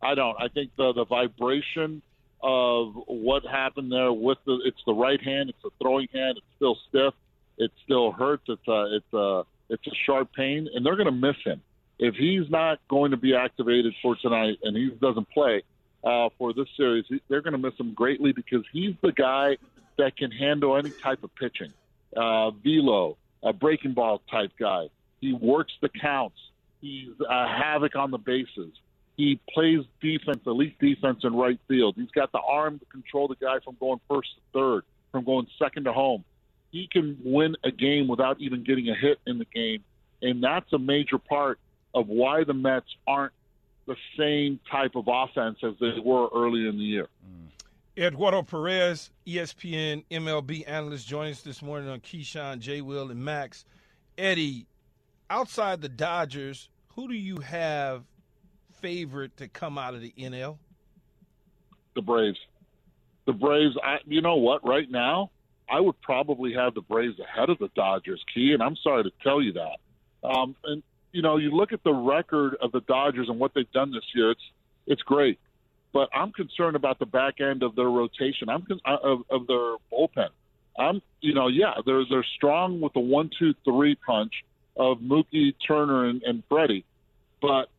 I 0.00 0.14
don't. 0.14 0.34
I 0.40 0.48
think 0.48 0.70
the 0.78 0.94
the 0.94 1.04
vibration 1.04 2.00
of 2.46 2.94
what 3.08 3.44
happened 3.44 3.90
there 3.90 4.12
with 4.12 4.38
the 4.46 4.60
it's 4.64 4.80
the 4.86 4.94
right 4.94 5.20
hand, 5.20 5.50
it's 5.50 5.64
a 5.64 5.70
throwing 5.82 6.06
hand, 6.14 6.38
it's 6.38 6.46
still 6.56 6.78
stiff, 6.88 7.14
it 7.58 7.72
still 7.84 8.12
hurts, 8.12 8.44
it's 8.48 8.68
a 8.68 8.96
it's 8.96 9.12
a 9.12 9.42
it's 9.68 9.86
a 9.88 9.94
sharp 10.06 10.32
pain, 10.32 10.68
and 10.72 10.86
they're 10.86 10.94
going 10.96 11.06
to 11.06 11.12
miss 11.12 11.36
him 11.44 11.60
if 11.98 12.14
he's 12.14 12.48
not 12.50 12.78
going 12.88 13.10
to 13.10 13.16
be 13.16 13.34
activated 13.34 13.94
for 14.02 14.16
tonight 14.16 14.58
and 14.62 14.76
he 14.76 14.90
doesn't 15.00 15.28
play 15.30 15.62
uh, 16.04 16.28
for 16.38 16.52
this 16.52 16.68
series. 16.76 17.04
he- 17.08 17.22
They're 17.28 17.40
going 17.40 17.52
to 17.52 17.58
miss 17.58 17.74
him 17.80 17.94
greatly 17.94 18.32
because 18.32 18.64
he's 18.72 18.94
the 19.02 19.12
guy 19.12 19.56
that 19.98 20.16
can 20.16 20.30
handle 20.30 20.76
any 20.76 20.92
type 21.02 21.24
of 21.24 21.34
pitching, 21.34 21.72
uh, 22.16 22.50
velo, 22.50 23.16
a 23.42 23.52
breaking 23.52 23.94
ball 23.94 24.22
type 24.30 24.52
guy. 24.58 24.88
He 25.20 25.32
works 25.32 25.72
the 25.80 25.88
counts. 25.88 26.36
He's 26.82 27.08
uh, 27.28 27.48
havoc 27.48 27.96
on 27.96 28.10
the 28.10 28.18
bases. 28.18 28.72
He 29.16 29.40
plays 29.52 29.80
defense, 30.02 30.40
elite 30.46 30.78
defense 30.78 31.20
in 31.24 31.34
right 31.34 31.58
field. 31.68 31.94
He's 31.96 32.10
got 32.10 32.32
the 32.32 32.40
arm 32.40 32.78
to 32.78 32.84
control 32.86 33.28
the 33.28 33.36
guy 33.36 33.58
from 33.64 33.76
going 33.80 34.00
first 34.08 34.28
to 34.34 34.40
third, 34.52 34.84
from 35.10 35.24
going 35.24 35.46
second 35.58 35.84
to 35.84 35.92
home. 35.92 36.24
He 36.70 36.88
can 36.90 37.18
win 37.24 37.56
a 37.64 37.70
game 37.70 38.08
without 38.08 38.40
even 38.40 38.62
getting 38.62 38.90
a 38.90 38.94
hit 38.94 39.18
in 39.26 39.38
the 39.38 39.46
game, 39.46 39.82
and 40.20 40.42
that's 40.42 40.70
a 40.72 40.78
major 40.78 41.18
part 41.18 41.58
of 41.94 42.08
why 42.08 42.44
the 42.44 42.52
Mets 42.52 42.94
aren't 43.06 43.32
the 43.86 43.96
same 44.18 44.60
type 44.70 44.96
of 44.96 45.04
offense 45.08 45.58
as 45.62 45.74
they 45.80 45.98
were 46.04 46.28
earlier 46.34 46.68
in 46.68 46.76
the 46.76 46.84
year. 46.84 47.08
Mm. 47.24 47.46
Eduardo 47.98 48.42
Perez, 48.42 49.10
ESPN 49.26 50.04
MLB 50.10 50.68
analyst, 50.68 51.08
joining 51.08 51.32
us 51.32 51.40
this 51.40 51.62
morning 51.62 51.88
on 51.88 52.00
Keyshawn, 52.00 52.58
J. 52.58 52.82
Will, 52.82 53.10
and 53.10 53.24
Max. 53.24 53.64
Eddie, 54.18 54.66
outside 55.30 55.80
the 55.80 55.88
Dodgers, 55.88 56.68
who 56.88 57.08
do 57.08 57.14
you 57.14 57.38
have 57.38 58.04
favorite 58.80 59.36
to 59.38 59.48
come 59.48 59.78
out 59.78 59.94
of 59.94 60.00
the 60.00 60.12
NL? 60.18 60.58
the 61.96 62.02
Braves. 62.02 62.38
The 63.24 63.32
Braves. 63.32 63.76
I, 63.82 63.96
you 64.06 64.22
know 64.22 64.36
what? 64.36 64.64
Right 64.64 64.88
now, 64.88 65.32
I 65.68 65.80
would 65.80 66.00
probably 66.00 66.54
have 66.54 66.74
the 66.74 66.82
Braves 66.82 67.18
ahead 67.18 67.50
of 67.50 67.58
the 67.58 67.70
Dodgers, 67.74 68.24
Key, 68.32 68.52
and 68.52 68.62
I'm 68.62 68.76
sorry 68.76 69.02
to 69.02 69.10
tell 69.24 69.42
you 69.42 69.54
that. 69.54 69.78
Um, 70.22 70.54
and 70.64 70.84
you 71.10 71.22
know, 71.22 71.38
you 71.38 71.50
look 71.50 71.72
at 71.72 71.82
the 71.82 71.92
record 71.92 72.56
of 72.60 72.70
the 72.70 72.82
Dodgers 72.82 73.28
and 73.28 73.40
what 73.40 73.52
they've 73.54 73.70
done 73.72 73.90
this 73.90 74.04
year. 74.14 74.30
It's 74.30 74.40
it's 74.86 75.02
great, 75.02 75.40
but 75.92 76.08
I'm 76.14 76.30
concerned 76.30 76.76
about 76.76 77.00
the 77.00 77.06
back 77.06 77.40
end 77.40 77.64
of 77.64 77.74
their 77.74 77.90
rotation. 77.90 78.48
I'm 78.48 78.62
con- 78.62 78.80
uh, 78.84 78.98
of, 79.02 79.22
of 79.30 79.46
their 79.48 79.76
bullpen. 79.92 80.28
I'm, 80.78 81.00
you 81.22 81.34
know, 81.34 81.48
yeah, 81.48 81.74
they're 81.84 82.04
they're 82.08 82.26
strong 82.36 82.80
with 82.80 82.92
the 82.92 83.00
one, 83.00 83.30
two, 83.36 83.54
three 83.64 83.96
punch 84.06 84.44
of 84.76 84.98
Mookie, 84.98 85.54
Turner, 85.66 86.04
and, 86.04 86.22
and 86.22 86.42
Freddie, 86.48 86.84
but 87.40 87.70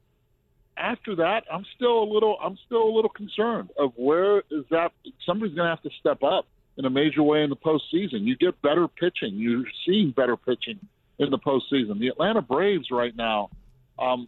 after 0.78 1.16
that, 1.18 1.44
I'm 1.52 1.66
still 1.76 2.04
a 2.04 2.08
little 2.12 2.38
I'm 2.42 2.58
still 2.66 2.84
a 2.84 2.94
little 2.94 3.10
concerned 3.10 3.70
of 3.78 3.94
where 3.96 4.40
is 4.52 4.66
that 4.72 4.92
somebody's 5.26 5.56
going 5.56 5.66
to 5.66 5.70
have 5.70 5.84
to 5.84 5.90
step 6.00 6.24
up 6.24 6.46
in 6.78 6.86
a 6.86 6.90
major 6.90 7.24
way 7.24 7.44
in 7.44 7.50
the 7.50 7.56
postseason. 7.56 8.26
You 8.26 8.36
get 8.36 8.62
better 8.62 8.88
pitching. 8.88 9.36
You're 9.36 9.66
seeing 9.86 10.12
better 10.12 10.38
pitching 10.38 10.80
in 11.20 11.30
the 11.30 11.40
postseason. 11.40 12.00
The 12.00 12.10
Atlanta 12.10 12.42
Braves 12.42 12.92
right 12.92 13.16
now, 13.16 13.50
um, 13.98 14.28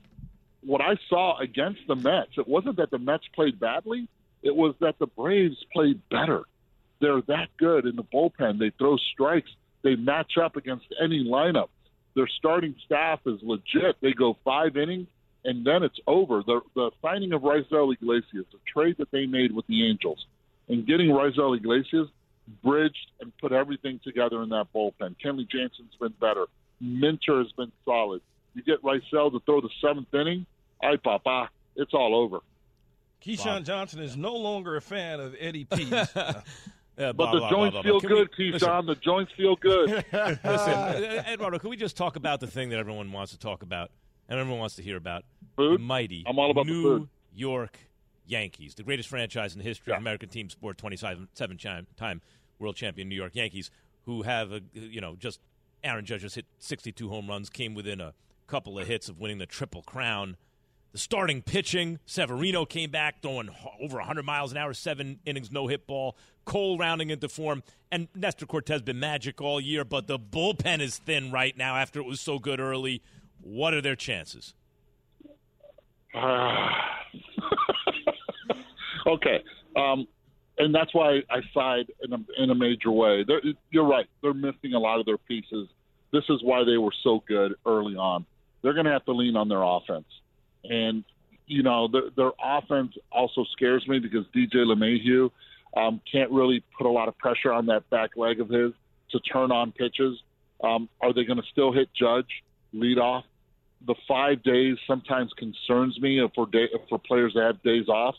what 0.62 0.82
I 0.82 0.96
saw 1.10 1.38
against 1.40 1.82
the 1.88 1.96
Mets, 1.96 2.32
it 2.38 2.48
wasn't 2.48 2.78
that 2.78 2.90
the 2.90 3.00
Mets 3.00 3.24
played 3.34 3.60
badly. 3.60 4.08
It 4.42 4.56
was 4.56 4.74
that 4.80 4.98
the 5.00 5.08
Braves 5.08 5.58
played 5.72 6.02
better. 6.10 6.44
They're 7.00 7.22
that 7.28 7.50
good 7.58 7.86
in 7.86 7.96
the 7.96 8.04
bullpen. 8.04 8.60
They 8.60 8.72
throw 8.78 8.98
strikes. 9.14 9.50
They 9.84 9.96
match 9.96 10.34
up 10.42 10.56
against 10.56 10.86
any 11.02 11.24
lineup. 11.24 11.70
Their 12.16 12.28
starting 12.28 12.76
staff 12.86 13.20
is 13.26 13.40
legit. 13.42 13.96
They 14.02 14.12
go 14.12 14.36
five 14.44 14.76
innings 14.76 15.08
and 15.46 15.66
then 15.66 15.84
it's 15.84 16.00
over. 16.08 16.44
The 16.46 16.62
the 16.76 16.92
signing 17.02 17.34
of 17.34 17.42
Raisel 17.42 17.94
Iglesias, 17.94 18.46
the 18.52 18.60
trade 18.72 18.98
that 19.00 19.12
they 19.12 19.26
made 19.26 19.52
with 19.52 19.68
the 19.68 19.88
Angels, 19.88 20.26
and 20.68 20.86
getting 20.86 21.10
Raisel 21.10 21.56
Iglesias 21.58 22.08
bridged 22.64 23.12
and 23.22 23.36
put 23.38 23.52
everything 23.52 24.00
together 24.04 24.42
in 24.42 24.50
that 24.50 24.68
bullpen. 24.74 25.16
Kenley 25.24 25.50
Jansen's 25.50 25.96
been 26.00 26.14
better. 26.20 26.46
Minter 26.82 27.40
has 27.40 27.52
been 27.54 27.72
solid. 27.86 28.22
You 28.56 28.64
get 28.64 28.82
Raisel 28.82 29.32
to 29.32 29.40
throw 29.46 29.62
the 29.62 29.70
seventh 29.82 30.14
inning, 30.14 30.46
ay 30.82 30.98
papa, 30.98 31.50
it's 31.76 31.94
all 31.94 32.16
over. 32.16 32.40
Keyshawn 33.24 33.64
Johnson 33.66 34.00
is 34.00 34.16
no 34.16 34.36
longer 34.36 34.76
a 34.76 34.82
fan 34.82 35.20
of 35.20 35.36
Eddie 35.40 35.66
P. 35.66 35.90
but 35.90 36.44
the 36.96 37.48
joints 37.50 37.78
feel 37.84 38.00
good, 38.00 38.32
Keyshawn. 38.32 38.88
The 38.88 38.96
joints 38.96 39.32
feel 39.36 39.56
good. 39.58 39.90
listen, 39.90 40.14
uh, 40.14 41.24
Eduardo, 41.28 41.60
can 41.60 41.70
we 41.70 41.78
just 41.78 41.98
talk 41.98 42.16
about 42.16 42.40
the 42.40 42.48
thing 42.48 42.70
that 42.70 42.80
everyone 42.80 43.12
wants 43.12 43.34
to 43.34 43.40
talk 43.40 43.62
about 43.62 43.92
and 44.30 44.40
everyone 44.40 44.60
wants 44.60 44.76
to 44.76 44.84
hear 44.84 44.96
about? 44.96 45.26
Food? 45.58 45.80
The 45.80 45.84
mighty 45.84 46.24
I'm 46.26 46.40
all 46.40 46.52
about 46.52 46.68
New. 46.68 47.10
York 47.34 47.78
Yankees, 48.26 48.76
the 48.76 48.84
greatest 48.84 49.10
franchise 49.10 49.54
in 49.54 49.60
the 49.60 49.66
history 49.66 49.92
of 49.94 50.00
American 50.00 50.30
team 50.30 50.50
sport, 50.50 50.78
27 50.78 51.28
time 51.36 52.22
world 52.60 52.76
champion 52.76 53.10
New 53.10 53.16
York 53.16 53.36
Yankees, 53.36 53.72
who 54.06 54.22
have, 54.24 54.52
a, 54.52 54.62
you 54.74 55.02
know, 55.02 55.16
just 55.16 55.40
Aaron 55.84 56.06
Judge 56.06 56.22
just 56.22 56.36
hit 56.36 56.46
62 56.60 57.10
home 57.10 57.28
runs, 57.28 57.50
came 57.50 57.74
within 57.74 58.02
a 58.02 58.14
couple 58.48 58.78
of 58.78 58.88
hits 58.88 59.10
of 59.10 59.20
winning 59.20 59.38
the 59.38 59.46
Triple 59.46 59.82
Crown. 59.82 60.38
The 60.92 60.98
starting 60.98 61.42
pitching, 61.44 62.00
Severino 62.06 62.66
came 62.66 62.90
back 62.90 63.22
throwing 63.22 63.50
over 63.80 63.98
100 63.98 64.26
miles 64.26 64.52
an 64.52 64.58
hour, 64.58 64.74
seven 64.74 65.20
innings, 65.26 65.52
no 65.52 65.68
hit 65.68 65.86
ball. 65.86 66.18
Cole 66.46 66.80
rounding 66.80 67.12
into 67.12 67.30
form, 67.30 67.62
and 67.92 68.08
Nestor 68.16 68.48
Cortes 68.48 68.82
been 68.82 69.00
magic 69.00 69.40
all 69.40 69.62
year, 69.62 69.86
but 69.86 70.08
the 70.08 70.18
bullpen 70.18 70.82
is 70.82 70.98
thin 70.98 71.32
right 71.32 71.56
now 71.56 71.76
after 71.76 72.00
it 72.00 72.08
was 72.08 72.20
so 72.20 72.40
good 72.40 72.60
early. 72.60 73.04
What 73.42 73.74
are 73.74 73.82
their 73.82 73.96
chances? 73.96 74.54
okay, 79.08 79.44
um, 79.76 80.08
and 80.58 80.74
that's 80.74 80.94
why 80.94 81.22
I 81.30 81.42
side 81.54 81.92
in 82.04 82.14
a, 82.14 82.44
in 82.44 82.50
a 82.50 82.56
major 82.56 82.92
way. 82.92 83.24
They're, 83.28 83.42
you're 83.72 83.88
right; 83.88 84.08
they're 84.22 84.34
missing 84.34 84.74
a 84.74 84.80
lot 84.80 85.00
of 85.00 85.06
their 85.06 85.18
pieces. 85.18 85.70
This 86.12 86.24
is 86.30 86.42
why 86.44 86.64
they 86.64 86.78
were 86.78 86.94
so 87.04 87.24
good 87.28 87.54
early 87.66 87.96
on. 87.96 88.26
They're 88.62 88.74
going 88.74 88.86
to 88.86 88.92
have 88.92 89.06
to 89.06 89.14
lean 89.14 89.36
on 89.36 89.48
their 89.48 89.62
offense, 89.62 90.08
and 90.64 91.04
you 91.46 91.64
know 91.64 91.88
their, 91.88 92.10
their 92.16 92.32
offense 92.44 92.94
also 93.12 93.46
scares 93.52 93.88
me 93.88 94.00
because 94.00 94.26
DJ 94.36 94.56
LeMahieu 94.56 95.30
um, 95.78 96.02
can't 96.12 96.32
really 96.32 96.64
put 96.78 96.88
a 96.88 96.92
lot 96.92 97.08
of 97.08 97.18
pressure 97.18 97.54
on 97.54 97.68
that 97.68 97.90
back 97.90 98.12
leg 98.16 98.40
of 98.40 98.50
his 98.50 98.74
to 99.12 99.20
turn 99.20 99.52
on 99.52 99.72
pitches. 99.72 100.20
Um, 100.64 100.90
are 101.00 101.14
they 101.14 101.24
going 101.24 101.38
to 101.38 101.48
still 101.52 101.72
hit 101.72 101.90
Judge 101.94 102.44
lead 102.74 102.98
off? 102.98 103.26
The 103.86 103.96
five 104.08 104.44
days 104.44 104.78
sometimes 104.88 105.32
concerns 105.34 106.00
me 106.00 106.22
for 106.36 106.46
day, 106.48 106.68
for 106.90 107.00
players 107.00 107.34
that 107.36 107.44
have 107.44 107.64
days 107.64 107.88
off. 107.88 108.16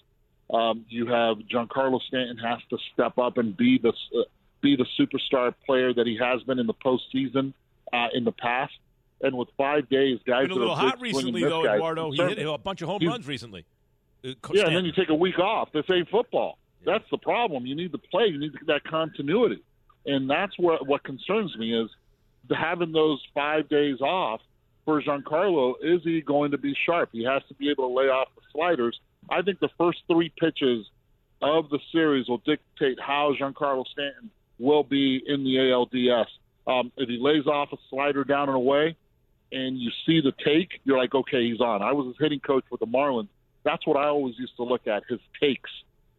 Um, 0.53 0.85
you 0.89 1.07
have 1.07 1.39
Giancarlo 1.39 2.01
Stanton 2.03 2.39
has 2.39 2.59
to 2.71 2.79
step 2.93 3.19
up 3.19 3.37
and 3.39 3.57
be 3.57 3.79
the 3.79 3.91
uh, 3.91 4.23
be 4.63 4.77
the 4.77 4.87
superstar 4.99 5.55
player 5.67 5.93
that 5.95 6.07
he 6.07 6.17
has 6.17 6.43
been 6.43 6.59
in 6.59 6.67
the 6.67 6.75
postseason 6.75 7.53
uh, 7.93 8.09
in 8.15 8.25
the 8.25 8.33
past. 8.33 8.73
And 9.23 9.37
with 9.37 9.49
five 9.57 9.89
days, 9.91 10.19
guys 10.27 10.49
Been 10.49 10.53
a 10.53 10.61
little 10.61 10.75
hot 10.75 11.01
recently, 11.01 11.43
though, 11.43 11.63
guys 11.63 11.77
Eduardo. 11.77 12.11
He 12.11 12.17
hit 12.17 12.39
a 12.39 12.59
bunch 12.59 12.81
of 12.83 12.89
home 12.89 13.07
runs 13.07 13.27
recently. 13.27 13.65
Uh, 14.25 14.31
Yeah, 14.53 14.67
and 14.67 14.77
then 14.77 14.85
you 14.85 14.93
take 14.93 15.11
a 15.11 15.15
week 15.15 15.39
off. 15.39 15.71
This 15.73 15.85
ain't 15.91 16.09
football. 16.09 16.59
That's 16.85 17.05
the 17.11 17.19
problem. 17.19 17.67
You 17.67 17.75
need 17.75 17.93
to 17.93 17.99
play. 17.99 18.27
You 18.27 18.39
need 18.39 18.53
that 18.67 18.85
continuity, 18.85 19.63
and 20.07 20.29
that's 20.29 20.59
what 20.59 20.87
what 20.87 21.05
concerns 21.05 21.57
me 21.59 21.75
is 21.79 21.91
having 22.51 22.93
those 22.93 23.21
five 23.35 23.69
days 23.69 24.01
off 24.01 24.41
for 24.85 25.03
Giancarlo. 25.03 25.75
Is 25.83 26.03
he 26.03 26.21
going 26.21 26.51
to 26.53 26.59
be 26.59 26.75
sharp? 26.87 27.11
He 27.13 27.25
has 27.25 27.43
to 27.49 27.55
be 27.55 27.71
able 27.71 27.89
to 27.89 27.95
lay 27.95 28.07
off 28.07 28.29
the 28.35 28.43
sliders. 28.53 28.99
I 29.29 29.43
think 29.43 29.61
the 29.61 29.71
first 29.79 29.99
three 30.07 30.33
pitches 30.41 30.87
of 31.43 31.71
the 31.71 31.79
series 31.93 32.29
will 32.29 32.43
dictate 32.45 32.99
how 33.01 33.35
Giancarlo 33.39 33.85
Stanton 33.87 34.31
will 34.59 34.83
be 34.83 35.23
in 35.27 35.45
the 35.45 35.57
ALDS. 35.57 36.27
Um, 36.67 36.93
if 36.97 37.09
he 37.09 37.19
lays 37.21 37.47
off 37.47 37.73
a 37.73 37.77
slider 37.89 38.25
down 38.25 38.49
and 38.49 38.57
away, 38.57 38.97
and 39.53 39.79
you 39.79 39.91
see 40.07 40.21
the 40.21 40.33
take, 40.45 40.81
you're 40.85 40.99
like, 40.99 41.15
okay, 41.15 41.49
he's 41.49 41.61
on. 41.61 41.83
I 41.83 41.93
was 41.93 42.07
his 42.07 42.17
hitting 42.21 42.41
coach 42.41 42.65
with 42.71 42.81
the 42.81 42.87
Marlins. 42.87 43.29
That's 43.65 43.87
what 43.87 43.97
I 43.97 44.07
always 44.07 44.39
used 44.39 44.57
to 44.57 44.63
look 44.63 44.87
at 44.87 45.03
his 45.09 45.19
takes, 45.41 45.71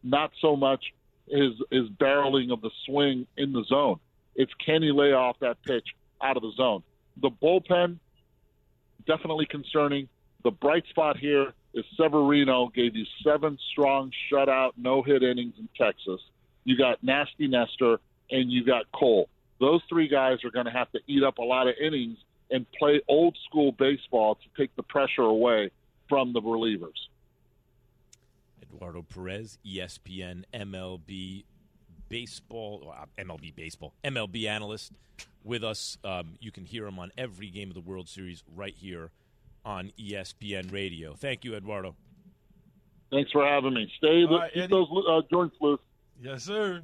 not 0.02 0.32
so 0.40 0.56
much 0.56 0.84
his 1.28 1.52
his 1.70 1.88
barreling 2.00 2.52
of 2.52 2.60
the 2.60 2.70
swing 2.84 3.26
in 3.36 3.52
the 3.52 3.64
zone. 3.68 3.98
It's 4.34 4.52
can 4.64 4.82
he 4.82 4.92
lay 4.92 5.12
off 5.12 5.36
that 5.40 5.62
pitch 5.62 5.86
out 6.22 6.36
of 6.36 6.42
the 6.42 6.52
zone. 6.56 6.82
The 7.20 7.30
bullpen 7.30 7.98
definitely 9.06 9.46
concerning. 9.46 10.08
The 10.44 10.50
bright 10.50 10.84
spot 10.88 11.16
here 11.16 11.52
is 11.74 11.84
Severino 11.96 12.68
gave 12.68 12.96
you 12.96 13.04
seven 13.24 13.58
strong 13.70 14.12
shutout 14.30 14.72
no 14.76 15.02
hit 15.02 15.22
innings 15.22 15.54
in 15.58 15.68
Texas. 15.76 16.20
You 16.64 16.76
got 16.76 17.02
Nasty 17.02 17.48
Nestor 17.48 17.98
and 18.30 18.50
you 18.50 18.64
got 18.64 18.90
Cole. 18.92 19.28
Those 19.60 19.80
three 19.88 20.08
guys 20.08 20.44
are 20.44 20.50
going 20.50 20.66
to 20.66 20.72
have 20.72 20.90
to 20.92 21.00
eat 21.06 21.22
up 21.22 21.38
a 21.38 21.42
lot 21.42 21.68
of 21.68 21.74
innings 21.80 22.18
and 22.50 22.66
play 22.72 23.00
old 23.08 23.36
school 23.48 23.72
baseball 23.72 24.34
to 24.36 24.42
take 24.56 24.74
the 24.76 24.82
pressure 24.82 25.22
away 25.22 25.70
from 26.08 26.32
the 26.32 26.40
relievers. 26.40 27.08
Eduardo 28.62 29.02
Perez, 29.02 29.58
ESPN 29.64 30.44
MLB 30.52 31.44
baseball, 32.12 32.94
uh, 32.94 33.06
MLB 33.18 33.56
baseball, 33.56 33.94
MLB 34.04 34.46
analyst 34.46 34.92
with 35.44 35.64
us. 35.64 35.96
Um, 36.04 36.34
you 36.40 36.52
can 36.52 36.66
hear 36.66 36.86
him 36.86 36.98
on 36.98 37.10
every 37.16 37.48
game 37.48 37.68
of 37.70 37.74
the 37.74 37.80
World 37.80 38.06
Series 38.06 38.44
right 38.54 38.74
here 38.76 39.10
on 39.64 39.92
ESPN 39.98 40.70
Radio. 40.70 41.14
Thank 41.14 41.42
you, 41.42 41.54
Eduardo. 41.54 41.96
Thanks 43.10 43.30
for 43.30 43.46
having 43.46 43.72
me. 43.72 43.90
Stay 43.96 44.24
All 44.28 44.38
right, 44.38 44.52
keep 44.52 44.64
Eddie. 44.64 44.70
those 44.70 44.88
uh, 45.08 45.22
joints 45.30 45.56
loose. 45.62 45.80
Yes, 46.22 46.44
sir. 46.44 46.82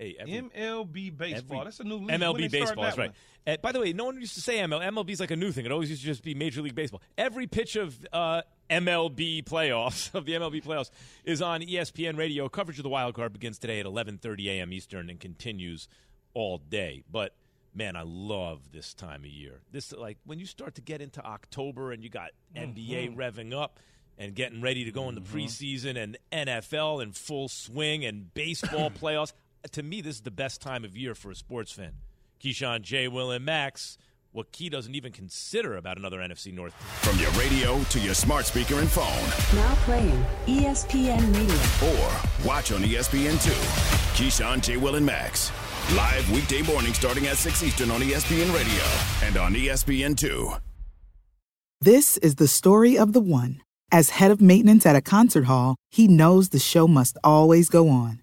Hey, 0.00 0.16
every, 0.18 0.32
MLB 0.34 1.16
baseball. 1.16 1.58
every- 1.58 1.64
That's 1.64 1.80
a 1.80 1.84
new 1.84 1.96
league. 1.96 2.08
MLB 2.08 2.50
baseball. 2.50 2.84
that 2.84 2.96
That's 2.96 2.98
right. 2.98 3.12
Uh, 3.46 3.56
by 3.60 3.70
the 3.72 3.80
way, 3.80 3.92
no 3.92 4.06
one 4.06 4.18
used 4.18 4.34
to 4.34 4.40
say 4.40 4.56
ML. 4.58 4.80
MLB 4.80 5.10
is 5.10 5.20
like 5.20 5.30
a 5.30 5.36
new 5.36 5.52
thing. 5.52 5.66
It 5.66 5.72
always 5.72 5.90
used 5.90 6.00
to 6.00 6.06
just 6.06 6.22
be 6.22 6.34
Major 6.34 6.62
League 6.62 6.74
Baseball. 6.74 7.02
Every 7.18 7.46
pitch 7.46 7.76
of 7.76 7.98
uh, 8.10 8.40
MLB 8.70 9.44
playoffs 9.44 10.14
of 10.14 10.24
the 10.24 10.32
MLB 10.32 10.64
playoffs 10.64 10.90
is 11.24 11.42
on 11.42 11.60
ESPN 11.60 12.16
Radio. 12.16 12.48
Coverage 12.48 12.78
of 12.78 12.82
the 12.82 12.88
wild 12.88 13.14
card 13.14 13.34
begins 13.34 13.58
today 13.58 13.78
at 13.80 13.84
11:30 13.86 14.46
a.m. 14.46 14.72
Eastern 14.72 15.10
and 15.10 15.20
continues 15.20 15.86
all 16.32 16.56
day. 16.56 17.02
But 17.10 17.34
man, 17.74 17.94
I 17.94 18.02
love 18.04 18.72
this 18.72 18.94
time 18.94 19.20
of 19.24 19.30
year. 19.30 19.60
This 19.70 19.92
like 19.92 20.16
when 20.24 20.38
you 20.38 20.46
start 20.46 20.76
to 20.76 20.80
get 20.80 21.02
into 21.02 21.22
October 21.22 21.92
and 21.92 22.02
you 22.02 22.08
got 22.08 22.30
NBA 22.56 23.14
revving 23.16 23.52
up 23.52 23.78
and 24.16 24.34
getting 24.34 24.60
ready 24.60 24.84
to 24.84 24.92
go 24.92 25.08
into 25.08 25.20
preseason 25.20 25.96
and 25.96 26.16
NFL 26.32 27.02
in 27.02 27.12
full 27.12 27.48
swing 27.48 28.04
and 28.04 28.32
baseball 28.32 28.90
playoffs. 29.02 29.32
To 29.72 29.82
me, 29.82 30.00
this 30.00 30.16
is 30.16 30.22
the 30.22 30.30
best 30.30 30.60
time 30.60 30.84
of 30.84 30.96
year 30.96 31.14
for 31.14 31.30
a 31.30 31.34
sports 31.34 31.72
fan. 31.72 31.92
Keyshawn, 32.42 32.82
J. 32.82 33.08
Will, 33.08 33.30
and 33.30 33.44
Max. 33.44 33.98
What 34.32 34.52
Key 34.52 34.68
doesn't 34.68 34.94
even 34.94 35.12
consider 35.12 35.76
about 35.76 35.98
another 35.98 36.18
NFC 36.18 36.52
North. 36.54 36.72
From 37.02 37.18
your 37.18 37.30
radio 37.32 37.82
to 37.84 37.98
your 38.00 38.14
smart 38.14 38.46
speaker 38.46 38.76
and 38.76 38.88
phone, 38.88 39.04
Now 39.58 39.74
playing 39.84 40.24
ESPN 40.46 41.34
Radio. 41.34 41.92
or 41.92 42.46
watch 42.46 42.70
on 42.72 42.84
E 42.84 42.94
ESPN2. 42.94 43.50
Keyshawn, 44.16 44.62
J. 44.62 44.76
Will, 44.76 44.94
and 44.94 45.04
Max. 45.04 45.50
Live 45.94 46.30
weekday 46.30 46.62
morning 46.62 46.94
starting 46.94 47.26
at 47.26 47.36
6 47.36 47.62
Eastern 47.64 47.90
on 47.90 48.00
ESPN 48.00 48.54
Radio 48.54 49.26
and 49.26 49.36
on 49.36 49.54
E 49.56 49.66
ESPN2. 49.66 50.60
This 51.80 52.16
is 52.18 52.36
the 52.36 52.48
story 52.48 52.96
of 52.96 53.12
the 53.12 53.20
one. 53.20 53.60
As 53.92 54.10
head 54.10 54.30
of 54.30 54.40
maintenance 54.40 54.86
at 54.86 54.94
a 54.96 55.00
concert 55.00 55.46
hall, 55.46 55.74
he 55.90 56.06
knows 56.06 56.50
the 56.50 56.58
show 56.60 56.86
must 56.86 57.18
always 57.24 57.68
go 57.68 57.88
on. 57.88 58.22